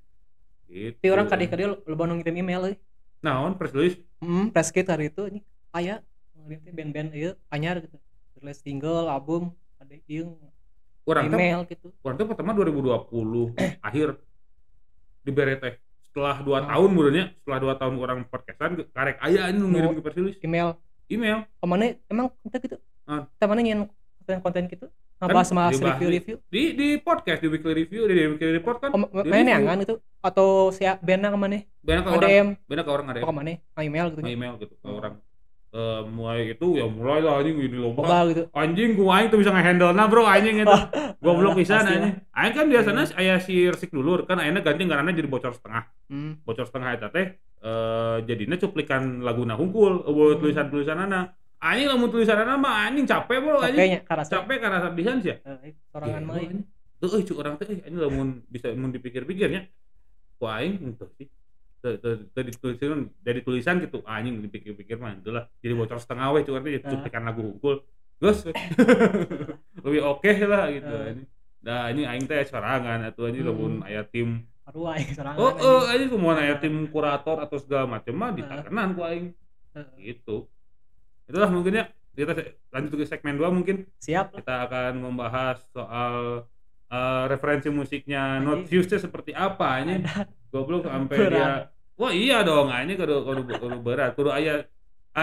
gitu. 0.68 0.96
Tapi 0.96 1.08
orang 1.10 1.26
kadang-kadang 1.26 1.68
lo 1.84 2.02
nu 2.06 2.14
ngirim 2.16 2.36
email 2.38 2.62
euy 2.64 2.76
naon 3.20 3.52
press 3.54 3.74
release? 3.74 3.98
Hmm 4.18 4.48
press 4.48 4.70
kit 4.70 4.86
hari 4.86 5.10
itu 5.10 5.22
ini. 5.26 5.40
Aya 5.70 6.00
ngirim 6.38 6.60
teh 6.62 6.72
band-band 6.72 7.10
ieu 7.12 7.32
anyar 7.48 7.82
gitu. 7.82 7.98
Rilis 8.38 8.62
single 8.62 9.10
album 9.10 9.52
ada 9.76 9.92
urang 11.04 11.24
teh 11.26 11.36
email 11.36 11.60
gitu. 11.66 11.88
urang 12.00 12.16
teh 12.16 12.24
pertama 12.24 12.54
2020 12.54 13.52
akhir. 13.88 14.08
Dibere 15.20 15.54
teh 15.58 15.74
setelah 16.18 16.36
dua 16.42 16.58
Oh. 16.58 16.66
tahun 16.66 16.90
mudahnya 16.90 17.24
setelah 17.32 17.58
dua 17.62 17.74
tahun 17.78 17.94
orang 17.96 18.18
podcastan 18.26 18.70
karek 18.90 19.16
aya 19.22 19.40
anjing 19.46 19.62
nu 19.62 19.70
ngirim 19.70 19.90
ke 19.94 20.10
release 20.10 20.38
email. 20.42 20.74
Email. 21.06 21.46
Ke 21.46 21.64
mana 21.64 21.94
emang 22.06 22.26
kita 22.42 22.58
gitu? 22.58 22.76
Ah. 23.06 23.30
kita 23.30 23.46
mana 23.46 23.60
nyen 23.62 23.86
konten-konten 24.18 24.66
gitu? 24.66 24.86
Ngebahas 25.18 25.46
sama 25.46 25.62
dibahas 25.66 25.94
review-review 25.94 26.36
di 26.46 26.62
di 26.74 26.88
podcast 26.96 27.38
di 27.38 27.48
weekly 27.48 27.74
review 27.76 28.02
di 28.04 28.14
weekly 28.28 28.50
report 28.52 28.78
kan. 28.78 28.90
Oh, 28.90 28.98
di 28.98 29.06
main 29.24 29.42
review. 29.42 29.46
neangan 29.48 29.78
itu 29.80 29.94
atau 30.18 30.46
si 30.70 30.82
bandnya 30.98 31.30
ke 31.30 31.38
mana 31.38 31.58
banyak 31.80 32.02
ke 32.02 32.10
orang 32.10 32.22
DM 32.24 32.48
banyak 32.66 32.84
ke 32.84 32.92
orang 32.92 33.06
ada 33.06 33.18
ke 33.20 33.32
mana 33.32 33.50
email 33.78 34.06
gitu. 34.10 34.20
Email 34.20 34.52
gitu 34.58 34.74
ke 34.74 34.84
Oh. 34.84 34.98
orang 34.98 35.14
Eh, 35.68 36.00
mulai 36.08 36.56
itu 36.56 36.80
ya 36.80 36.88
mulai 36.88 37.20
lah 37.20 37.44
anjing 37.44 37.60
ini 37.60 37.76
loba 37.76 38.00
Boba 38.00 38.18
gitu. 38.32 38.42
Anjing 38.56 38.96
gua 38.96 39.20
aing 39.20 39.28
tuh 39.28 39.36
bisa 39.36 39.52
ngehandle 39.52 39.92
nah 39.92 40.08
bro 40.08 40.24
anjing 40.24 40.64
itu 40.64 40.76
goblok 41.20 41.60
pisan 41.60 41.84
Pasti 41.84 41.92
lah. 41.92 41.96
anjing. 42.00 42.14
Aing 42.32 42.52
kan 42.56 42.66
biasanya 42.72 43.04
aya 43.14 43.36
si 43.36 43.68
resik 43.68 43.92
dulur 43.92 44.24
kan 44.24 44.40
akhirnya 44.40 44.64
ganti 44.64 44.88
ngaranna 44.88 45.12
jadi 45.12 45.28
bocor 45.28 45.52
setengah. 45.52 45.84
Hmm. 46.08 46.40
bocor 46.40 46.64
setengah 46.64 46.96
eta 46.96 47.12
teh 47.12 47.26
eh 47.36 48.16
jadinya 48.24 48.56
cuplikan 48.56 49.20
laguna 49.20 49.54
hungkul 49.54 50.08
eueuh 50.08 50.34
Hmm. 50.34 50.40
tulisan-tulisanana. 50.40 51.36
Anjing 51.60 51.86
lamun 51.86 52.08
tulisanana 52.08 52.56
mah 52.56 52.88
anjing 52.88 53.04
capek 53.04 53.36
bro 53.36 53.60
anjing. 53.60 53.76
Capeknya 53.76 54.00
karasa 54.08 54.30
capek 54.40 54.56
karena 54.58 54.78
sabihan 54.80 55.16
sih 55.20 55.30
ya 55.30 55.36
Eh, 55.44 55.76
sorangan 55.92 56.22
mah 56.24 56.34
Gelo, 56.34 56.44
anjing. 56.48 56.60
Tuh, 56.98 57.08
euy, 57.12 57.22
cuk 57.22 57.36
orang 57.38 57.54
teh 57.60 57.68
anjing 57.68 58.00
lamun 58.00 58.40
bisa 58.48 58.72
mun 58.72 58.88
dipikir-pikirnya. 58.88 59.68
Ku 60.40 60.48
aing 60.48 60.80
sih 61.12 61.28
Teu 61.78 62.42
ditulisan 62.42 63.06
dari 63.20 63.40
tulisan 63.40 63.78
gitu. 63.78 64.02
Anjing 64.02 64.42
dipikir-pikir 64.42 64.98
mah 64.98 65.14
itulah. 65.14 65.46
Jadi 65.62 65.72
bocor 65.72 65.98
setengah 65.98 66.32
weh 66.32 66.42
artinya 66.42 66.80
Ah. 66.82 66.90
cuplikan 66.90 67.22
lagu 67.22 67.42
hungkul 67.44 67.82
Gus 68.18 68.42
lebih 69.84 70.02
oke 70.04 70.32
lah 70.44 70.66
gitu. 70.70 70.90
Ah. 70.90 71.06
ini 71.08 71.22
nah 71.58 71.90
ini 71.90 72.02
aing 72.02 72.24
teh 72.24 72.38
sorangan 72.42 73.02
atuh 73.02 73.30
anjing 73.30 73.42
Hmm. 73.42 73.50
lamun 73.50 73.74
aya 73.82 74.02
tim 74.02 74.46
Aduh 74.64 74.90
aing 74.90 75.10
sorangan. 75.10 75.38
oh 75.38 75.52
oh 75.54 75.80
anjing 75.86 76.10
semua 76.10 76.34
aya 76.34 76.54
tim 76.56 76.86
kurator 76.86 77.38
atau 77.38 77.58
segala 77.58 77.86
macam 77.88 78.14
mah 78.14 78.30
Ah. 78.30 78.34
ditakenan 78.34 78.88
ku 78.92 79.02
aing. 79.02 79.26
Gitu. 79.96 80.46
Itulah 81.26 81.46
mungkin 81.48 81.78
ya 81.78 81.84
kita 82.14 82.34
lanjut 82.68 82.90
ke 82.92 83.06
segmen 83.06 83.38
2 83.38 83.46
mungkin. 83.48 83.86
Siap. 84.02 84.34
Kita 84.34 84.66
akan 84.66 84.92
membahas 85.00 85.62
soal 85.70 86.42
eh, 86.88 87.24
referensi 87.28 87.68
musiknya 87.68 88.40
Not. 88.40 88.66
Fuse 88.66 88.98
seperti 88.98 89.30
apa 89.30 89.78
ini 89.78 90.02
goblok 90.48 90.88
sampai 90.88 91.16
dia 91.28 91.68
wah 91.98 92.14
iya 92.14 92.46
dong. 92.46 92.70
Ini 92.70 92.94
kudu 92.94 93.26
kudu 93.26 93.42
kudu 93.58 93.76
berat. 93.82 94.14
Kudu 94.14 94.30
aya 94.30 94.62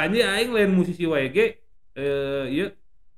ini 0.06 0.20
aing 0.20 0.52
lain 0.52 0.76
musisi 0.76 1.08
WG 1.08 1.38
eh 1.96 2.44
iya 2.52 2.68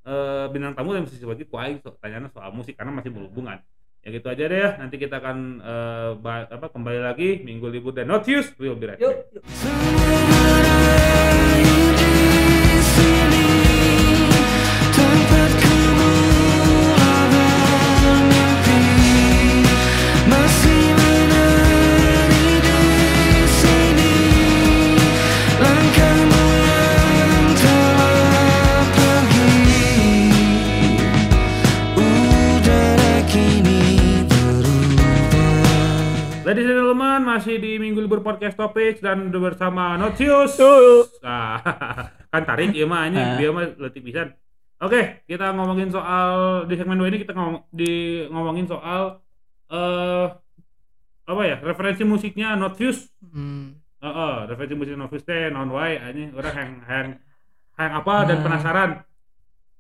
eh, 0.06 0.46
bintang 0.54 0.78
tamu 0.78 0.94
dan 0.94 1.04
musisi 1.04 1.26
WG 1.26 1.50
ku 1.50 1.58
aing. 1.58 1.82
So, 1.82 1.98
tanyana 1.98 2.30
soal 2.30 2.54
musik 2.54 2.78
karena 2.78 2.94
masih 2.94 3.10
berhubungan. 3.10 3.58
Ya 4.06 4.14
gitu 4.14 4.30
aja 4.30 4.44
deh 4.46 4.60
ya. 4.62 4.70
Nanti 4.78 4.96
kita 4.96 5.18
akan 5.18 5.38
eh, 5.60 6.12
ba- 6.22 6.48
apa 6.48 6.70
kembali 6.70 7.02
lagi. 7.02 7.42
Minggu 7.42 7.68
libur 7.68 7.92
dan 7.98 8.08
Not 8.08 8.24
Fuse 8.24 8.54
we'll 8.62 8.78
be 8.78 8.88
right 8.88 9.02
back. 9.02 9.26
yuk. 9.34 11.37
Podcast 38.38 38.54
Topics 38.54 39.02
dan 39.02 39.34
bersama 39.34 39.98
Notius. 39.98 40.62
Ah, 41.26 41.58
kan 42.30 42.46
tarik 42.46 42.70
ya 42.70 42.86
mah 42.86 43.10
ini 43.10 43.18
Ah. 43.18 43.34
dia 43.34 43.50
mah 43.50 43.66
letik 43.82 44.06
pisan. 44.06 44.30
Oke, 44.78 45.26
kita 45.26 45.58
ngomongin 45.58 45.90
soal 45.90 46.30
di 46.70 46.78
segmen 46.78 47.02
2 47.02 47.10
ini 47.10 47.18
kita 47.18 47.34
ngomong 47.34 47.66
di 47.74 48.22
ngomongin 48.30 48.70
soal 48.70 49.26
eh 49.74 50.30
apa 51.26 51.42
ya? 51.44 51.58
Referensi 51.66 52.06
musiknya 52.06 52.54
Notius. 52.54 53.10
Hmm. 53.26 53.74
Heeh, 54.06 54.34
referensi 54.46 54.78
musik 54.78 54.94
Notius 54.94 55.26
teh 55.26 55.50
non 55.50 55.74
wae 55.74 55.98
anjing 55.98 56.30
orang 56.38 56.54
yang 56.54 56.72
yang 56.86 57.08
yang 57.74 57.92
apa 57.98 58.14
dan 58.22 58.38
Ah. 58.38 58.44
penasaran. 58.46 58.90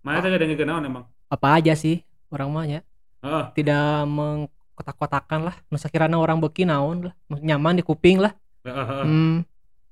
Mana 0.01 0.17
teh 0.17 0.33
gede 0.33 0.65
naon 0.65 0.81
emang? 0.81 1.05
Apa 1.29 1.61
aja 1.61 1.77
sih 1.77 2.01
orang 2.33 2.49
mah 2.49 2.65
ya? 2.65 2.81
Heeh. 3.21 3.43
Tidak 3.53 4.01
mengkotak-kotakan 4.09 5.45
lah. 5.45 5.55
Nusa 5.69 5.93
kirana 5.93 6.17
orang 6.17 6.41
beki 6.41 6.65
naon 6.65 7.13
lah. 7.13 7.13
Nyaman 7.29 7.77
di 7.77 7.85
kuping 7.85 8.17
lah. 8.17 8.33
Hmm. 8.63 9.43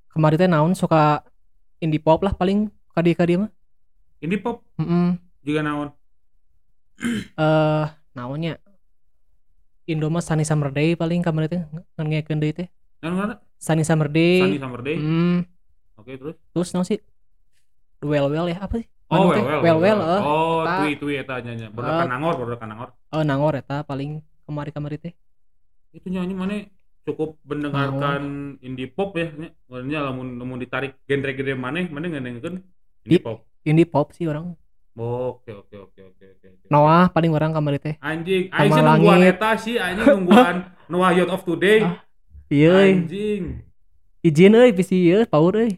Kemarin 0.09 0.37
teh 0.39 0.49
naon 0.49 0.73
suka 0.73 1.21
indie 1.77 1.99
pop 1.99 2.23
lah 2.23 2.31
paling 2.31 2.71
kadi-kadi 2.91 3.37
mah. 3.37 3.51
Indie 4.19 4.39
pop 4.39 4.63
Heeh. 4.79 5.19
juga 5.43 5.61
naon? 5.61 5.89
Eh, 7.35 7.85
naonnya? 8.15 8.55
Indo 9.85 10.07
mah 10.07 10.23
Sunny 10.23 10.47
Summer 10.47 10.71
Day 10.71 10.95
paling 10.95 11.19
kemarin 11.19 11.51
teh 11.51 11.61
ngengekeun 11.99 12.39
deui 12.39 12.55
teh. 12.55 12.67
Naon? 13.03 13.35
Sunny 13.59 13.83
Summer 13.83 14.07
Day. 14.07 14.39
Sunny 14.41 14.59
Summer 14.59 14.81
Day. 14.81 14.95
Hmm. 14.97 15.43
Oke, 15.99 16.15
terus. 16.15 16.35
Terus 16.55 16.69
naon 16.71 16.87
sih? 16.87 16.99
Well 17.99 18.31
well 18.31 18.47
ya 18.47 18.59
apa 18.59 18.79
sih? 18.79 18.87
Oh, 19.05 19.29
Anu 19.29 19.37
teh, 19.37 19.43
well, 19.45 19.61
well 19.61 19.79
well, 19.79 19.99
eh. 20.01 20.21
Oh, 20.25 20.59
tui 20.65 20.97
tui 20.97 21.13
eta 21.13 21.37
nyanyi. 21.37 21.69
Baru 21.69 21.85
Eh. 21.85 22.07
nangor, 22.09 22.33
baru 22.41 22.57
nangor. 22.65 22.89
Oh, 23.13 23.21
nangor 23.21 23.53
eta 23.53 23.85
paling 23.85 24.17
kemari-kemari 24.49 24.97
teh. 24.97 25.13
Itu 25.93 26.09
nyanyi 26.09 26.33
mana 26.33 26.65
cukup 27.05 27.37
mendengarkan 27.45 28.21
indie 28.59 28.89
pop 28.89 29.13
ya. 29.13 29.29
nya. 29.31 29.49
Sebenarnya 29.63 29.99
lamun 30.09 30.35
lamun 30.35 30.57
ditarik 30.57 30.97
genre-genre 31.05 31.53
mana, 31.53 31.85
mana 31.87 32.05
ngedengekeun 32.09 32.55
indie 33.05 33.17
Di- 33.17 33.23
pop. 33.23 33.45
Indie 33.61 33.85
pop 33.85 34.09
sih 34.11 34.25
orang. 34.25 34.53
Oh, 34.95 35.37
Oke, 35.43 35.51
oke, 35.51 35.75
oke, 35.75 36.01
oke, 36.01 36.25
oke. 36.39 36.47
Noah 36.71 37.11
paling 37.11 37.29
orang 37.29 37.51
kemari 37.51 37.77
teh. 37.77 37.95
Anjing, 37.99 38.47
aing 38.47 38.71
sih 38.71 38.79
nungguan 38.79 39.19
eta 39.21 39.51
sih, 39.59 39.75
anjing 39.75 40.07
nungguan 40.07 40.71
Noah 40.91 41.11
Youth 41.11 41.33
of 41.33 41.43
Today. 41.43 41.83
Ah, 41.83 41.99
Iya, 42.47 42.71
euy. 42.71 42.91
Anjing. 43.03 43.43
izin 44.21 44.53
euy 44.55 44.71
bisi 44.71 44.95
ieu 45.03 45.25
power 45.27 45.67
euy. 45.67 45.77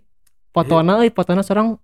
Fotona 0.54 1.02
euy, 1.02 1.10
fotona 1.10 1.42
seorang 1.42 1.76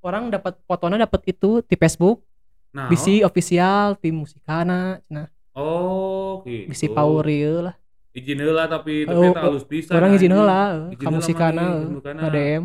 orang 0.00 0.32
dapat 0.32 0.56
fotona 0.64 0.96
dapat 0.96 1.20
itu 1.28 1.60
di 1.60 1.76
Facebook, 1.76 2.24
Nah, 2.70 2.86
bisi 2.88 3.20
official 3.20 3.98
tim 3.98 4.16
musikana, 4.16 5.02
cenah. 5.04 5.28
Oh, 5.52 6.40
gitu. 6.46 6.70
Bisi 6.70 6.86
power 6.88 7.26
ieu 7.26 7.60
lah. 7.60 7.74
Izin 8.20 8.38
heula 8.38 8.64
tapi 8.66 9.08
tapi 9.08 9.16
Oh, 9.16 9.32
halus 9.34 9.64
pisan. 9.64 9.96
Orang 9.96 10.12
izin 10.12 10.28
anjing. 10.28 10.32
heula 10.36 10.60
Izin 10.86 10.98
ka 10.98 11.02
heula 11.02 11.16
musikana, 11.16 11.56
mah, 11.56 11.72
euy, 11.72 11.88
musikana. 11.88 12.20
nge-DM. 12.20 12.64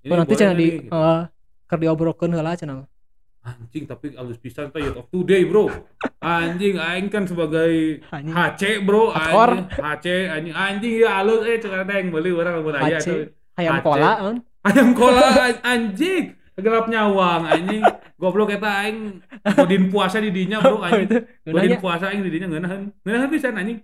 Oh, 0.00 0.14
nanti 0.14 0.30
boleh 0.30 0.38
cenah 0.38 0.54
di 0.54 0.66
gitu. 0.70 0.88
eh 0.88 1.20
keur 1.66 1.78
heula 2.30 2.52
cenah. 2.54 2.78
Anjing 3.40 3.84
tapi 3.84 4.06
halus 4.12 4.36
pisan 4.36 4.68
teh 4.68 4.84
of 4.92 5.08
Today, 5.08 5.42
Bro. 5.42 5.72
Anjing 6.20 6.76
aing 6.76 7.08
kan 7.08 7.24
sebagai 7.24 8.02
Anjing. 8.06 8.34
HC, 8.34 8.62
Bro. 8.82 9.08
Anjing, 9.10 9.64
HC 9.72 10.06
anjing 10.28 10.54
anjing 10.54 10.92
ya 10.98 11.10
halus 11.18 11.42
eh 11.42 11.56
cek 11.56 11.72
ada 11.72 11.92
yang 11.92 12.08
beli 12.08 12.30
orang 12.30 12.60
lamun 12.60 12.76
aya 12.76 12.98
HC. 12.98 13.08
tuh. 13.08 13.16
Aceh. 13.56 13.82
kola 13.82 14.10
kan. 14.20 14.36
Ayam 14.62 14.88
kola 14.92 15.24
an- 15.40 15.62
anjing. 15.64 16.24
Gelap 16.54 16.86
nyawang 16.86 17.42
anjing. 17.46 17.82
Goblok 18.18 18.50
eta 18.50 18.84
aing 18.84 19.22
godin 19.56 19.88
puasa 19.88 20.18
di 20.18 20.28
dinya, 20.28 20.58
Bro. 20.58 20.82
Anjing. 20.84 21.06
Itu 21.06 21.16
Godin 21.48 21.78
puasa 21.78 22.04
aing 22.10 22.20
di 22.20 22.30
dinya 22.30 22.46
ngeunaheun. 22.48 22.82
Ngeunaheun 23.00 23.30
pisan 23.30 23.56
anjing. 23.56 23.78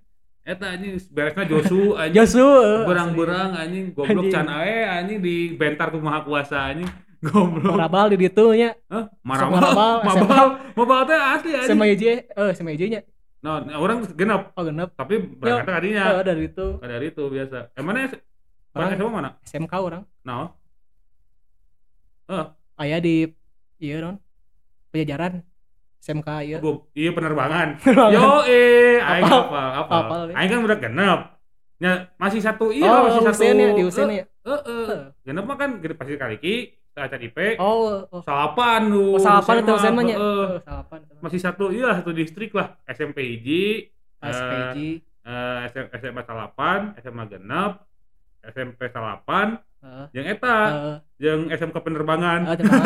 Eta 0.44 0.76
anjing 0.76 1.00
beresna 1.08 1.42
Josu 1.44 1.80
anjing. 2.00 2.16
Josu. 2.20 2.44
eh, 2.44 2.84
Berang-berang 2.84 3.50
anjing 3.56 3.84
goblok 3.90 4.28
can 4.28 4.44
ae 4.46 4.84
anjing 4.84 5.18
di 5.18 5.56
bentar 5.56 5.88
ku 5.88 5.98
maha 5.98 6.20
kuasa 6.20 6.68
anjing. 6.68 6.88
Goblok. 7.24 7.72
Marabal 7.72 8.12
di 8.12 8.20
ditu 8.20 8.52
nya. 8.52 8.76
Hah? 8.92 9.08
Marabal. 9.24 9.56
marabal, 9.56 9.94
Mabal. 10.06 10.46
Mabal 10.76 11.00
teh 11.08 11.16
asli 11.16 11.50
anjing. 11.56 11.70
Sama 11.72 11.84
IJ, 11.88 12.04
eh 12.28 12.52
sama 12.52 12.68
IJ 12.70 12.82
nya. 12.92 13.00
Nah, 13.40 13.60
orang 13.76 14.04
genap 14.12 14.52
Oh 14.52 14.64
genep. 14.64 14.92
tapi 14.92 15.20
berangkat 15.20 15.68
tadinya. 15.68 16.16
Oh, 16.16 16.24
dari 16.24 16.48
itu 16.48 16.66
Dari 16.80 17.06
itu 17.08 17.22
biasa. 17.24 17.72
Emangnya 17.76 18.20
Orang- 18.72 18.92
SMA 18.92 19.08
mana? 19.08 19.30
SMK 19.44 19.72
orang. 19.76 20.02
Nah, 20.20 20.52
Aya 22.74 22.98
di 22.98 23.28
iya 23.78 24.00
non. 24.00 24.16
Pejajaran 24.90 25.40
SMK 26.04 26.28
iya. 26.44 26.58
Bu, 26.60 26.84
iya 26.92 27.10
penerbangan. 27.10 27.80
Yo 28.12 28.44
eh, 28.44 29.00
aing 29.00 29.24
Apal. 29.24 29.40
hafal, 29.40 29.68
hafal. 29.72 30.00
Apal, 30.04 30.22
ya. 30.28 30.34
Aing 30.36 30.50
kan 30.50 30.60
udah 30.60 30.76
genep. 30.76 31.20
Ya, 31.76 31.92
masih 32.16 32.38
satu 32.38 32.68
iya 32.68 32.86
oh, 32.86 33.00
masih 33.08 33.22
satu. 33.26 33.40
Ya, 33.42 33.72
di 33.72 33.82
Usen 33.82 34.06
Eh, 34.06 34.16
ya. 34.20 34.24
eh, 34.46 34.60
eh. 34.62 35.00
Genep 35.24 35.44
mah 35.44 35.56
kan 35.56 35.80
gede 35.80 35.96
pasti 35.96 36.14
kaliki, 36.14 36.54
acara 36.92 37.18
IP. 37.18 37.38
Oh, 37.56 38.04
oh. 38.04 38.20
Salapan 38.20 38.86
lu. 38.86 39.16
Oh, 39.16 39.20
salapan 39.20 39.64
itu 39.64 39.72
Usen 39.72 39.92
mah 39.92 40.04
heeh. 40.04 40.16
Oh, 40.20 40.60
salapan. 40.60 40.98
Masih 41.18 41.40
satu, 41.40 41.64
iya 41.68 41.88
satu 41.94 42.12
distrik 42.12 42.52
lah. 42.52 42.76
SMP 42.86 43.24
hiji, 43.26 43.88
SPG. 44.20 44.76
eh, 45.24 45.58
SM, 45.66 45.86
SMA 45.90 46.22
Salapan, 46.22 46.92
SMA 47.00 47.24
Genep, 47.26 47.72
SMP 48.44 48.80
Salapan, 48.88 49.56
Heeh. 49.80 50.06
yang 50.12 50.26
eta, 50.30 50.58
Heeh. 50.68 50.96
yang 51.18 51.40
SMK 51.50 51.76
penerbangan. 51.80 52.40
Oh, 52.44 52.54
teman. 52.54 52.80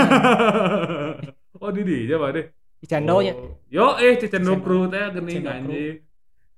oh, 1.63 1.71
di 1.71 1.83
dia 1.83 2.15
Pak 2.17 2.31
deh. 2.33 2.47
Di 2.79 2.87
Cando 2.87 3.19
nya. 3.19 3.35
Oh. 3.35 3.59
Yo 3.67 3.87
eh 3.99 4.15
Cicendo. 4.19 4.59
Crew 4.63 4.87
teh 4.87 5.03
geuning 5.13 5.43
Cicendo 5.43 5.51
anjing. 5.51 5.97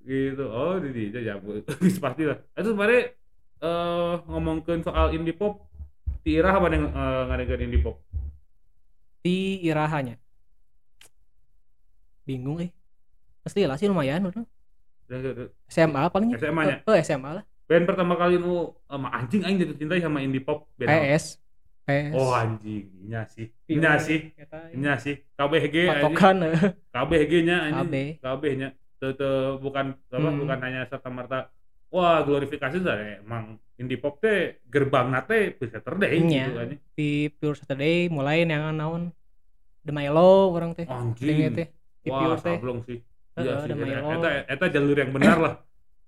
Gitu. 0.00 0.44
Oh, 0.48 0.76
di 0.80 1.10
dia 1.12 1.20
ya. 1.20 1.34
Geus 1.40 1.96
pasti 2.04 2.28
lah. 2.28 2.38
Itu 2.56 2.76
sebenarnya 2.76 3.02
eh 3.60 4.14
ngomongkeun 4.28 4.80
soal 4.80 5.12
indie 5.12 5.36
pop 5.36 5.68
Ti 6.20 6.36
Irah 6.36 6.52
apa 6.52 6.68
yang 6.68 6.92
eh, 6.92 7.22
ngadengeun 7.32 7.64
indie 7.64 7.80
pop? 7.80 7.96
Di 9.24 9.60
Irahanya. 9.64 10.20
Bingung 12.28 12.60
eh. 12.60 12.70
Pasti 13.40 13.64
lah 13.64 13.80
sih 13.80 13.88
lumayan 13.88 14.28
udah. 14.28 14.44
SMA 15.66 16.02
paling. 16.12 16.36
SMA 16.36 16.62
nya. 16.68 16.76
Oh, 16.84 16.96
SMA 17.00 17.30
lah. 17.40 17.44
Band 17.64 17.86
pertama 17.88 18.18
kali 18.20 18.36
nu 18.36 18.76
sama 18.84 19.08
anjing 19.16 19.46
aing 19.46 19.56
jatuh 19.62 19.76
cinta 19.78 19.94
sama 19.96 20.20
indie 20.20 20.44
pop 20.44 20.68
band. 20.76 20.92
PS. 21.82 22.12
Oh 22.12 22.30
anjing, 22.30 22.86
nya 23.04 23.22
sih. 23.26 23.46
Nya 23.66 23.98
sih. 23.98 24.30
Eta, 24.34 24.70
Nya 24.72 24.94
sih. 24.96 25.14
KBG 25.34 25.76
anjing. 25.84 25.88
Patokan 25.90 26.36
KBG 26.88 27.32
nya 27.42 27.56
anjing. 27.66 28.18
KB. 28.18 28.44
Nya. 28.56 28.68
Teu 28.96 29.10
teu 29.12 29.56
bukan 29.56 29.96
apa 29.96 30.20
Hmm. 30.20 30.38
bukan 30.38 30.58
hanya 30.60 30.84
serta 30.84 31.08
merta 31.08 31.48
wah 31.88 32.20
glorifikasi 32.20 32.78
teh 32.78 33.18
emang 33.18 33.56
indie 33.74 33.96
pop 33.96 34.20
teh 34.20 34.60
gerbang 34.68 35.08
nate 35.08 35.56
bisa 35.56 35.80
Saturday 35.80 36.20
Iya. 36.20 36.44
gitu 36.46 36.50
kan 36.54 36.68
di 36.94 37.10
Pure 37.32 37.56
Saturday 37.56 38.06
mulai 38.06 38.44
yang 38.44 38.70
naon 38.70 39.08
The 39.80 39.90
Milo 39.90 40.52
orang 40.52 40.76
teh 40.76 40.84
anjing 40.84 41.50
teh 41.50 41.66
di 41.98 42.08
wah 42.12 42.36
Pure 42.36 42.36
teh 42.38 42.56
sih 42.86 42.98
iya 43.40 43.56
sih 43.58 43.72
eta 43.74 44.28
eta 44.46 44.64
jalur 44.68 44.94
yang 44.94 45.10
benar 45.10 45.36
lah 45.40 45.54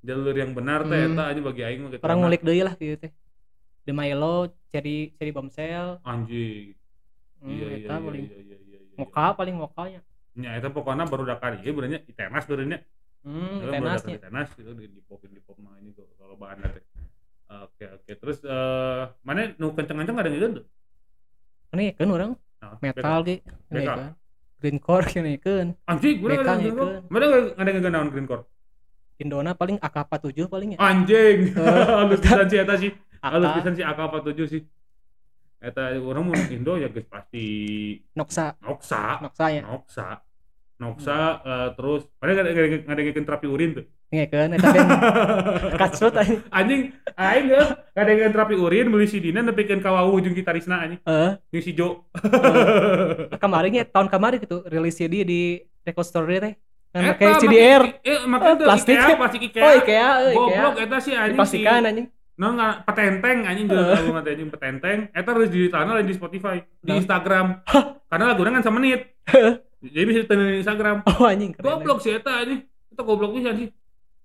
jalur 0.04 0.36
yang 0.36 0.52
benar 0.52 0.80
teh 0.84 1.00
Hmm. 1.00 1.16
eta 1.16 1.22
aja 1.32 1.40
bagi 1.40 1.62
aing 1.64 1.80
mah 1.80 1.90
gitu. 1.90 2.02
orang 2.04 2.18
ngulik 2.20 2.42
deui 2.44 2.60
lah 2.60 2.74
gitu 2.76 2.96
teh 3.00 3.10
The 3.82 3.92
Milo 3.92 4.34
Cherry 4.68 5.12
Cherry 5.12 5.30
Bombshell 5.30 5.98
anjing. 6.02 6.78
Hmm, 7.36 7.50
iya 7.50 7.66
iya 7.68 7.78
iya 7.80 7.98
paling 7.98 8.24
iya 8.24 8.38
iya 8.40 8.56
iya 8.60 8.78
iya. 8.80 8.94
moka 8.96 9.26
paling 9.34 9.56
mokanya 9.56 10.00
nya 10.32 10.48
eta 10.54 10.68
pokoknya 10.68 11.04
baru 11.04 11.26
dakar 11.26 11.58
ieu 11.58 11.72
benernya 11.72 12.00
itenas 12.04 12.46
benernya 12.46 12.78
hmm 13.20 13.56
Itu 13.58 13.66
baru 13.66 13.74
tenasnya 13.74 14.08
dakar 14.08 14.20
itenas 14.22 14.48
gitu 14.54 14.70
di 14.72 14.86
di 14.88 15.00
pop 15.02 15.20
di 15.20 15.40
pop 15.40 15.58
mah 15.58 15.74
ini 15.76 15.90
kalau- 15.90 16.14
kalau 16.16 16.34
bahan 16.36 16.62
teh 16.62 16.84
oke 17.50 17.84
oke 17.92 18.12
terus 18.16 18.38
eh 18.40 19.02
mana 19.20 19.50
nu 19.52 19.70
kenceng-kenceng 19.70 20.16
ada 20.16 20.30
ngeun 20.30 20.52
tuh 20.54 20.66
ini 21.72 21.86
kan 21.92 22.08
orang? 22.08 22.32
Nah, 22.62 22.76
metal 22.78 23.18
ge 23.22 23.36
Beka. 23.66 23.72
ini 23.72 23.82
kan 23.82 23.98
greencore 24.56 25.06
ini 25.18 25.34
kan 25.36 25.66
anjing 25.84 26.16
mana 26.16 26.30
Beka 26.30 26.42
ada 26.44 26.54
ngeun. 26.56 26.72
ngeun 26.72 27.02
mana 27.10 27.24
ada 27.52 27.70
ngeun 27.70 27.90
naon 27.90 28.08
green 28.08 28.24
core 28.24 28.44
Indona 29.18 29.52
paling 29.52 29.78
AK47 29.78 30.48
paling 30.48 30.68
ya. 30.74 30.78
Anjing. 30.80 31.54
Eh, 31.54 31.84
halus 32.00 32.18
pisan 32.18 32.42
sih 32.44 32.58
eta 32.58 32.74
sih 32.74 32.90
halus 33.22 33.48
AK 33.48 33.54
pisan 33.62 33.72
sih 33.78 33.84
AK47 33.86 34.40
sih. 34.50 34.62
Eta 35.62 35.94
orang 35.94 36.26
mau 36.26 36.34
Indo 36.50 36.74
ya 36.74 36.90
guys 36.90 37.06
pasti 37.06 37.46
Noxa 38.18 38.58
Noxa 38.66 39.22
Noxa 39.22 39.46
ya. 39.46 39.62
Noxa 39.62 40.08
Noxa 40.82 41.18
eh, 41.46 41.68
terus 41.78 42.02
padahal 42.18 42.42
ada 42.42 42.50
ada 42.50 43.00
ngadain 43.00 43.22
terapi 43.22 43.46
urin 43.46 43.70
tuh. 43.78 43.86
Kan 44.12 44.58
eta 44.58 44.68
kan 44.74 44.88
kacut 45.78 46.12
aja 46.18 46.34
anjing 46.50 46.90
aing 47.14 47.46
geus 47.46 47.70
ngadain 47.94 48.34
terapi 48.34 48.54
urin 48.58 48.90
beli 48.90 49.06
si 49.06 49.22
Dina 49.22 49.40
nepikeun 49.46 49.78
ka 49.78 49.94
wawuh 49.94 50.18
jeung 50.18 50.34
gitarisna 50.34 50.82
anjing. 50.82 50.98
Eh 51.06 51.30
jeung 51.54 51.62
si 51.62 51.72
Jo. 51.78 52.10
Kemarin 53.38 53.70
ya 53.78 53.84
tahun 53.86 54.10
kemarin 54.10 54.42
gitu 54.42 54.66
rilis 54.66 54.98
CD 54.98 55.22
di 55.22 55.62
record 55.86 56.10
store 56.10 56.42
teh. 56.42 56.54
Kan 56.90 57.06
Eta 57.06 57.14
pakai 57.14 57.40
CDR 57.40 57.82
eh 58.02 58.18
Oh, 58.26 58.54
teu 58.58 58.66
plastik. 58.66 58.98
IKEA 58.98 59.16
plastik 59.16 59.42
IKEA 59.48 59.62
oh 59.62 59.72
IKEA 59.80 60.08
IKEA 60.10 60.34
goblok 60.36 60.74
eta 60.82 60.96
sih 60.98 61.14
anjing 61.16 61.38
dipastikan 61.38 61.80
si 61.80 61.88
anjing 61.88 62.06
Nah, 62.32 62.48
nggak 62.50 62.74
petenteng 62.84 63.38
anjing 63.44 63.66
Eh. 63.66 63.70
geus 63.70 63.92
album 63.94 64.16
anjing 64.16 64.48
petenteng 64.48 64.98
eta 65.10 65.30
harus 65.30 65.48
di 65.48 65.68
tanah 65.68 65.92
lain 65.94 66.06
di 66.06 66.14
Spotify, 66.14 66.56
di 66.78 66.88
Nah. 66.88 66.96
Instagram. 66.96 67.46
Karena 68.06 68.24
lagunya 68.26 68.52
kan 68.52 68.62
sama 68.62 68.76
menit. 68.78 69.00
Jadi 69.84 70.04
bisa 70.04 70.18
ditentuin 70.22 70.50
di 70.50 70.60
Instagram. 70.60 70.96
oh 71.04 71.24
anjing 71.24 71.50
keren 71.52 71.64
Goblok 71.66 71.98
sih 71.98 72.12
eta 72.12 72.32
anjing. 72.38 72.60
Eta 72.88 73.02
goblok 73.02 73.32
bisa 73.32 73.52
sih. 73.52 73.68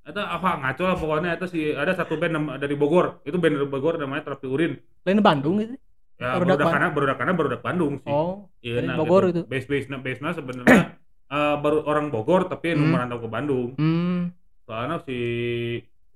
Eta 0.02 0.24
apa 0.24 0.56
ngaco 0.56 0.84
lah 0.84 0.96
pokoknya 0.96 1.30
eta 1.32 1.46
sih 1.46 1.72
ada 1.72 1.92
satu 1.92 2.16
band 2.16 2.32
dari 2.58 2.74
Bogor. 2.74 3.20
Itu 3.22 3.36
band 3.36 3.54
dari 3.54 3.66
Bogor 3.66 3.96
namanya 3.96 4.24
Terapi 4.26 4.46
Urin. 4.46 4.74
lain 5.02 5.20
Bandung 5.20 5.58
gitu 5.58 5.76
Ya 6.18 6.34
barudak 6.34 6.58
karena 6.64 6.88
barudak 6.90 7.18
karena 7.18 7.34
barudak 7.34 7.62
Bandung 7.62 7.94
sih. 7.98 8.10
oh 8.10 8.50
Iya, 8.60 8.82
nah, 8.84 8.96
Bogor 8.96 9.30
gitu. 9.30 9.42
itu. 9.42 9.42
Base 9.46 9.68
base 9.68 9.88
base 9.94 10.20
nya 10.20 10.32
sebenarnya 10.32 10.82
eh, 11.36 11.56
baru 11.58 11.84
orang 11.84 12.08
Bogor 12.08 12.48
tapi 12.48 12.72
Hmm. 12.72 12.88
merantau 12.88 13.20
ke 13.20 13.28
Bandung. 13.28 13.76
hmm 13.76 14.20
Soalnya 14.64 15.00
si 15.02 15.18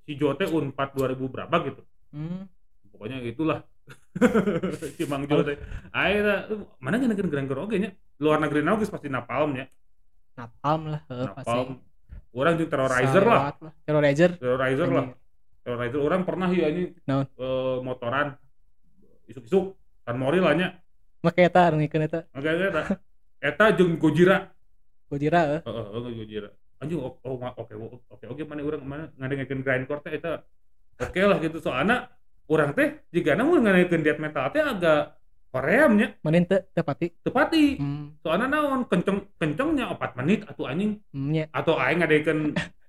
si 0.06 0.18
Jote 0.18 0.46
Unpad 0.50 0.94
2000 0.98 1.18
berapa 1.34 1.56
gitu. 1.68 1.82
hmm. 2.14 2.42
Pokoknya 2.92 3.18
itulah. 3.26 3.60
Si 4.96 5.04
Mang 5.10 5.26
Jo 5.26 5.42
teh 5.42 5.58
akhirnya 5.90 6.48
uh, 6.54 6.64
mana 6.78 7.02
gak 7.02 7.12
negeri 7.12 7.28
gerang 7.32 7.66
oge 7.66 7.78
nya? 7.82 7.90
Luar 8.22 8.38
negeri 8.38 8.62
geus 8.62 8.92
pasti 8.92 9.10
napalm 9.10 9.58
nya. 9.58 9.66
Napalm 10.38 10.92
lah 10.94 11.02
eh, 11.10 11.28
pasti. 11.34 11.50
Napalm 11.50 11.70
orang 12.32 12.54
juga 12.60 12.70
terrorizer 12.78 13.24
lah. 13.26 13.40
Sawat 13.42 13.56
terrorizer? 13.84 14.32
Terrorizer 14.38 14.90
lah. 14.92 15.06
Terrorizer 15.66 16.00
orang 16.00 16.22
pernah 16.24 16.50
ya 16.54 16.68
ini 16.70 16.94
Naon? 17.10 17.26
eh, 17.26 17.78
motoran. 17.82 18.28
Isuk-isuk. 19.28 19.76
Kan 20.06 20.16
mori 20.20 20.38
lah 20.38 20.54
nya. 20.54 20.68
Make 21.26 21.42
eta 21.42 21.72
ngikeun 21.74 22.06
eta. 22.06 22.20
Makanya 22.36 22.68
eta. 22.70 22.82
Eta 23.42 23.66
jeung 23.74 23.98
Gojira. 23.98 24.54
Gojira 25.10 25.60
eh. 25.60 25.62
Heeh 25.66 25.86
heeh 25.90 26.12
Gojira 26.22 26.50
anjing 26.82 26.98
oh, 26.98 27.14
oh, 27.22 27.38
oke 27.38 27.74
oke 27.78 27.98
oke 28.10 28.26
oke 28.26 28.42
mana 28.50 28.62
orang 28.66 28.84
mana 28.84 29.06
ngadengekeun 29.22 29.62
grindcore 29.62 30.02
teh 30.02 30.18
eta 30.18 30.42
oke 30.98 31.20
lah 31.22 31.38
gitu. 31.38 31.62
Soalnya 31.62 32.10
orang 32.50 32.74
teh 32.74 33.06
jika 33.14 33.38
namun 33.38 33.62
ngadengekeun 33.62 34.02
death 34.02 34.22
metal 34.22 34.50
teh 34.50 34.60
agak 34.66 35.16
Korea 35.52 35.86
nya. 35.92 36.08
Manin 36.26 36.48
teu 36.50 36.64
tepati. 36.74 37.12
Tepati. 37.22 37.78
Hmm. 37.78 38.18
Soalnya 38.24 38.48
naon 38.48 38.88
kenceng 38.88 39.30
kencengnya 39.36 39.94
4 39.94 40.20
menit 40.24 40.48
atau 40.48 40.64
anjing. 40.66 40.98
Hmm, 41.12 41.30
nya. 41.30 41.46
Atau 41.54 41.76
aing 41.78 42.02
ngadekeun 42.02 42.40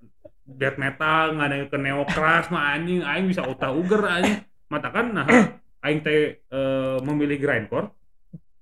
death 0.61 0.78
metal 0.81 1.37
ngadekeun 1.37 1.83
neokras 1.83 2.48
mah 2.48 2.72
anjing 2.74 3.05
aing 3.05 3.28
bisa 3.28 3.44
utah 3.44 3.74
uger 3.74 4.02
anjing. 4.09 4.40
Mata 4.72 4.88
kan 4.88 5.12
nah 5.12 5.26
aing 5.85 6.00
teh 6.00 6.40
eh, 6.40 6.96
memilih 7.02 7.37
grindcore 7.42 7.92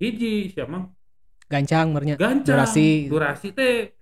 hiji 0.01 0.49
siapa 0.49 0.89
gancang 1.51 1.93
mernya 1.93 2.17
gancang. 2.17 2.65
Durasi. 2.65 3.11
durasi 3.13 3.49
teh 3.53 4.00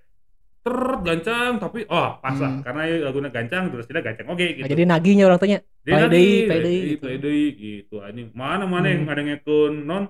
ter 0.69 0.77
gancang 1.01 1.53
tapi 1.57 1.89
oh 1.89 2.21
pas 2.21 2.37
lah 2.37 2.51
Hmm. 2.51 2.61
karena 2.61 2.81
lagunya 3.03 3.31
gancang 3.31 3.65
durasinya 3.69 4.03
gancang 4.03 4.29
oke 4.29 4.45
gitu 4.45 4.61
Nah, 4.61 4.69
jadi 4.69 4.83
naginya 4.85 5.25
orang 5.25 5.41
tanya 5.41 5.59
play 5.81 5.97
play 5.97 6.05
deui 6.05 6.45
deui, 6.61 6.79
gitu. 6.91 7.01
play 7.01 7.17
deui, 7.17 7.47
gitu 7.57 7.97
anjing. 7.99 8.29
Mana 8.33 8.65
mana 8.65 8.87
yang 8.87 9.03
Hmm. 9.03 9.11
ada 9.11 9.23
ngekun 9.25 9.73
non 9.83 10.05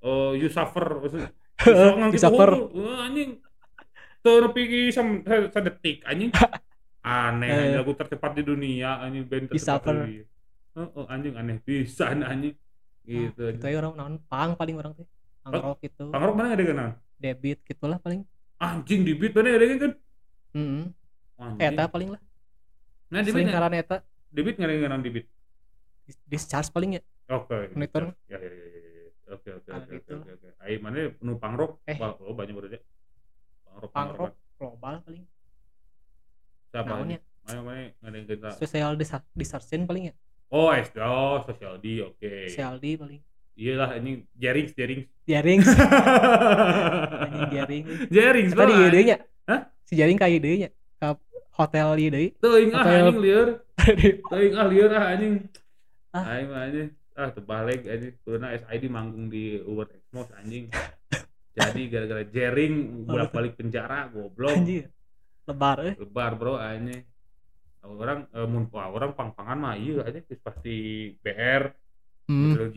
eh 0.00 0.32
you 0.34 0.48
suffer. 0.48 0.86
maksud- 0.98 1.28
You 2.14 2.16
suffer. 2.16 2.48
Wah, 2.72 3.04
anjing. 3.04 3.36
Sa- 4.18 5.50
sadetik 5.50 6.00
anjing. 6.02 6.32
Aneh 7.00 7.48
Eh. 7.48 7.74
lagu 7.74 7.92
tercepat 7.92 8.32
di 8.32 8.42
dunia 8.42 8.98
anjing 8.98 9.24
band 9.24 9.46
You 9.46 9.54
tercepat 9.54 9.94
di. 10.04 10.24
Heeh, 10.74 11.04
anjing 11.06 11.34
aneh 11.34 11.56
pisan 11.60 12.24
anjing. 12.24 12.56
Gitu. 13.02 13.40
itu 13.50 13.64
aja 13.64 13.76
orang 13.78 13.94
naon 13.94 14.14
pang 14.22 14.52
paling 14.52 14.76
orang 14.76 14.92
teh 14.92 15.08
pangrok 15.40 15.80
gitu 15.80 16.12
Pangrok 16.12 16.34
mana 16.34 16.52
ada 16.52 16.60
kenal? 16.62 16.90
debit 17.16 17.64
gitulah 17.64 17.96
paling 17.96 18.20
Anjing 18.58 19.00
di 19.02 19.14
beat 19.14 19.32
mana 19.32 19.54
ada 19.54 19.64
kan? 19.78 19.92
heeh 20.50 20.84
Anjing. 21.36 21.60
eta 21.64 21.84
paling 21.86 22.08
lah 22.12 22.22
Nah, 23.08 23.20
di 23.20 23.30
beat 23.30 23.46
selingkaran 23.46 23.72
eta 23.72 23.96
di 24.28 24.40
beat 24.42 24.56
nggak 24.56 24.66
ada 24.66 24.74
yang 24.74 24.84
kenal 24.84 25.00
di 25.00 25.10
beat. 25.10 25.26
dis- 26.04 26.22
discharge 26.26 26.68
paling 26.68 26.98
ya 26.98 27.02
Oke. 27.28 27.68
Monitor. 27.72 28.16
Ya 28.26 28.36
ya 28.36 28.48
ya. 28.48 28.64
ya, 28.64 28.78
ya. 28.80 29.04
Oke 29.28 29.48
oke 29.52 29.68
oke 29.68 29.72
oke 29.84 29.92
gitu. 29.94 30.14
oke. 30.16 30.48
Ai 30.58 30.76
mana 30.76 31.12
penumpang 31.12 31.52
rock? 31.54 31.72
Eh. 31.84 31.92
Wah, 31.94 32.16
oh, 32.18 32.32
banyak 32.32 32.52
berarti. 32.52 32.80
Pangrok 33.68 33.92
pangrok 33.92 34.32
global 34.56 34.94
paling 35.02 35.24
Siapa? 36.68 36.88
naonnya 36.88 37.18
Mana 37.44 37.60
mana 37.62 37.80
ada 38.02 38.16
yang 38.16 38.26
kita. 38.26 38.48
social 38.56 38.92
distortion 39.32 39.84
paling 39.84 40.08
ya 40.08 40.14
Oh, 40.48 40.72
S 40.72 40.88
oh, 40.96 41.44
social 41.44 41.76
D, 41.76 42.00
oke. 42.00 42.48
CLD 42.48 42.96
paling 42.96 43.20
Iyalah 43.58 43.98
ini 43.98 44.22
jaring 44.38 44.66
jaring. 44.78 45.00
jaring 45.26 45.60
jaring 47.52 47.82
jaring 48.08 48.46
tadi 48.54 48.72
ide 48.86 49.00
nya 49.02 49.16
Hah? 49.44 49.60
si 49.84 49.92
jaring 49.98 50.16
kayak 50.16 50.40
ide 50.40 50.50
nya 50.62 50.70
hotel 51.58 51.98
ieu 51.98 52.10
deui 52.14 52.28
Teuing 52.38 52.70
ah 52.70 52.86
anjing 52.86 53.18
lieur. 53.18 53.48
Teuing 54.30 54.54
ah 54.54 54.66
lieur 54.70 54.90
ah 54.94 55.04
anjing. 55.10 55.34
Ah. 56.14 56.24
Aing 56.38 56.48
mah 56.48 56.60
anjing. 56.70 56.88
Ah 57.18 57.28
terbalik 57.34 57.82
anjing. 57.82 58.14
Kurang 58.22 58.46
SID 58.54 58.82
manggung 58.86 59.26
di 59.26 59.58
Uber 59.66 59.90
Exmos 59.90 60.30
anjing. 60.38 60.70
Jadi 61.58 61.82
gara-gara 61.90 62.22
jaring 62.30 63.02
bolak-balik 63.02 63.58
penjara 63.58 64.06
goblok. 64.14 64.54
lebar 65.48 65.76
eh 65.82 65.94
Lebar 65.98 66.32
bro 66.38 66.54
anjing. 66.62 67.02
Orang 67.82 68.30
eh, 68.30 68.46
mun 68.46 68.70
orang 68.70 69.16
pang-pangan 69.18 69.58
mah 69.58 69.74
iya 69.74 70.06
aja 70.06 70.20
pasti 70.44 71.08
BR 71.24 71.72
hmm, 72.28 72.76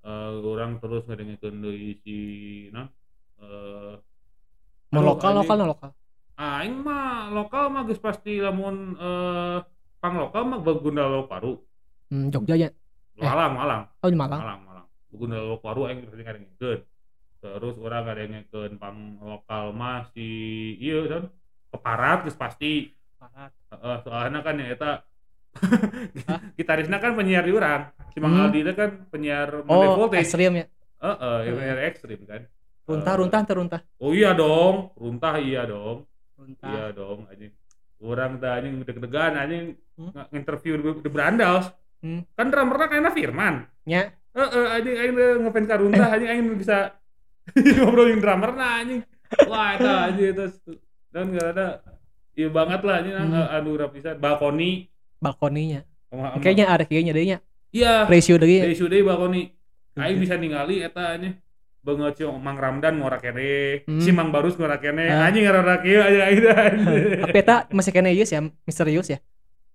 eh 0.00 0.32
orang 0.40 0.80
terus 0.80 1.04
ngedengekeun 1.04 1.60
deui 1.60 2.00
si 2.00 2.18
nah 2.72 2.88
eh 3.40 3.94
mau 4.90 5.02
lokal 5.04 5.44
lokal 5.44 5.56
no 5.60 5.66
lokal 5.68 5.90
aing 6.40 6.80
mah 6.80 7.28
lokal 7.30 7.68
mah 7.68 7.84
geus 7.84 8.00
pasti 8.00 8.40
lamun 8.40 8.96
eh 8.96 9.58
pang 10.00 10.16
lokal 10.16 10.42
mah 10.48 10.58
Bagunda 10.64 11.04
Lokaru. 11.04 11.60
hmm, 12.08 12.32
Jogja 12.32 12.56
ya 12.56 12.70
Malang, 13.20 13.52
Malang, 13.52 13.82
oh 14.00 14.08
di 14.08 14.16
Malang 14.16 14.40
Malang, 14.40 14.60
Malang. 14.64 14.86
Bagunda 15.12 15.38
Lokaru 15.44 15.80
aing 15.92 16.08
pasti 16.08 16.24
ngedengekeun. 16.24 16.80
Terus 17.40 17.76
orang 17.76 18.02
ngedengekeun 18.08 18.72
pang 18.80 19.20
lokal 19.20 19.76
mah 19.76 20.08
si 20.16 20.28
ieu 20.80 21.04
kan 21.04 21.28
keparat 21.68 22.24
geus 22.24 22.40
pasti. 22.40 22.96
Parat. 23.20 23.52
Heeh, 23.76 23.96
soalnya 24.00 24.40
kan 24.40 24.56
ya 24.56 24.72
eta 24.72 24.90
Hah? 24.90 25.09
gitarisnya 26.58 26.98
kan 26.98 27.12
penyiar 27.14 27.44
di 27.44 27.52
urang. 27.52 27.90
Si 28.10 28.18
Mang 28.18 28.34
Hmm. 28.34 28.44
Aldi 28.48 28.58
itu 28.62 28.72
kan 28.74 28.90
penyiar 29.08 29.48
oh 29.66 29.94
Voltage. 29.96 30.22
ekstrim 30.26 30.52
ya 30.56 30.66
Heeh, 31.00 31.36
Hmm. 31.46 31.56
penyiar 31.56 31.78
ekstrim 31.88 32.20
kan. 32.24 32.42
runtah 32.90 33.14
Eh, 33.14 33.18
runtah 33.22 33.40
teruntah 33.46 33.80
Oh 34.02 34.10
iya 34.10 34.34
dong, 34.34 34.90
runtah 34.98 35.38
iya 35.38 35.62
dong. 35.62 36.02
runtah 36.34 36.66
Iya 36.66 36.84
dong 36.90 37.18
anjing. 37.30 37.52
Orang 38.00 38.40
teh 38.40 38.50
anjing 38.50 38.74
deg-degan 38.82 39.32
anjing 39.36 39.64
Hmm. 39.94 40.16
nginterview 40.32 40.74
di, 40.80 40.82
di 41.04 41.10
Brandaus. 41.12 41.70
Hmm. 42.00 42.24
Kan 42.34 42.48
drummerna 42.50 42.88
kayaknya 42.88 43.12
Firman. 43.12 43.54
nya 43.86 44.10
Heeh, 44.30 44.64
anjing 44.70 44.96
aing 44.96 45.14
teh 45.14 45.28
ngefans 45.38 45.66
ka 45.68 45.76
runtah 45.78 46.08
anjing 46.10 46.30
aing 46.30 46.46
bisa 46.56 46.98
ngobrolin 47.78 48.18
drummerna 48.18 48.66
anjing. 48.82 49.00
Wah, 49.46 49.78
eta 49.78 50.10
anjing 50.10 50.34
itu 50.34 50.44
dan 51.10 51.30
enggak 51.30 51.48
ada 51.54 51.66
iya 52.34 52.48
banget 52.50 52.80
lah 52.82 52.94
anjing 52.98 53.14
hmm. 53.14 53.54
anu 53.54 53.70
rapisan 53.78 54.18
balkoni 54.18 54.89
balkoninya. 55.20 55.84
Sama- 56.08 56.40
kayaknya 56.40 56.66
ada 56.66 56.82
kayaknya 56.82 57.12
deh 57.12 57.24
nya 57.24 57.38
iya 57.70 58.02
ratio 58.02 58.34
deh 58.34 58.48
dari 58.48 58.74
sudah 58.74 58.98
balkoni. 58.98 59.52
Aing 59.94 60.18
bisa 60.18 60.34
ningali 60.34 60.80
eta 60.80 61.14
nya. 61.14 61.36
Banget 61.80 62.20
Mang 62.36 62.56
Ramdan 62.56 63.00
ngora 63.00 63.16
kene, 63.16 63.88
Hmm. 63.88 64.00
si 64.00 64.10
Mang 64.10 64.28
Barus 64.28 64.52
ngora 64.52 64.76
kene, 64.76 65.08
Ah. 65.08 65.24
anjing 65.24 65.44
ngora 65.44 65.80
kieu 65.80 65.96
aja 65.96 66.28
aing 66.28 66.44
tapi 67.24 67.38
eta 67.38 67.64
masih 67.70 67.88
kena 67.90 68.08
ieu 68.08 68.20
ya 68.22 68.36
misterius 68.62 69.08
ya. 69.08 69.18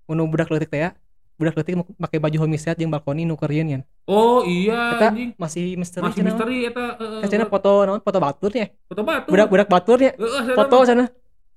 Unu 0.06 0.26
budak 0.26 0.46
leutik 0.48 0.70
teh 0.70 0.82
ya 0.82 0.94
budak 1.36 1.58
leutik 1.58 1.74
pakai 1.98 2.22
baju 2.22 2.38
homicide 2.40 2.78
jeung 2.78 2.88
balkoni 2.88 3.26
nu 3.26 3.34
keureun 3.34 3.68
kan 3.70 3.82
Oh 4.06 4.46
iya 4.46 4.94
Eta 4.94 5.08
anjing. 5.10 5.30
masih 5.36 5.66
misteri 5.76 6.04
Masih 6.06 6.22
misteri 6.22 6.58
eta. 6.64 6.86
Kan 6.96 7.26
cenah 7.28 7.50
foto 7.50 7.72
naon 7.84 8.00
foto 8.00 8.18
baturnya 8.20 8.70
foto 8.86 9.02
batu. 9.02 9.28
budak 9.28 9.48
budak 9.50 9.68
baturnya 9.68 10.12
Heeh, 10.14 10.42
sana 10.44 10.56
foto 10.56 10.78
sana 10.86 11.06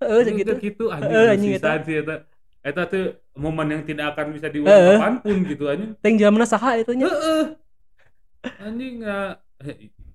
heeh 0.01 0.21
Gitu. 0.25 0.39
gitu 0.39 0.53
gitu 0.59 0.85
anjing. 0.89 1.13
Heeh, 1.13 1.29
anjing 1.31 1.51
eta. 1.53 1.71
Eta 2.61 2.85
tuh 2.85 3.05
momen 3.35 3.71
yang 3.71 3.83
tidak 3.83 4.13
akan 4.13 4.33
bisa 4.33 4.49
diulang 4.49 4.73
Heeh. 4.73 4.99
kapan 4.99 5.15
pun 5.19 5.37
gitu 5.45 5.65
anjing. 5.67 5.91
teng 5.97 6.15
jamanna 6.15 6.45
saha 6.45 6.77
itu 6.77 6.93
nya 6.93 7.07
Heeh. 7.07 7.45
Anjing 8.61 8.95
ya 9.01 9.39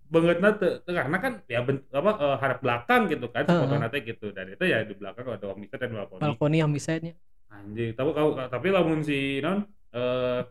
bangetna 0.06 0.49
teu 0.53 0.77
teu- 0.79 0.93
karena 0.93 1.17
kan 1.17 1.34
ya 1.45 1.60
ben, 1.60 1.82
apa 1.89 2.12
eh, 2.13 2.36
harap 2.38 2.60
belakang 2.60 3.01
gitu 3.08 3.25
kan 3.27 3.43
Heeh. 3.43 3.60
foto 3.60 3.75
nate 3.75 3.97
gitu 4.01 4.27
dan 4.29 4.45
itu 4.47 4.63
ya 4.63 4.82
di 4.82 4.93
belakang 4.93 5.25
ada 5.25 5.45
Om 5.45 5.58
Mister 5.58 5.77
dan 5.77 5.91
balkoni. 5.91 6.21
balkoni 6.21 6.58
homicide 6.60 7.03
nya 7.03 7.13
Anjing, 7.49 7.93
tapi 7.93 8.10
kau 8.12 8.34
tapi 8.39 8.67
lamun 8.69 8.99
si 8.99 9.38
non 9.39 9.62
eh 9.89 10.41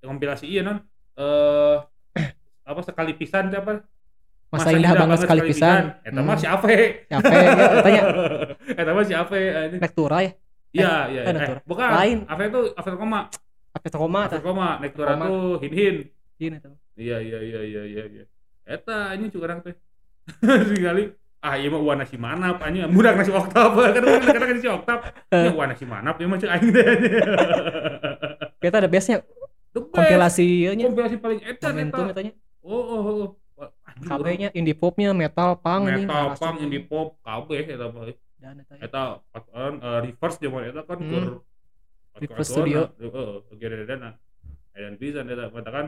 kompilasi 0.00 0.46
iya 0.46 0.62
non 0.62 0.78
eh 1.12 1.76
apa 2.62 2.80
sekali 2.80 3.12
pisan 3.12 3.50
apa? 3.50 3.82
masa, 4.48 4.68
indah, 4.70 4.92
banget 4.94 5.18
sekali 5.20 5.40
pisan 5.44 5.96
Eta 6.00 6.20
mah 6.20 6.34
Hmm. 6.34 6.38
si 6.38 6.46
Ave. 6.46 6.76
siapa 7.04 7.26
ya 7.32 7.48
tanya 7.80 8.02
Eta 8.80 8.90
mah 8.90 9.02
si 9.02 9.14
Ave 9.14 9.40
anjing. 9.52 9.80
lektura 9.80 10.18
ya 10.20 10.32
Iya, 10.72 10.92
iya. 11.12 11.20
eh, 11.28 11.32
Eh, 11.36 11.60
bukan. 11.68 11.88
Lain. 11.92 12.18
Ave 12.26 12.44
itu 12.48 12.60
Ave 12.72 12.90
koma. 12.96 13.20
apa 13.72 13.88
koma 13.88 14.20
tah 14.28 14.40
koma, 14.44 14.76
Nektura 14.80 15.16
Koma. 15.16 15.24
tuh 15.28 15.56
hin-hin. 15.64 15.96
Ini 16.36 16.56
tuh. 16.60 16.76
Iya, 16.92 17.24
iya, 17.24 17.38
iya, 17.40 17.60
iya, 17.64 17.82
iya, 17.88 18.02
iya. 18.04 18.24
Eta 18.68 19.12
anjing 19.12 19.32
curang 19.32 19.64
teh. 19.64 19.72
Sekali 20.68 21.12
ah 21.42 21.58
iya 21.58 21.66
mah 21.74 21.82
uang 21.82 21.98
nasi 21.98 22.14
manap 22.14 22.62
anjing 22.62 22.86
budak 22.94 23.18
nasi 23.18 23.34
oktav 23.34 23.74
kan 23.74 23.98
kadang 24.22 24.46
kan 24.46 24.54
nasi 24.54 24.70
oktav 24.70 24.98
Eh. 25.34 25.42
ya 25.42 25.50
uang 25.50 25.68
nasi 25.74 25.82
manap 25.82 26.14
ya 26.14 26.26
mah 26.30 26.38
aing 26.38 26.70
teh 26.70 26.86
kita 28.62 28.76
ada 28.78 28.86
base 28.86 29.06
nya 29.10 29.18
The 29.74 29.80
best. 29.82 29.90
kompilasi 29.90 30.46
nya 30.78 30.84
kompilasi 30.86 31.16
paling 31.18 31.40
edan 31.42 31.74
eta. 31.82 31.98
eta 32.14 32.20
Oh, 32.62 32.78
oh, 32.78 33.00
oh. 33.02 33.28
Wah, 33.58 33.74
anjing, 33.90 34.06
KB 34.06 34.22
orang 34.22 34.38
nya 34.38 34.48
indie 34.54 34.76
popnya 34.78 35.10
metal 35.10 35.58
punk 35.58 35.90
metal, 35.90 36.30
punk, 36.38 36.62
indie 36.62 36.78
pop, 36.78 37.18
kabeh 37.26 37.74
eta 37.74 37.90
mah. 37.90 38.06
Dan 38.42 38.58
eta 38.58 38.74
ya. 38.74 38.82
Eta 38.82 39.02
patokan 39.30 39.72
eh, 39.78 39.98
reverse 40.02 40.38
zaman 40.38 40.62
eta 40.66 40.82
kan 40.82 40.98
Hmm. 40.98 41.08
keur 41.08 41.26
Reverse 42.14 42.50
studio. 42.50 42.80
Heeh, 42.92 43.32
geus 43.56 43.88
dana. 43.88 44.10
Dan 44.70 44.94
bisa 44.96 45.22
eta 45.22 45.48
katakan 45.48 45.86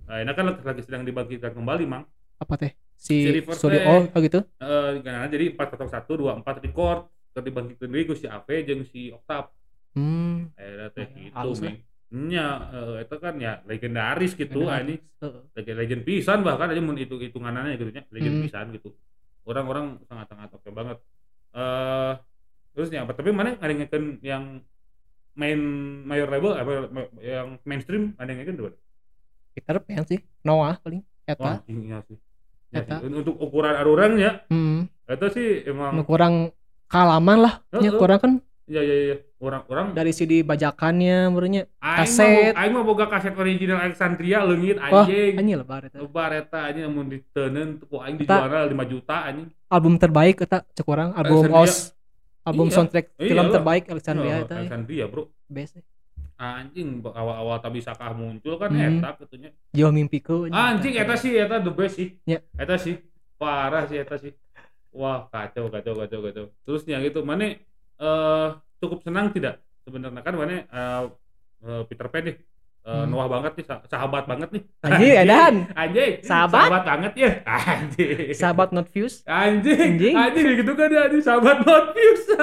Nah, 0.00 0.16
ini 0.18 0.32
kan 0.32 0.42
lagi, 0.44 0.64
lagi 0.64 0.82
sedang 0.82 1.04
dibangkitkan 1.04 1.52
kembali, 1.52 1.84
Mang. 1.84 2.02
apa 2.34 2.56
teh 2.56 2.72
si, 2.96 3.20
Si 3.20 3.30
Reverse 3.30 3.60
studio 3.60 3.78
teh. 3.78 3.86
oh, 3.86 4.02
oh 4.08 4.20
gitu 4.20 4.40
Eh, 4.58 4.90
karena 4.98 5.28
jadi 5.28 5.52
401 5.52 6.16
24 6.16 6.64
record 6.64 7.00
keur 7.30 7.44
dibangkitkeun 7.44 7.86
deui 7.86 8.04
ku 8.04 8.14
si 8.14 8.26
Ave 8.26 8.64
jeung 8.64 8.82
si 8.82 9.12
Octave. 9.12 9.52
hmm 9.92 10.56
Eta 10.56 10.86
teh 10.90 11.04
Ah, 11.04 11.12
gitu, 11.12 11.36
halus 11.36 11.58
lah. 11.60 11.70
Ming. 11.70 11.78
Nya, 12.10 12.46
eh, 12.72 12.96
eta 12.98 13.16
kan 13.16 13.34
ya 13.36 13.62
legendaris 13.62 14.34
gitu. 14.34 14.66
Heeh. 14.66 14.98
legend 15.54 15.76
legend 15.78 16.02
pisan 16.02 16.38
bahkan 16.40 16.66
aja 16.66 16.80
mun 16.80 16.96
itu 16.96 17.14
hitungannya 17.14 17.76
gitu 17.76 17.92
nya 17.92 18.02
legend 18.08 18.34
Hmm. 18.34 18.44
pisan 18.44 18.66
gitu 18.72 18.90
orang-orang 19.42 20.00
sangat-sangat 20.02 20.48
oke 20.50 20.68
banget 20.70 20.98
eh 21.54 22.12
terusnya 22.74 23.02
apa? 23.04 23.12
Tapi 23.14 23.30
mana 23.34 23.58
ada 23.58 23.72
ngeken 23.72 24.22
yang 24.22 24.62
main 25.38 25.58
mayor 26.04 26.26
label 26.26 26.58
apa 26.58 26.70
yang 27.22 27.58
mainstream 27.62 28.14
ada 28.18 28.28
yang 28.30 28.42
ngeken 28.42 28.56
tuh 28.58 28.74
Peter 29.54 29.76
Pan 29.82 30.04
sih. 30.06 30.20
Noah 30.46 30.78
paling. 30.78 31.02
Wah 31.38 31.62
eta 31.62 31.70
iya 31.70 31.98
sih. 32.06 32.18
Ya 32.70 32.82
Eta. 32.82 33.02
Un- 33.02 33.22
untuk 33.22 33.34
ukuran 33.38 33.74
orang 33.74 34.12
ya. 34.18 34.32
Hmm. 34.50 34.86
Itu 35.06 35.26
sih 35.34 35.66
emang 35.66 36.02
kurang 36.06 36.54
kalaman 36.86 37.38
lah. 37.42 37.54
Nya 37.74 37.90
Heeh. 37.90 37.98
kurang 37.98 38.18
kan 38.18 38.32
ya 38.70 38.78
ya 38.80 38.96
ya 39.04 39.16
orang-orang 39.36 39.90
dari 39.90 40.12
CD 40.12 40.40
bajakannya 40.40 41.26
menurutnya 41.26 41.66
kaset. 41.76 42.54
aing 42.54 42.70
mah 42.70 42.84
boga 42.84 43.04
kaset 43.04 43.34
original 43.34 43.82
Alexandria 43.82 44.40
leungit 44.40 44.78
wah 44.78 45.02
anjing 45.02 45.34
anjing 45.34 45.56
lebar 45.56 45.82
eta 45.84 45.98
lebar 45.98 46.30
eta 46.32 46.58
anjing 46.64 46.86
mun 46.86 47.06
diteuneun 47.08 47.68
tuh 47.76 47.98
aing 47.98 48.14
dijual 48.16 48.46
5 48.70 48.70
juta 48.88 49.16
anjing 49.24 49.50
album 49.66 49.94
terbaik 49.96 50.38
eta 50.38 50.62
cek 50.68 50.86
urang 50.86 51.10
album 51.12 51.44
Alexandria. 51.44 51.66
OS 51.66 51.74
album 52.40 52.66
Iya. 52.66 52.74
soundtrack 52.74 53.06
film 53.12 53.26
Iyalah. 53.36 53.50
terbaik 53.52 53.84
Alexandria 53.86 54.32
Oh, 54.32 54.40
eta 54.40 54.54
ya. 54.54 54.60
Alexandria 54.60 55.04
bro 55.04 55.22
best 55.44 55.74
eh. 55.74 55.84
anjing 56.36 56.88
awal-awal 57.02 57.58
tak 57.58 57.72
bisa 57.74 57.90
kah 57.92 58.12
muncul 58.12 58.54
kan 58.54 58.70
Hmm. 58.70 58.80
eta 58.96 59.18
katanya 59.18 59.50
Jauh 59.74 59.90
mimpiku 59.90 60.46
anjing 60.46 60.94
eta 60.94 61.14
sih 61.14 61.34
eta 61.34 61.58
the 61.58 61.68
best 61.70 61.98
sih 61.98 62.14
Ya. 62.22 62.38
eta 62.54 62.78
sih 62.78 63.02
parah 63.34 63.82
sih 63.84 63.98
eta 63.98 64.14
sih 64.14 64.30
wah 64.90 65.26
kacau 65.26 65.66
kacau 65.66 65.94
kacau 65.96 66.20
kacau 66.20 66.44
terusnya 66.62 66.98
gitu 67.00 67.20
mana 67.20 67.58
eh 68.00 68.48
cukup 68.78 68.98
senang 69.00 69.28
tidak 69.28 69.60
sebenarnya. 69.82 70.20
Kan 70.20 70.34
mana 70.34 70.52
eh, 70.62 71.02
eh, 71.60 71.82
Peter 71.86 72.08
Pan 72.08 72.24
nih 72.24 72.36
eh, 72.36 72.48
Hmm. 72.80 73.06
Noah 73.06 73.28
banget 73.28 73.52
nih 73.54 73.66
sa- 73.66 73.84
sahabat 73.84 74.24
banget 74.24 74.48
nih. 74.50 74.62
Anjing 74.80 75.12
edan. 75.14 75.54
anjing. 75.74 76.12
Sahabat? 76.24 76.80
banget 76.80 77.12
ya. 77.14 77.30
Anjing. 77.68 78.32
Sahabat 78.32 78.68
not 78.72 78.88
views? 78.88 79.20
Anjing 79.22 80.00
Anjing. 80.00 80.14
anjing 80.16 80.44
gitu 80.56 80.72
kan 80.72 80.88
ya 80.88 81.06
anjing. 81.06 81.20
Sahabat 81.20 81.60
notius 81.60 82.22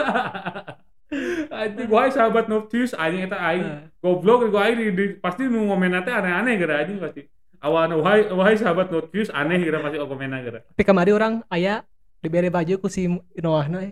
anjing 1.52 1.88
wah 1.88 2.06
sahabat 2.08 2.46
notius 2.46 2.92
anjing 2.94 3.26
eta 3.26 3.38
aing. 3.40 3.66
Eh, 3.66 3.82
goblok 3.98 4.46
gue 4.46 4.60
aing 4.60 4.78
di, 4.78 4.86
di- 4.92 5.16
pasti 5.18 5.48
nu 5.48 5.66
ngomen 5.66 5.90
nanti 5.92 6.14
aneh-aneh 6.14 6.54
gara 6.56 6.86
anjing 6.86 7.02
pasti. 7.02 7.26
Awalnya 7.58 7.98
wahai 7.98 8.22
wahai 8.30 8.54
sahabat 8.54 8.94
notius 8.94 9.34
aneh 9.34 9.58
gara 9.58 9.82
pasti 9.82 9.98
komennya 9.98 10.40
gara 10.46 10.60
tapi 10.62 10.84
kemarin 10.86 11.14
orang 11.16 11.34
aya 11.50 11.82
diberi 12.22 12.54
baju 12.54 12.78
ku 12.78 12.86
si 12.86 13.10
Noah 13.42 13.66
na 13.66 13.90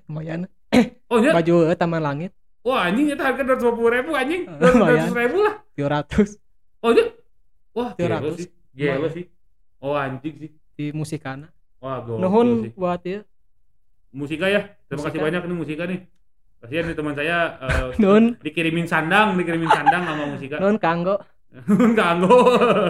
eh, 0.72 0.86
oh 1.12 1.18
ya 1.22 1.32
baju 1.36 1.56
eh, 1.70 1.78
taman 1.78 2.02
langit. 2.02 2.32
Wah 2.66 2.90
anjing 2.90 3.14
itu 3.14 3.22
harga 3.22 3.42
dua 3.46 3.58
ratus 3.62 3.90
ribu 3.94 4.12
anjing. 4.18 4.42
Eh, 4.50 4.58
dua 4.58 4.88
ratus 4.90 5.14
ribu 5.14 5.38
lah. 5.46 5.56
200 5.76 6.40
oh 6.86 6.92
ya 6.96 7.06
wah 7.76 7.90
gila 8.00 8.18
200. 8.24 8.40
sih. 8.40 8.48
Sih. 9.14 9.26
Oh 9.84 9.94
anjing 9.94 10.36
sih. 10.40 10.52
Di 10.78 10.86
musikana. 10.96 11.52
Wah 11.84 12.02
gokil 12.02 12.22
nuhun 12.24 12.50
sih. 12.66 12.72
buat 12.74 13.02
ya 13.06 13.22
musika 14.16 14.48
ya? 14.48 14.72
Terima 14.88 15.12
kasih 15.12 15.20
Musika. 15.20 15.26
banyak 15.28 15.42
nih 15.44 15.58
musika 15.60 15.84
nih. 15.86 16.00
Kasihan 16.64 16.84
nih 16.88 16.96
teman 16.96 17.14
saya 17.20 17.38
eh, 17.60 17.86
nuhun. 18.02 18.24
dikirimin 18.40 18.88
sandang 18.88 19.36
dikirimin 19.36 19.68
sandang 19.70 20.02
sama 20.08 20.24
musika. 20.32 20.56
Nuhun 20.58 20.80
kanggo. 20.80 21.20
Ganggu 22.00 22.36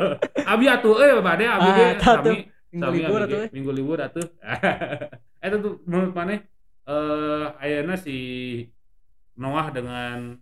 abi 0.52 0.66
atuh 0.66 0.98
eh 0.98 1.22
bade 1.22 1.46
abi 1.46 1.70
Ah, 1.70 1.94
sami 2.02 2.50
minggu 2.74 2.82
Sami 2.82 2.98
libur 2.98 3.20
atuh 3.22 3.38
eh. 3.46 3.50
minggu 3.54 3.72
libur 3.78 3.98
atuh. 4.02 4.26
Eta 5.38 5.56
tuh 5.62 5.86
menurut 5.86 6.14
maneh 6.18 6.42
eh 6.86 7.46
ayeuna 7.60 7.96
si 7.96 8.18
Noah 9.36 9.68
dengan 9.70 10.38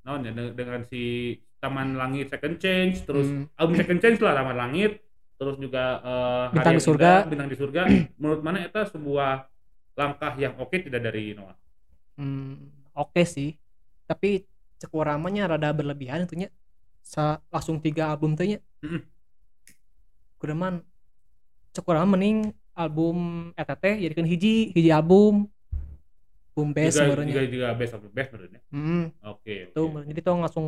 naon 0.00 0.20
ya 0.22 0.32
de- 0.32 0.54
dengan 0.54 0.84
si 0.84 1.34
Taman 1.56 1.92
Langit 1.94 2.28
Second 2.28 2.56
Change 2.56 3.04
terus 3.04 3.26
Hmm. 3.26 3.44
album 3.54 3.74
Second 3.76 4.00
Change 4.00 4.18
lah 4.20 4.32
Taman 4.34 4.56
Langit 4.56 5.00
terus 5.36 5.56
juga 5.56 6.00
Hari 6.00 6.52
Bintang 6.54 6.76
di 6.76 6.82
Surga. 6.82 7.04
Indah, 7.10 7.20
Bintang 7.26 7.48
di 7.48 7.56
Surga 7.56 7.82
menurut 8.20 8.40
mana 8.40 8.60
eta 8.60 8.84
sebuah 8.84 9.48
langkah 9.92 10.32
yang 10.36 10.56
oke 10.56 10.76
tidak 10.78 11.00
dari 11.02 11.32
Noah 11.32 11.56
Hmm, 12.14 12.68
oke 12.92 13.24
sih 13.24 13.56
tapi 14.04 14.44
cek 14.76 14.92
uramanya 14.92 15.48
rada 15.48 15.72
berlebihan 15.72 16.24
tentunya 16.24 16.52
sa 17.00 17.40
langsung 17.48 17.76
tiga 17.78 18.08
album 18.08 18.36
teh 18.36 18.44
nya 18.46 18.58
Mm-mm. 18.80 19.00
kudeman 20.36 20.84
cek 21.72 21.84
urama 21.84 22.16
mending 22.16 22.52
album 22.72 23.16
eta 23.54 23.72
teh 23.72 23.96
jadikan 23.98 24.24
hiji 24.24 24.72
hiji 24.72 24.90
album 24.90 25.48
album 26.60 26.68
best 26.70 26.92
juga, 26.92 27.00
juga, 27.00 27.10
sebenarnya 27.16 27.48
juga 27.48 27.66
best 27.74 27.92
of 27.92 28.00
the 28.00 28.10
best 28.10 28.28
menurutnya 28.30 28.60
hmm, 28.68 29.04
oke 29.22 29.54
tuh 29.72 29.84
oke 29.88 30.00
jadi 30.04 30.20
tuh 30.20 30.32
langsung 30.36 30.66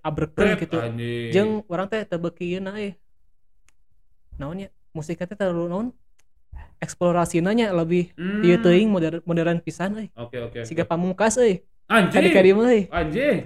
abreken 0.00 0.46
gitu 0.56 0.76
anjing. 0.78 1.28
jeung 1.30 1.50
orang 1.66 1.86
teh 1.86 2.02
tebeki 2.04 2.56
na 2.56 2.78
eh 2.78 2.94
naonnya 4.36 4.70
musiknya 4.90 5.26
teh 5.26 5.36
terlalu 5.36 5.66
naon 5.66 5.86
eksplorasi 6.78 7.38
nanya 7.38 7.70
lebih 7.70 8.14
Hmm. 8.14 8.40
ieu 8.40 8.56
teuing 8.56 8.88
modern 8.88 9.20
modern 9.22 9.58
pisan 9.58 9.92
euy 9.96 10.08
Oke 10.14 10.40
oke. 10.40 10.60
siga 10.64 10.82
pamungkas 10.82 11.36
euy 11.36 11.60
anjing. 11.86 12.14
kadi 12.14 12.28
kadi 12.30 12.50
mah 12.50 12.68
euy 12.68 12.82
Anjing. 12.88 13.38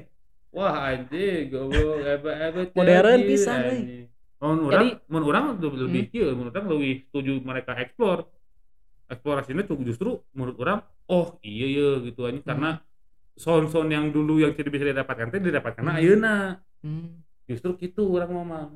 Wah 0.54 0.86
anjing, 0.86 1.50
goblok 1.50 1.98
ebe 1.98 2.30
ebe. 2.30 2.60
Modern 2.70 3.18
pisan, 3.26 3.58
euy. 3.66 4.06
Mun 4.38 4.62
urang, 4.62 4.86
Jadi- 4.86 4.96
mun 5.10 5.22
urang 5.24 5.44
lebih 5.52 5.78
lebih 5.82 6.02
kieu, 6.06 6.30
mun 6.30 6.46
urang 6.46 6.70
lebih 6.70 7.02
setuju 7.02 7.42
mereka 7.42 7.74
eksplor. 7.74 8.30
Eksplorasinya 9.04 9.66
tuh 9.66 9.82
justru 9.82 10.22
menurut 10.30 10.54
orang, 10.56 10.78
oh 11.08 11.26
iya 11.44 11.66
iya 11.68 11.88
gitu 12.04 12.20
anjing 12.24 12.44
karena 12.44 12.80
sound-sound 13.36 13.90
yang 13.90 14.08
dulu 14.08 14.38
yang 14.38 14.54
tidak 14.54 14.70
bisa 14.72 14.86
didapatkan 14.88 15.26
teh 15.28 15.42
didapatkan 15.42 15.84
Hmm. 15.84 15.96
ayeuna. 15.98 16.62
hmm. 16.80 17.22
Justru 17.44 17.76
gitu 17.76 18.08
orang 18.14 18.30
ngomong. 18.32 18.70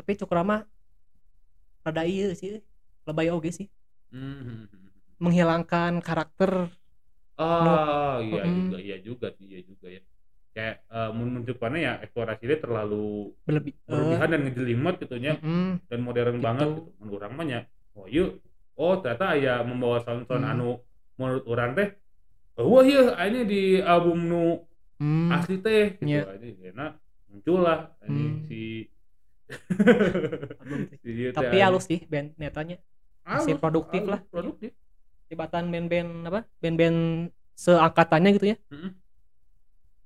tapi 0.00 0.16
cukup 0.16 0.40
mah 0.40 0.64
rada 1.84 2.02
iya 2.04 2.32
sih 2.32 2.60
lebay 3.04 3.28
oge 3.28 3.52
sih 3.52 3.68
Hmm. 4.10 4.66
menghilangkan 5.20 6.00
karakter 6.00 6.72
Ah, 7.40 8.20
iya 8.20 8.44
Mm. 8.44 8.52
juga, 8.68 8.76
iya 8.78 8.96
juga, 9.00 9.28
iya 9.40 9.60
juga 9.64 9.88
ya. 9.88 10.02
kayak 10.50 10.76
eh, 10.82 11.10
menunjukkannya 11.14 11.78
ya 11.80 11.92
eksplorasi 12.04 12.42
dia 12.42 12.58
terlalu 12.58 13.32
berlebih 13.46 13.70
eh, 13.70 13.86
berlebihan 13.86 14.28
dan 14.28 14.40
ngejelimet 14.44 14.94
gitu 14.98 15.16
nya 15.16 15.38
mm, 15.38 15.86
dan 15.86 15.98
modern 16.02 16.36
Gitu. 16.36 16.42
banget 16.42 16.68
gitu. 16.74 16.90
menurut 16.98 17.16
orang 17.22 17.32
mah 17.38 17.46
nya 17.46 17.60
oh 17.94 18.06
yuk 18.10 18.42
oh 18.74 18.98
ternyata 18.98 19.38
aya 19.38 19.62
membawa 19.62 20.02
sound-sound 20.02 20.42
Hmm. 20.42 20.52
anu 20.52 20.70
menurut 21.20 21.44
orang 21.44 21.76
teh 21.76 21.88
wah 22.56 22.80
iya 22.80 23.12
ini 23.28 23.40
di 23.44 23.62
album 23.84 24.18
nu 24.24 24.44
mm, 24.96 25.28
asli 25.36 25.60
teh 25.60 26.00
gitu. 26.00 26.08
Iya. 26.08 26.22
aja 26.24 26.48
karena 26.56 26.86
muncul 27.28 27.58
lah 27.60 27.80
ini 28.08 28.24
Hmm. 28.24 28.40
si 28.48 28.60
si 31.02 31.10
tapi 31.34 31.56
halus 31.58 31.84
sih 31.86 32.00
band 32.06 32.32
netanya. 32.38 32.78
Masih 33.26 33.58
produktif 33.58 34.02
halus, 34.02 34.12
lah. 34.16 34.20
produktif. 34.30 34.70
Tibatan 35.30 35.70
band-band 35.70 36.10
apa 36.26 36.40
band-band 36.58 37.30
seangkatannya 37.54 38.30
gitu 38.34 38.46
ya. 38.50 38.56
Mm-mm. 38.70 38.90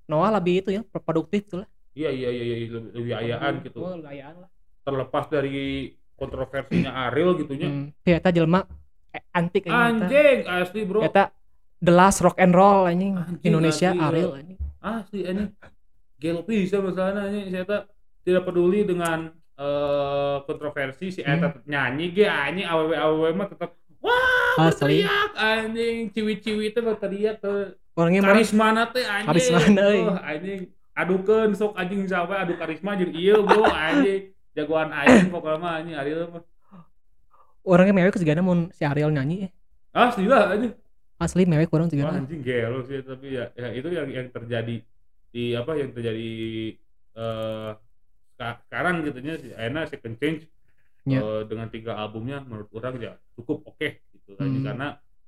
Noah 0.05 0.37
lebih 0.37 0.61
itu 0.61 0.71
ya 0.73 0.83
produktif 0.85 1.49
gitu 1.49 1.65
lah. 1.65 1.69
Iya 1.95 2.11
iya 2.13 2.29
iya 2.29 2.45
iya, 2.45 2.57
lebih, 2.69 2.91
lebih 2.93 3.15
ayaan 3.15 3.53
gitu. 3.65 3.79
Oh, 3.81 3.95
lebih 3.97 4.11
ayaan 4.11 4.35
lah. 4.45 4.51
Terlepas 4.85 5.25
dari 5.33 5.93
kontroversinya 6.15 7.09
Ariel 7.09 7.37
gitunya. 7.41 7.69
Hmm. 7.69 7.87
ya 8.05 8.21
eta 8.21 8.29
jelma 8.29 8.69
antik 9.31 9.65
anjing 9.69 10.07
anjing 10.07 10.39
asli 10.49 10.81
bro. 10.87 11.01
Eta 11.05 11.31
the 11.79 11.93
last 11.95 12.25
rock 12.25 12.39
and 12.41 12.55
roll 12.55 12.87
anjing. 12.89 13.15
Anjing, 13.15 13.45
Indonesia 13.45 13.91
asli, 13.93 14.03
Ariel 14.03 14.31
anjing. 14.35 14.59
Asli 14.83 15.21
ini. 15.25 15.45
Gelo 16.19 16.41
bisa 16.47 16.81
masalahnya 16.81 17.29
ini 17.29 17.51
saya 17.53 17.65
tak 17.67 17.83
tidak 18.25 18.43
peduli 18.49 18.87
dengan 18.89 19.29
eh, 19.59 20.37
kontroversi 20.49 21.13
si 21.13 21.21
Hmm. 21.21 21.39
Eta 21.39 21.49
nyanyi 21.69 22.07
ge 22.15 22.27
anjing. 22.27 22.67
Aww 22.67 22.91
aww 22.95 23.23
mah 23.37 23.49
tetap 23.51 23.71
wah 24.01 24.71
Asli. 24.71 25.05
berteriak 25.05 25.33
anjing. 25.37 25.97
Ciwi-ciwi 26.11 26.67
teh 26.73 26.83
berteriak 26.83 27.37
tuh 27.43 27.77
orangnya 27.95 28.21
mana? 28.25 28.31
Karisma 28.35 28.69
teh 28.91 29.05
anjing. 29.05 29.29
Karismana, 29.29 29.83
euy. 29.91 30.01
oh, 30.03 30.19
anjing. 30.19 30.61
Adukeun 30.95 31.51
sok 31.59 31.75
anjing 31.75 32.07
sampai 32.07 32.39
adu 32.39 32.55
karisma 32.55 32.95
jeung 32.95 33.13
ieu 33.13 33.43
bro 33.43 33.67
anjing. 33.67 34.31
Jagoan 34.55 34.95
anjing 34.95 35.29
pokoknya 35.35 35.59
mah 35.59 35.73
anjing 35.83 35.97
Ariel 35.99 36.31
mah 36.31 36.43
orangnya 37.65 37.95
mewek 37.97 38.17
segala 38.21 38.41
mau 38.45 38.55
si 38.71 38.83
Ariel 38.85 39.11
nyanyi 39.13 39.49
eh. 39.49 39.51
asli 39.97 40.25
lah 40.29 40.53
anjing 40.53 40.73
asli 41.19 41.43
mewek 41.49 41.71
orang 41.73 41.89
Wah, 41.89 41.93
segala 41.93 42.11
anjing 42.21 42.41
gelo 42.45 42.85
sih 42.85 43.01
tapi 43.01 43.27
ya, 43.39 43.49
ya 43.57 43.69
itu 43.73 43.89
yang 43.89 44.09
yang 44.11 44.27
terjadi 44.29 44.77
di 45.35 45.45
apa 45.57 45.73
yang 45.75 45.91
terjadi 45.97 46.29
eh 47.15 47.71
seka- 48.35 48.61
sekarang 48.67 48.95
gitu 49.07 49.19
nya 49.23 49.35
si 49.39 49.49
Aena 49.55 49.87
second 49.89 50.17
change 50.21 50.47
Ya. 51.05 51.21
eh, 51.21 51.43
dengan 51.45 51.69
tiga 51.69 52.01
albumnya 52.01 52.41
menurut 52.41 52.73
orang 52.73 52.97
ya 52.97 53.13
cukup 53.37 53.61
oke 53.69 53.89
gitu 54.17 54.41
kan. 54.41 54.49
Hmm. 54.49 54.65
karena 54.65 54.87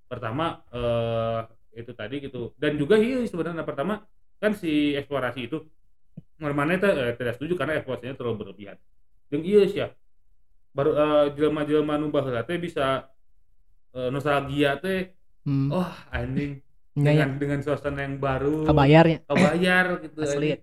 pertama 0.09 0.65
eh 0.73 1.41
itu 1.77 1.93
tadi 1.93 2.17
gitu 2.25 2.57
dan 2.57 2.81
juga 2.81 2.97
iya 2.97 3.21
sebenarnya 3.29 3.61
pertama 3.61 4.01
kan 4.41 4.57
si 4.57 4.97
eksplorasi 4.97 5.53
itu 5.53 5.61
mana 6.41 6.81
itu 6.81 6.89
eh, 6.89 7.13
tidak 7.21 7.37
setuju 7.37 7.61
karena 7.61 7.77
eksplorasinya 7.77 8.17
terlalu 8.17 8.37
berlebihan 8.49 8.81
dan 9.29 9.41
iya 9.45 9.61
sih 9.69 9.79
ya 9.85 9.93
baru 10.77 10.91
eh, 10.93 11.25
jelema-jelema 11.33 11.97
nu 11.97 12.13
baheula 12.13 12.45
teh 12.45 12.61
bisa 12.61 13.09
eh, 13.97 14.09
nostalgia 14.13 14.77
teh. 14.77 15.17
Hmm. 15.49 15.73
oh 15.73 15.93
anjing. 16.13 16.61
Ya. 16.97 17.13
dengan 17.13 17.37
dengan 17.37 17.61
suasana 17.61 18.09
yang 18.09 18.17
baru. 18.17 18.65
Kabayarnya 18.65 19.29
kebayar 19.29 20.01
gitu 20.01 20.17
asli 20.25 20.57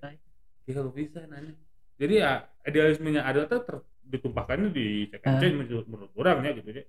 ya 0.65 0.79
lu 0.79 0.89
bisa 0.89 1.19
nanya 1.27 1.53
jadi 1.99 2.13
ya 2.23 2.31
idealismenya 2.63 3.21
ada 3.21 3.45
tuh 3.45 3.61
ter, 3.67 3.75
ditumpahkannya 4.07 4.71
di 4.71 5.11
second 5.11 5.29
Ah. 5.29 5.39
change 5.43 5.55
menurut, 5.59 5.85
menurut 5.85 6.11
orang 6.15 6.39
ya 6.41 6.51
gitu 6.55 6.69
ya 6.71 6.83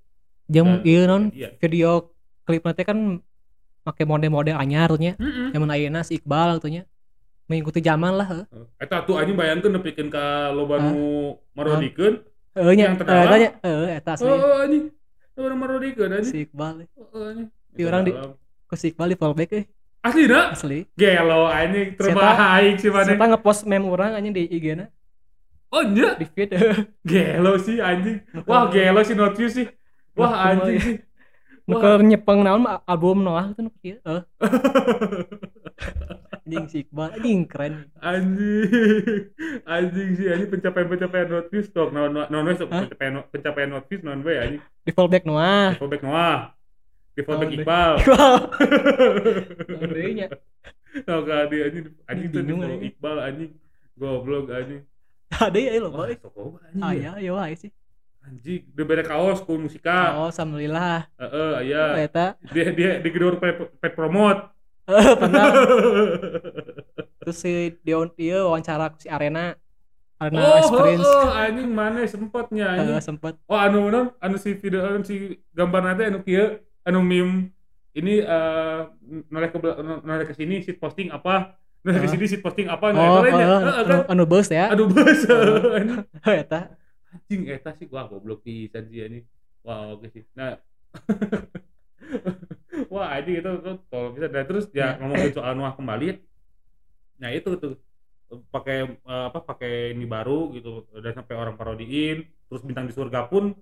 jam 0.46 0.66
iya 0.86 1.00
non. 1.04 1.22
iya. 1.34 1.50
Video 1.58 2.14
klip 2.44 2.62
nanti 2.64 2.84
kan 2.84 3.20
pakai 3.84 4.04
mode-mode 4.08 4.52
anyar 4.52 4.88
tuh 4.92 5.00
nya. 5.00 5.12
Mm-mm. 5.20 5.52
zaman 5.52 5.68
ayeuna 5.72 6.00
si 6.04 6.16
Iqbal 6.20 6.60
tuh 6.60 6.72
nya. 6.72 6.82
Mengikuti 7.48 7.84
zaman 7.84 8.16
lah. 8.16 8.48
Eta 8.80 9.04
tuh 9.04 9.20
anjing 9.20 9.36
bayangkeun 9.36 9.76
nepikeun 9.76 10.08
ka 10.08 10.52
loba 10.56 10.80
nu 10.80 11.36
marodikeun. 11.52 12.20
Heuh 12.54 12.72
nya 12.72 12.84
Yang 12.86 12.96
terdalam? 13.00 13.22
eta 13.24 13.36
nya 13.36 13.50
heuh 13.60 13.86
eta 13.90 14.10
asli 14.14 14.26
Oh 14.26 14.56
anjing. 14.56 14.84
Loba 15.34 15.54
marodikeun 15.56 16.10
anjing. 16.12 16.30
si 16.30 16.38
Iqbal 16.44 16.74
eh. 16.80 16.88
Oh, 16.96 17.22
anjing. 17.24 17.48
Di 17.68 17.82
orang 17.82 18.02
di- 18.02 18.14
ku 18.64 18.74
si 18.74 18.86
Iqbal 18.88 19.08
di 19.08 19.16
fallback 19.16 19.50
eh 19.52 19.64
Asli 20.00 20.24
na? 20.24 20.52
asli 20.52 20.84
Gelo 20.94 21.48
anjing 21.48 21.96
terbaik 21.96 22.76
sih 22.76 22.88
mana. 22.88 23.08
Serta 23.08 23.26
ngepost 23.26 23.64
meme 23.64 23.86
orang 23.86 24.14
anjing 24.14 24.32
di 24.32 24.46
IG 24.46 24.74
na 24.74 24.86
Oh 25.68 25.82
iya, 25.82 26.14
di 26.14 26.22
feed 26.24 26.54
gelo 27.02 27.58
sih 27.58 27.82
anjing. 27.82 28.22
Wah, 28.46 28.70
gelo 28.70 29.02
sih 29.02 29.12
notice 29.12 29.52
sih. 29.52 29.66
Wah, 30.14 30.46
anjing 30.46 30.78
sih. 30.78 30.96
Nuker 31.64 31.98
nyepeng 31.98 32.40
naon 32.40 32.62
album 32.84 33.24
Noah 33.24 33.50
itu 33.50 33.66
kieu. 33.80 33.98
Heuh, 34.00 34.22
anjing 36.44 36.66
si 36.68 36.76
Iqbal 36.84 37.08
anjing 37.16 37.40
keren. 37.44 37.74
anjing 37.98 39.32
anjing 39.64 40.08
sih 40.12 40.26
anjing 40.28 40.50
pencapaian 40.50 40.86
pencapaian 40.86 41.28
notice 41.30 41.68
tok 41.70 41.88
non 41.90 42.12
non 42.12 42.28
non 42.28 42.44
pencapaian 42.44 43.24
pencapaian 43.26 43.70
notice 43.70 44.02
non 44.02 44.20
we 44.20 44.36
anjing 44.36 44.62
Di 44.84 44.92
fallback 44.92 45.24
Noah. 45.24 45.72
di 45.72 45.80
fallback 45.80 46.02
Noah 46.04 46.38
di 47.14 47.22
fallback 47.22 47.50
Iqbal 47.50 47.92
Iqbal. 47.96 48.38
Deui 49.88 50.12
nya. 50.14 50.28
tau 51.02 51.20
gak 51.22 51.48
dia 51.48 51.62
anjing 51.66 51.84
anjing 52.06 52.28
tuh 52.28 52.42
di. 52.42 52.52
Iqbal 52.88 53.16
anjing 53.18 53.50
goblok 53.96 54.52
anjing 54.52 54.82
Ada 55.34 55.58
ya 55.58 55.70
lo 55.80 55.90
wah 55.90 56.06
boy. 56.06 56.14
sok 56.20 56.34
loba 56.36 56.58
anjing 56.68 56.82
Ah 56.84 56.92
ya. 56.92 57.10
ya, 57.16 57.24
ya 57.24 57.32
wae 57.34 57.56
sih. 57.56 57.72
anjing 58.20 58.62
udah 58.70 58.84
beda 58.84 59.02
kaos 59.02 59.40
ku 59.40 59.56
musika 59.56 60.14
Oh, 60.14 60.28
alhamdulillah. 60.28 61.08
heeh 61.18 61.52
aya 61.58 61.82
eta 61.98 62.26
dia 62.52 62.70
dia 62.70 62.90
di 63.00 63.08
gedor 63.08 63.40
pet, 63.40 63.58
promote 63.92 64.53
pernah. 65.20 65.44
Terus 67.24 67.36
si 67.40 67.72
dia 67.80 67.96
dia 68.16 68.38
wawancara 68.44 68.92
si 69.00 69.08
Arena. 69.08 69.56
Arena 70.20 70.46
oh, 70.46 70.56
experience 70.62 71.08
oh, 71.10 71.26
oh, 71.26 71.34
anjing 71.34 71.70
mana 71.72 72.06
sempatnya 72.06 72.66
anjing. 72.76 73.00
Sempet. 73.02 73.34
Oh 73.48 73.58
anu 73.58 73.88
non, 73.90 74.12
anu 74.20 74.36
si 74.36 74.54
video 74.54 74.84
anu 74.84 75.02
si 75.02 75.40
gambar 75.56 75.80
nanti 75.82 76.02
anu 76.06 76.20
kieu, 76.22 76.60
anu 76.84 77.00
meme. 77.00 77.50
Ini 77.94 78.26
noleh 79.30 79.48
ke 79.50 79.58
noleh 79.82 80.26
ke 80.26 80.34
sini 80.36 80.60
sit 80.62 80.78
posting 80.82 81.10
apa, 81.14 81.58
noleh 81.82 82.00
ke 82.04 82.08
sini 82.10 82.24
sit 82.26 82.42
posting 82.42 82.66
apa, 82.66 82.90
oh, 82.90 82.94
nah, 82.94 83.08
oh, 83.08 83.20
lainnya. 83.22 83.46
Heeh, 83.46 83.60
kan. 83.62 83.74
anu, 83.86 83.96
anu 84.10 84.22
bus 84.26 84.48
ya? 84.50 84.70
Bos, 84.74 85.20
Oh. 85.30 85.74
anjing. 85.78 86.02
eta. 86.26 86.60
Anjing 87.10 87.42
eta 87.50 87.70
sih 87.74 87.86
wah 87.90 88.06
goblok 88.06 88.42
pisan 88.44 88.86
sih 88.90 89.02
anjing. 89.02 89.24
Wah 89.64 89.96
oke 89.96 90.10
sih. 90.12 90.22
Nah 90.36 90.60
Wah 92.92 93.06
anjing 93.12 93.38
itu 93.38 93.48
tuh 93.58 93.74
kalau 93.86 94.10
bisa 94.10 94.26
dan 94.26 94.44
terus 94.44 94.64
ya 94.70 94.76
Ya. 94.76 94.86
ngomongin 94.98 95.30
soal 95.30 95.52
Noah 95.52 95.72
kembali 95.72 96.18
Nah 97.16 97.30
itu 97.30 97.54
tuh 97.54 97.78
pakai 98.48 98.90
eh, 98.90 99.24
apa 99.24 99.40
pakai 99.40 99.90
ini 99.90 100.04
baru 100.04 100.52
gitu 100.52 100.84
dan 100.92 101.14
sampai 101.14 101.34
orang 101.34 101.54
parodiin 101.54 102.22
terus 102.44 102.60
bintang 102.60 102.84
di 102.84 102.90
surga 102.90 103.24
pun 103.24 103.54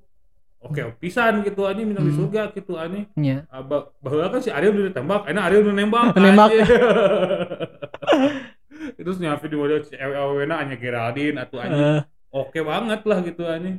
oke 0.59 0.97
pisan 0.97 1.43
gitu 1.43 1.65
anjing 1.65 1.87
bintang 1.87 2.03
di 2.03 2.11
Hmm. 2.11 2.19
surga 2.23 2.41
gitu 2.53 2.75
anjing. 2.75 3.05
Nya 3.15 3.45
Ah, 3.47 3.61
bah- 3.61 3.91
bahwa 3.99 4.27
kan 4.29 4.39
si 4.39 4.49
Ariel 4.49 4.73
udah 4.73 4.85
ditembak 4.89 5.21
enak 5.27 5.43
Ariel 5.45 5.61
udah 5.63 5.75
nembak 5.75 6.05
Nembak. 6.17 6.49
terus 8.97 9.17
nya 9.19 9.35
video 9.37 9.59
model 9.61 9.83
si 9.83 9.95
ewe 9.95 10.43
na 10.45 10.59
hanya 10.59 10.75
Geraldine 10.75 11.37
atau 11.37 11.59
anjing. 11.59 11.99
Eh. 11.99 12.03
Oke 12.33 12.63
banget 12.63 13.01
lah 13.05 13.19
gitu 13.21 13.43
hanya 13.45 13.77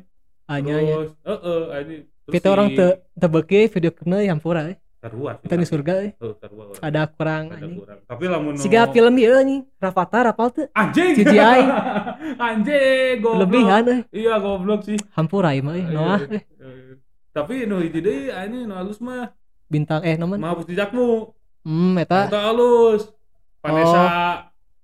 nya 0.54 0.76
terus 0.78 1.12
eh 1.24 1.40
eh 1.42 1.64
anjing. 1.74 2.02
Terus 2.06 2.13
kita 2.26 2.48
si- 2.48 2.54
orang 2.54 2.68
te 2.72 2.88
tebeki 3.14 3.68
video 3.68 3.92
kena 3.92 4.20
yang 4.20 4.40
pura 4.40 4.68
eh. 4.68 4.78
terua 5.00 5.36
sih 5.36 5.44
kita 5.44 5.56
di 5.58 5.68
surga 5.68 5.94
eh. 6.00 6.12
Tuh, 6.16 6.32
orang. 6.40 6.80
ada 6.80 7.02
kurang 7.06 7.44
ada 7.52 7.56
anjing. 7.60 7.76
kurang. 7.76 8.00
Tapi 8.08 8.24
lamun 8.32 8.54
siga 8.56 8.88
film 8.88 9.14
ieu 9.20 9.36
anjing. 9.36 9.62
Rafathar 9.76 10.32
apal 10.32 10.48
teu 10.48 10.72
anjing! 10.72 11.12
CGI. 11.20 11.62
anjing 12.48 13.14
goblok. 13.20 13.40
Lebihan 13.44 13.84
eh. 13.92 14.00
Iya 14.10 14.40
goblok 14.40 14.88
sih. 14.88 14.96
Hampura 15.12 15.52
ieu 15.52 15.60
mah 15.62 15.76
eh. 15.76 15.84
Noah 15.84 16.20
Iya, 16.24 16.40
eh. 16.40 16.44
iya. 16.48 16.96
tapi 17.34 17.66
nu 17.66 17.84
hiji 17.84 18.00
deui 18.00 18.32
anjing 18.32 18.64
nu 18.64 18.74
halus 18.80 19.04
mah. 19.04 19.36
Bintang 19.68 20.08
eh 20.08 20.16
noman 20.16 20.40
mampus 20.40 20.72
jejakmu. 20.72 21.36
Hmm 21.68 22.00
eta. 22.00 22.32
Eta 22.32 22.40
halus. 22.40 23.12
Vanessa. 23.60 24.04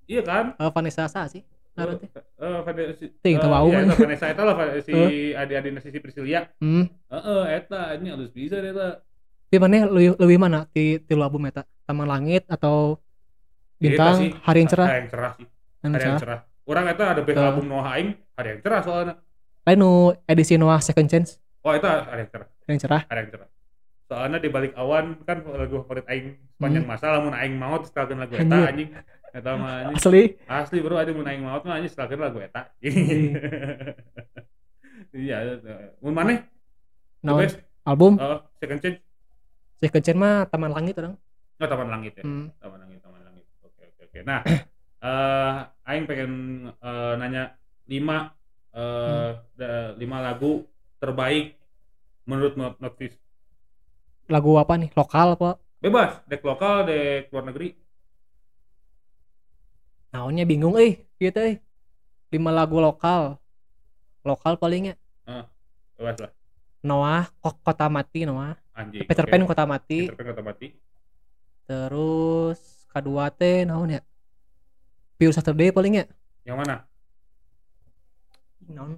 Iya 0.03 0.21
kan? 0.25 0.45
Eh, 0.57 0.71
Vanessa 0.71 1.07
Sa 1.07 1.31
sih 1.31 1.43
Ngaran 1.79 1.95
teh. 2.03 2.09
Eh, 2.39 2.59
Vanessa 2.67 2.93
Ting, 3.23 3.35
eh, 3.35 3.39
teu 3.39 3.49
bau 3.49 3.67
iya, 3.71 3.79
mah. 3.79 3.83
eta 3.87 3.95
Vanessa 4.03 4.25
eta 4.27 4.43
lah 4.43 4.55
si 4.83 4.95
adik-adik 5.31 5.71
Sisi 5.79 5.99
Priscilia 6.03 6.51
hmm. 6.59 6.83
Heeh 7.07 7.43
eta 7.55 7.95
anjing 7.95 8.11
halus 8.11 8.31
bisa 8.35 8.59
eta. 8.59 8.99
Tapi 9.49 9.57
mana 9.57 9.89
lebih, 9.89 10.13
lebih 10.21 10.37
mana? 10.37 10.59
Di 10.69 11.01
tilu 11.01 11.25
album 11.25 11.49
eta? 11.49 11.65
Taman 11.89 12.05
Langit 12.05 12.45
atau 12.45 13.01
Eta 13.79 13.81
Bintang 13.81 14.17
Hari 14.45 14.59
yang 14.61 14.69
Cerah? 14.69 14.87
Hari 14.91 14.99
yang 14.99 15.09
cerah 15.09 15.31
sih. 15.39 15.47
Hari 15.81 16.03
yang 16.05 16.21
cerah. 16.21 16.39
Orang 16.69 16.85
eta 16.85 17.05
ada 17.17 17.21
best 17.25 17.39
album 17.41 17.65
Noah 17.65 17.97
Aing 17.97 18.13
hari 18.37 18.47
yang 18.53 18.61
cerah 18.61 18.81
soalnya. 18.85 19.13
Lain 19.65 19.77
nu 19.81 20.13
edisi 20.29 20.53
Noah 20.59 20.77
Second 20.85 21.09
Chance. 21.09 21.41
Oh 21.65 21.73
eta 21.73 22.05
hari 22.13 22.27
yang 22.27 22.29
cerah. 22.29 22.47
Hari 22.51 22.69
yang 22.69 22.81
cerah. 22.83 23.01
Hari 23.09 23.19
yang 23.25 23.31
cerah. 23.33 23.49
Soalnya 24.09 24.37
di 24.37 24.49
balik 24.49 24.73
awan 24.77 25.21
kan 25.25 25.41
lagu 25.45 25.81
favorit 25.81 26.05
aing 26.09 26.33
sepanjang 26.57 26.85
masa 26.85 27.13
lamun 27.13 27.33
aing 27.33 27.57
maut 27.57 27.85
setelahkeun 27.89 28.19
lagu 28.21 28.33
eta 28.37 28.53
Hmm. 28.53 28.69
Anjing 28.69 28.89
eta 29.33 29.51
mah 29.55 29.93
asli. 29.93 30.37
Asli 30.49 30.77
bro. 30.81 30.95
Ada 30.97 31.11
mun 31.13 31.27
aing 31.27 31.43
maut 31.45 31.63
mah 31.65 31.77
anjing 31.77 31.91
setelahkeun 31.91 32.21
lagu 32.21 32.39
eta 32.41 32.71
iya. 35.13 35.59
Mun 36.03 36.13
maneh 36.13 36.43
naon 37.23 37.49
album? 37.85 38.17
Uh, 38.17 38.39
second 38.61 38.79
change 38.81 38.99
Second 39.79 40.03
Chance 40.03 40.19
mah 40.19 40.43
Taman 40.51 40.75
Langit 40.75 40.99
orang. 40.99 41.15
Oh, 41.59 41.67
taman 41.67 41.91
langit 41.91 42.15
ya? 42.15 42.23
Hmm. 42.23 42.47
taman 42.59 42.79
langit 42.87 42.99
taman 43.03 43.19
langit. 43.19 43.43
Oke 43.63 43.83
oke 43.83 44.01
oke. 44.07 44.19
Nah 44.23 44.39
eh 45.07 45.57
aing 45.87 46.03
pengen 46.07 46.31
eh, 46.71 47.13
nanya 47.19 47.55
lima 47.87 48.31
eh 48.75 49.31
da- 49.59 49.95
lima 49.95 50.23
lagu 50.23 50.63
terbaik 50.99 51.55
menurut 52.27 52.55
not 52.59 52.75
notice 52.79 53.15
lagu 54.29 54.55
apa 54.61 54.77
nih? 54.77 54.89
Lokal 54.93 55.35
apa? 55.35 55.57
Bebas. 55.81 56.21
Dek 56.29 56.45
lokal 56.45 56.85
dek 56.85 57.33
luar 57.33 57.49
negeri 57.49 57.73
naonnya 60.09 60.45
bingung 60.45 60.75
eh 60.77 61.05
gitu 61.21 61.37
eh 61.37 61.57
lima 62.29 62.53
lagu 62.53 62.77
lokal. 62.77 63.41
Lokal 64.21 64.59
palingnya. 64.59 64.99
Bebas 65.99 66.17
lah. 66.21 66.31
Noah 66.79 67.27
kok 67.43 67.59
kota 67.59 67.91
mati 67.91 68.23
Noah. 68.23 68.55
Anjing 68.71 69.03
Peter. 69.03 69.27
Pan 69.27 69.43
kota 69.43 69.63
mati. 69.67 70.07
Peter 70.07 70.15
Pan 70.15 70.27
kota 70.31 70.43
mati. 70.45 70.67
Terus 71.67 72.59
kedua 72.89 73.29
teh 73.29 73.67
naon 73.67 73.93
ya 73.93 74.01
Pure 75.19 75.35
Saturday 75.35 75.75
palingnya. 75.75 76.07
Yang 76.47 76.57
mana? 76.63 76.75
Naon? 78.71 78.95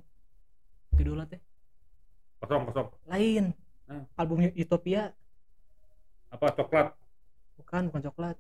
Judulnya 0.94 1.26
teh? 1.26 1.42
Kosong 2.38 2.70
kosong. 2.70 2.88
Lain. 3.10 3.58
Hmm. 3.90 4.08
album 4.16 4.48
Utopia. 4.56 5.12
Apa 6.32 6.54
coklat? 6.56 6.96
Bukan 7.60 7.92
bukan 7.92 8.02
coklat. 8.08 8.38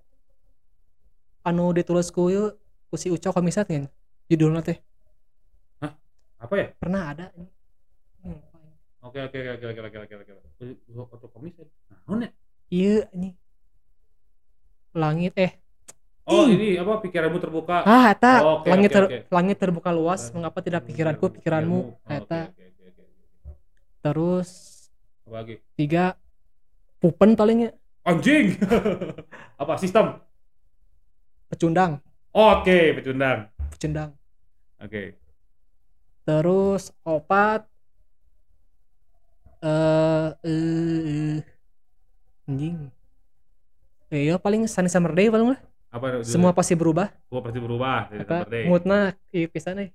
Anu 1.43 1.73
ditulis 1.73 2.13
ku 2.13 2.29
yeu 2.29 2.55
kusi 2.91 3.07
uco 3.07 3.31
komisat 3.31 3.71
kan 3.71 3.87
judulnya 4.27 4.59
teh 4.59 4.77
Hah? 5.79 5.95
apa 6.43 6.53
ya 6.59 6.67
pernah 6.75 7.01
ada 7.15 7.25
hmm. 8.27 8.39
oke 9.07 9.19
oke 9.31 9.37
oke 9.39 9.65
oke 9.71 9.79
oke 9.79 9.97
oke 10.03 10.15
oke 10.19 10.31
okay. 10.59 10.75
oke 10.75 11.13
oke 11.15 11.27
komisat 11.31 11.65
oke 12.11 12.19
ya 12.19 12.29
iya 12.67 13.07
ini 13.15 13.31
langit 14.91 15.31
eh 15.39 15.51
Oh 16.21 16.45
hmm. 16.45 16.53
ini 16.53 16.67
apa 16.77 17.01
pikiranmu 17.01 17.41
terbuka? 17.41 17.81
Ah, 17.81 18.13
eta 18.13 18.45
oh, 18.45 18.61
okay, 18.61 18.69
langit 18.69 18.93
okay, 18.93 18.95
ter 18.95 19.03
okay. 19.09 19.21
langit 19.33 19.57
terbuka 19.57 19.89
luas, 19.89 20.29
mengapa 20.31 20.61
tidak 20.61 20.85
pikiranku 20.85 21.33
pikiranmu? 21.33 21.97
Oh, 21.97 22.07
eta. 22.07 22.53
Okay, 22.53 22.69
okay, 22.71 22.87
okay, 22.93 23.05
okay. 23.09 23.53
Terus 24.05 24.49
apa 25.25 25.35
lagi? 25.41 25.55
Tiga 25.73 26.13
pupen 27.01 27.33
palingnya. 27.33 27.73
Anjing. 28.05 28.53
apa 29.61 29.73
sistem? 29.81 30.21
Pecundang 31.49 31.99
oke 32.31 32.79
pecundang 32.99 33.47
pecundang 33.75 34.11
oke. 34.81 35.21
Terus 36.21 36.93
opat. 37.01 37.65
Eh 39.61 40.29
eh 40.45 41.37
anjing. 42.45 42.77
Eh, 44.13 44.29
iya 44.29 44.35
paling 44.37 44.69
Sunny 44.69 44.89
Summer 44.89 45.13
Day 45.17 45.33
paling 45.33 45.57
lah. 45.57 45.59
Apa 45.91 46.21
semua 46.21 46.53
pasti 46.53 46.77
berubah. 46.77 47.09
Gua 47.27 47.41
pasti 47.41 47.57
berubah 47.57 48.13
dari 48.13 48.21
apa? 48.21 48.45
Seperti 48.45 48.69
moodna 48.69 49.17
ieu 49.33 49.49
pisan 49.49 49.89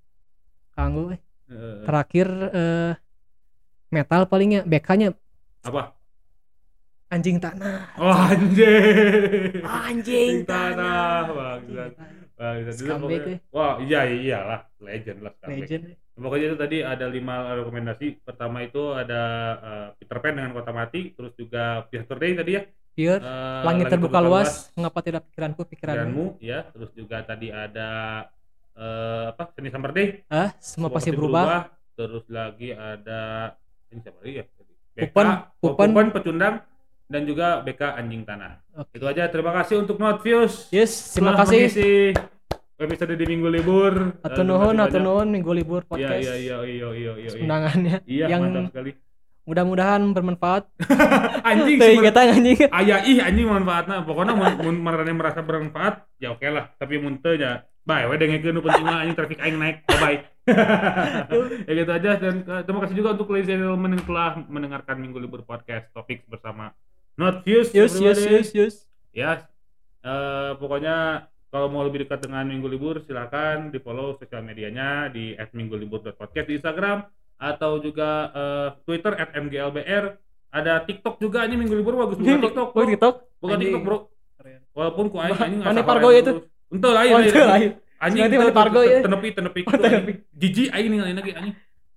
kanggo 0.74 1.14
eh. 1.14 1.20
Eh, 1.46 1.86
terakhir 1.86 2.26
eh 2.52 2.92
metal 3.94 4.26
palingnya 4.26 4.66
BK-nya 4.66 5.14
apa? 5.62 5.94
Anjing 7.06 7.38
tanah. 7.38 7.94
Oh 8.02 8.10
anjing 8.10 9.62
anjing 9.62 10.42
tanah 10.42 11.22
tanah. 11.22 11.34
bangsat 11.38 12.25
Scumbag, 12.36 13.00
pokoknya- 13.00 13.26
eh. 13.32 13.38
wah 13.48 13.74
iya 13.80 14.00
iyalah. 14.04 14.60
Legend 14.76 15.18
lah 15.24 15.32
Scumbag. 15.40 15.56
legend 15.64 15.82
eh. 15.88 15.96
pokoknya 16.16 16.46
itu 16.52 16.58
tadi 16.60 16.76
ada 16.84 17.06
lima 17.08 17.34
rekomendasi. 17.56 18.06
Pertama 18.20 18.58
itu 18.60 18.82
ada 18.92 19.22
eh, 19.56 19.86
Peter 19.96 20.18
Pan 20.20 20.36
dengan 20.36 20.52
Kota 20.52 20.72
Mati 20.72 21.16
terus 21.16 21.32
juga 21.34 21.88
Yesterday 21.88 22.32
tadi 22.36 22.52
ya. 22.60 22.62
Pure 22.96 23.20
eh, 23.20 23.60
langit 23.64 23.84
terbuka 23.88 24.18
luas 24.20 24.72
mengapa 24.76 25.00
tidak 25.00 25.22
pikiranku 25.32 25.62
pikiranmu. 25.64 26.24
Pikiranmu 26.36 26.44
ya. 26.44 26.58
Terus 26.72 26.90
juga 26.92 27.16
tadi 27.24 27.48
ada 27.48 27.88
eh, 28.76 29.24
apa 29.32 29.42
Seni 29.56 29.68
Summer 29.72 29.92
Day. 29.96 30.24
Ah 30.28 30.52
semua 30.60 30.92
pasti 30.92 31.12
berubah. 31.12 31.72
terus 31.96 32.28
lagi 32.28 32.76
ada 32.76 33.56
ini 33.88 34.04
siapa 34.04 34.20
lagi 34.20 34.32
ya? 34.36 34.44
Tadi? 34.44 34.72
Pupen, 35.08 35.26
oh, 35.28 35.36
Pupen. 35.64 35.88
Pupen, 35.92 36.06
pecundang 36.12 36.54
dan 37.06 37.22
juga 37.22 37.62
BK 37.62 37.82
anjing 37.96 38.22
tanah. 38.22 38.62
Oke. 38.74 38.98
itu 38.98 39.06
aja. 39.06 39.30
Terima 39.30 39.54
kasih 39.54 39.80
untuk 39.80 39.96
Notvius 39.96 40.68
yes 40.68 41.14
terima 41.14 41.38
kasih. 41.38 41.70
mengisi 41.70 41.90
episode 42.76 43.14
di 43.14 43.24
minggu 43.24 43.48
libur. 43.48 43.92
Atau 44.20 44.42
nuhun, 44.42 44.76
atau 44.76 44.98
nuhun 45.00 45.28
minggu 45.30 45.48
libur 45.50 45.80
iya 45.80 45.88
podcast. 45.88 46.20
iya 46.20 46.34
iya 46.36 46.56
iya 46.60 46.88
iya 46.92 47.12
iya 47.16 47.30
iya. 47.32 47.42
Undangannya. 47.42 47.96
Iya 48.04 48.26
yang 48.28 48.42
mantap 48.44 48.64
sekali. 48.74 48.90
mudah-mudahan 49.46 50.02
bermanfaat. 50.10 50.62
anjing 51.48 51.78
sebenarnya- 51.78 52.04
kita 52.10 52.20
anjing. 52.26 52.58
aya 52.68 52.96
ih 53.06 53.18
anjing 53.22 53.46
manfaatna 53.46 54.02
pokoknya 54.02 54.34
mun 54.34 54.52
mun 54.58 54.76
marane 54.82 55.14
merasa 55.14 55.40
bermanfaat 55.40 56.02
ya 56.18 56.34
oke 56.34 56.44
lah. 56.50 56.74
Tapi 56.76 56.98
mun 56.98 57.22
teu 57.22 57.38
nya 57.38 57.62
bye 57.86 58.02
we 58.10 58.18
dengekeun 58.18 58.58
nu 58.58 58.60
penting 58.60 58.82
mah 58.82 59.06
anjing 59.06 59.14
traffic 59.14 59.38
aing 59.38 59.56
naik. 59.56 59.86
Bye 59.86 59.98
bye 60.02 60.18
ya 61.70 61.72
gitu 61.72 61.92
aja. 61.94 62.10
Dan 62.18 62.42
eh, 62.42 62.62
terima 62.66 62.82
kasih 62.84 62.96
juga 62.98 63.14
untuk 63.14 63.30
ladies 63.30 63.48
and 63.48 63.62
gentlemen 63.62 63.94
yang 63.94 64.04
telah 64.04 64.30
mendengarkan 64.50 64.96
minggu 64.98 65.18
libur 65.22 65.46
podcast 65.46 65.86
topik 65.94 66.26
bersama 66.26 66.74
Not 67.16 67.42
Views 67.42 67.72
Yes, 67.72 67.96
yes, 67.96 68.18
yes, 68.20 68.48
yes. 68.52 68.74
ya 69.10 69.48
eh, 70.00 70.52
pokoknya 70.54 71.26
kalau 71.48 71.72
mau 71.72 71.80
lebih 71.80 72.04
dekat 72.04 72.20
dengan 72.22 72.44
minggu 72.44 72.68
libur 72.68 73.00
silakan 73.00 73.72
di 73.72 73.80
follow 73.80 74.14
sosial 74.14 74.44
medianya 74.44 75.08
di 75.08 75.32
@minggulibur.podcast 75.50 76.46
di 76.46 76.60
Instagram 76.60 77.08
atau 77.36 77.80
juga 77.80 78.10
eh, 78.30 78.68
Twitter 78.84 79.16
@mglbr 79.16 80.04
ada 80.52 80.80
TikTok 80.80 81.16
juga 81.16 81.44
ini 81.44 81.56
minggu 81.56 81.74
libur 81.74 81.96
bagus 81.96 82.16
buka 82.16 82.36
TikTok 82.44 82.68
bro. 82.70 82.84
TikTok. 82.84 83.14
buka 83.36 83.52
Anjing. 83.52 83.64
TikTok 83.66 83.82
bro 83.82 83.98
walaupun 84.76 85.04
ku 85.08 85.16
aing 85.16 85.34
anjing 85.34 85.60
Mana 85.64 85.80
asa 85.80 85.88
Pargo 85.88 86.08
itu? 86.12 86.32
Ente 86.68 86.88
lain 86.88 87.10
Oh, 87.10 87.20
lain, 87.22 87.70
anjing. 87.96 88.22
itu 88.28 88.52
Pargo 88.52 88.80
ya? 88.84 89.00
tenepi 89.08 89.28
tenepi 89.32 89.60
jiji 90.30 90.68
aing 90.68 90.92
ningali 90.92 91.12
lagi 91.12 91.32
anjing 91.32 91.54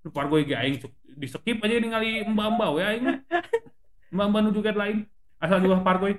Pargo 0.09 0.39
ge 0.39 0.55
aing 0.55 0.79
di 1.11 1.27
skip 1.27 1.59
aja 1.59 1.75
ningali 1.75 2.23
mbak-mbak 2.23 2.69
we 2.71 2.81
aing 2.81 3.03
nu 4.13 4.49
juga 4.53 4.73
lain 4.73 5.05
asal 5.39 5.63
dua 5.63 5.79
Pargo 5.79 6.11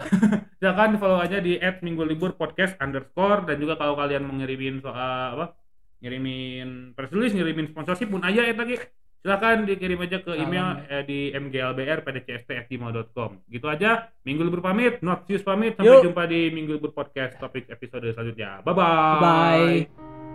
silakan 0.58 0.98
follow 0.98 1.18
aja 1.18 1.42
di 1.42 1.58
minggu 1.58 2.06
libur 2.06 2.38
podcast 2.38 2.78
underscore 2.78 3.46
dan 3.46 3.58
juga 3.58 3.78
kalau 3.78 3.98
kalian 3.98 4.26
mau 4.26 4.34
ngirimin 4.38 4.82
soal 4.82 5.38
apa 5.38 5.46
ngirimin 6.00 6.96
press 6.96 7.12
release 7.12 7.36
ngirimin 7.36 7.68
sponsorship 7.70 8.10
pun 8.10 8.24
aja 8.24 8.42
ya 8.44 8.56
lagi. 8.56 8.76
Silakan 9.20 9.68
dikirim 9.68 10.00
aja 10.00 10.24
ke 10.24 10.32
email 10.32 10.80
eh, 10.88 11.04
di 11.04 11.28
mglbr.pdcst@gmail.com 11.36 13.44
gitu 13.52 13.68
aja. 13.68 14.08
Minggu 14.24 14.48
libur 14.48 14.64
pamit 14.64 15.04
not 15.04 15.28
pamit. 15.28 15.76
Sampai 15.76 15.92
Yuk. 15.92 16.08
jumpa 16.08 16.24
di 16.24 16.48
minggu 16.48 16.80
libur 16.80 16.96
podcast 16.96 17.36
topik 17.36 17.68
episode 17.68 18.08
selanjutnya. 18.16 18.64
Bye 18.64 18.72
bye 18.72 19.20
Bye. 19.20 20.29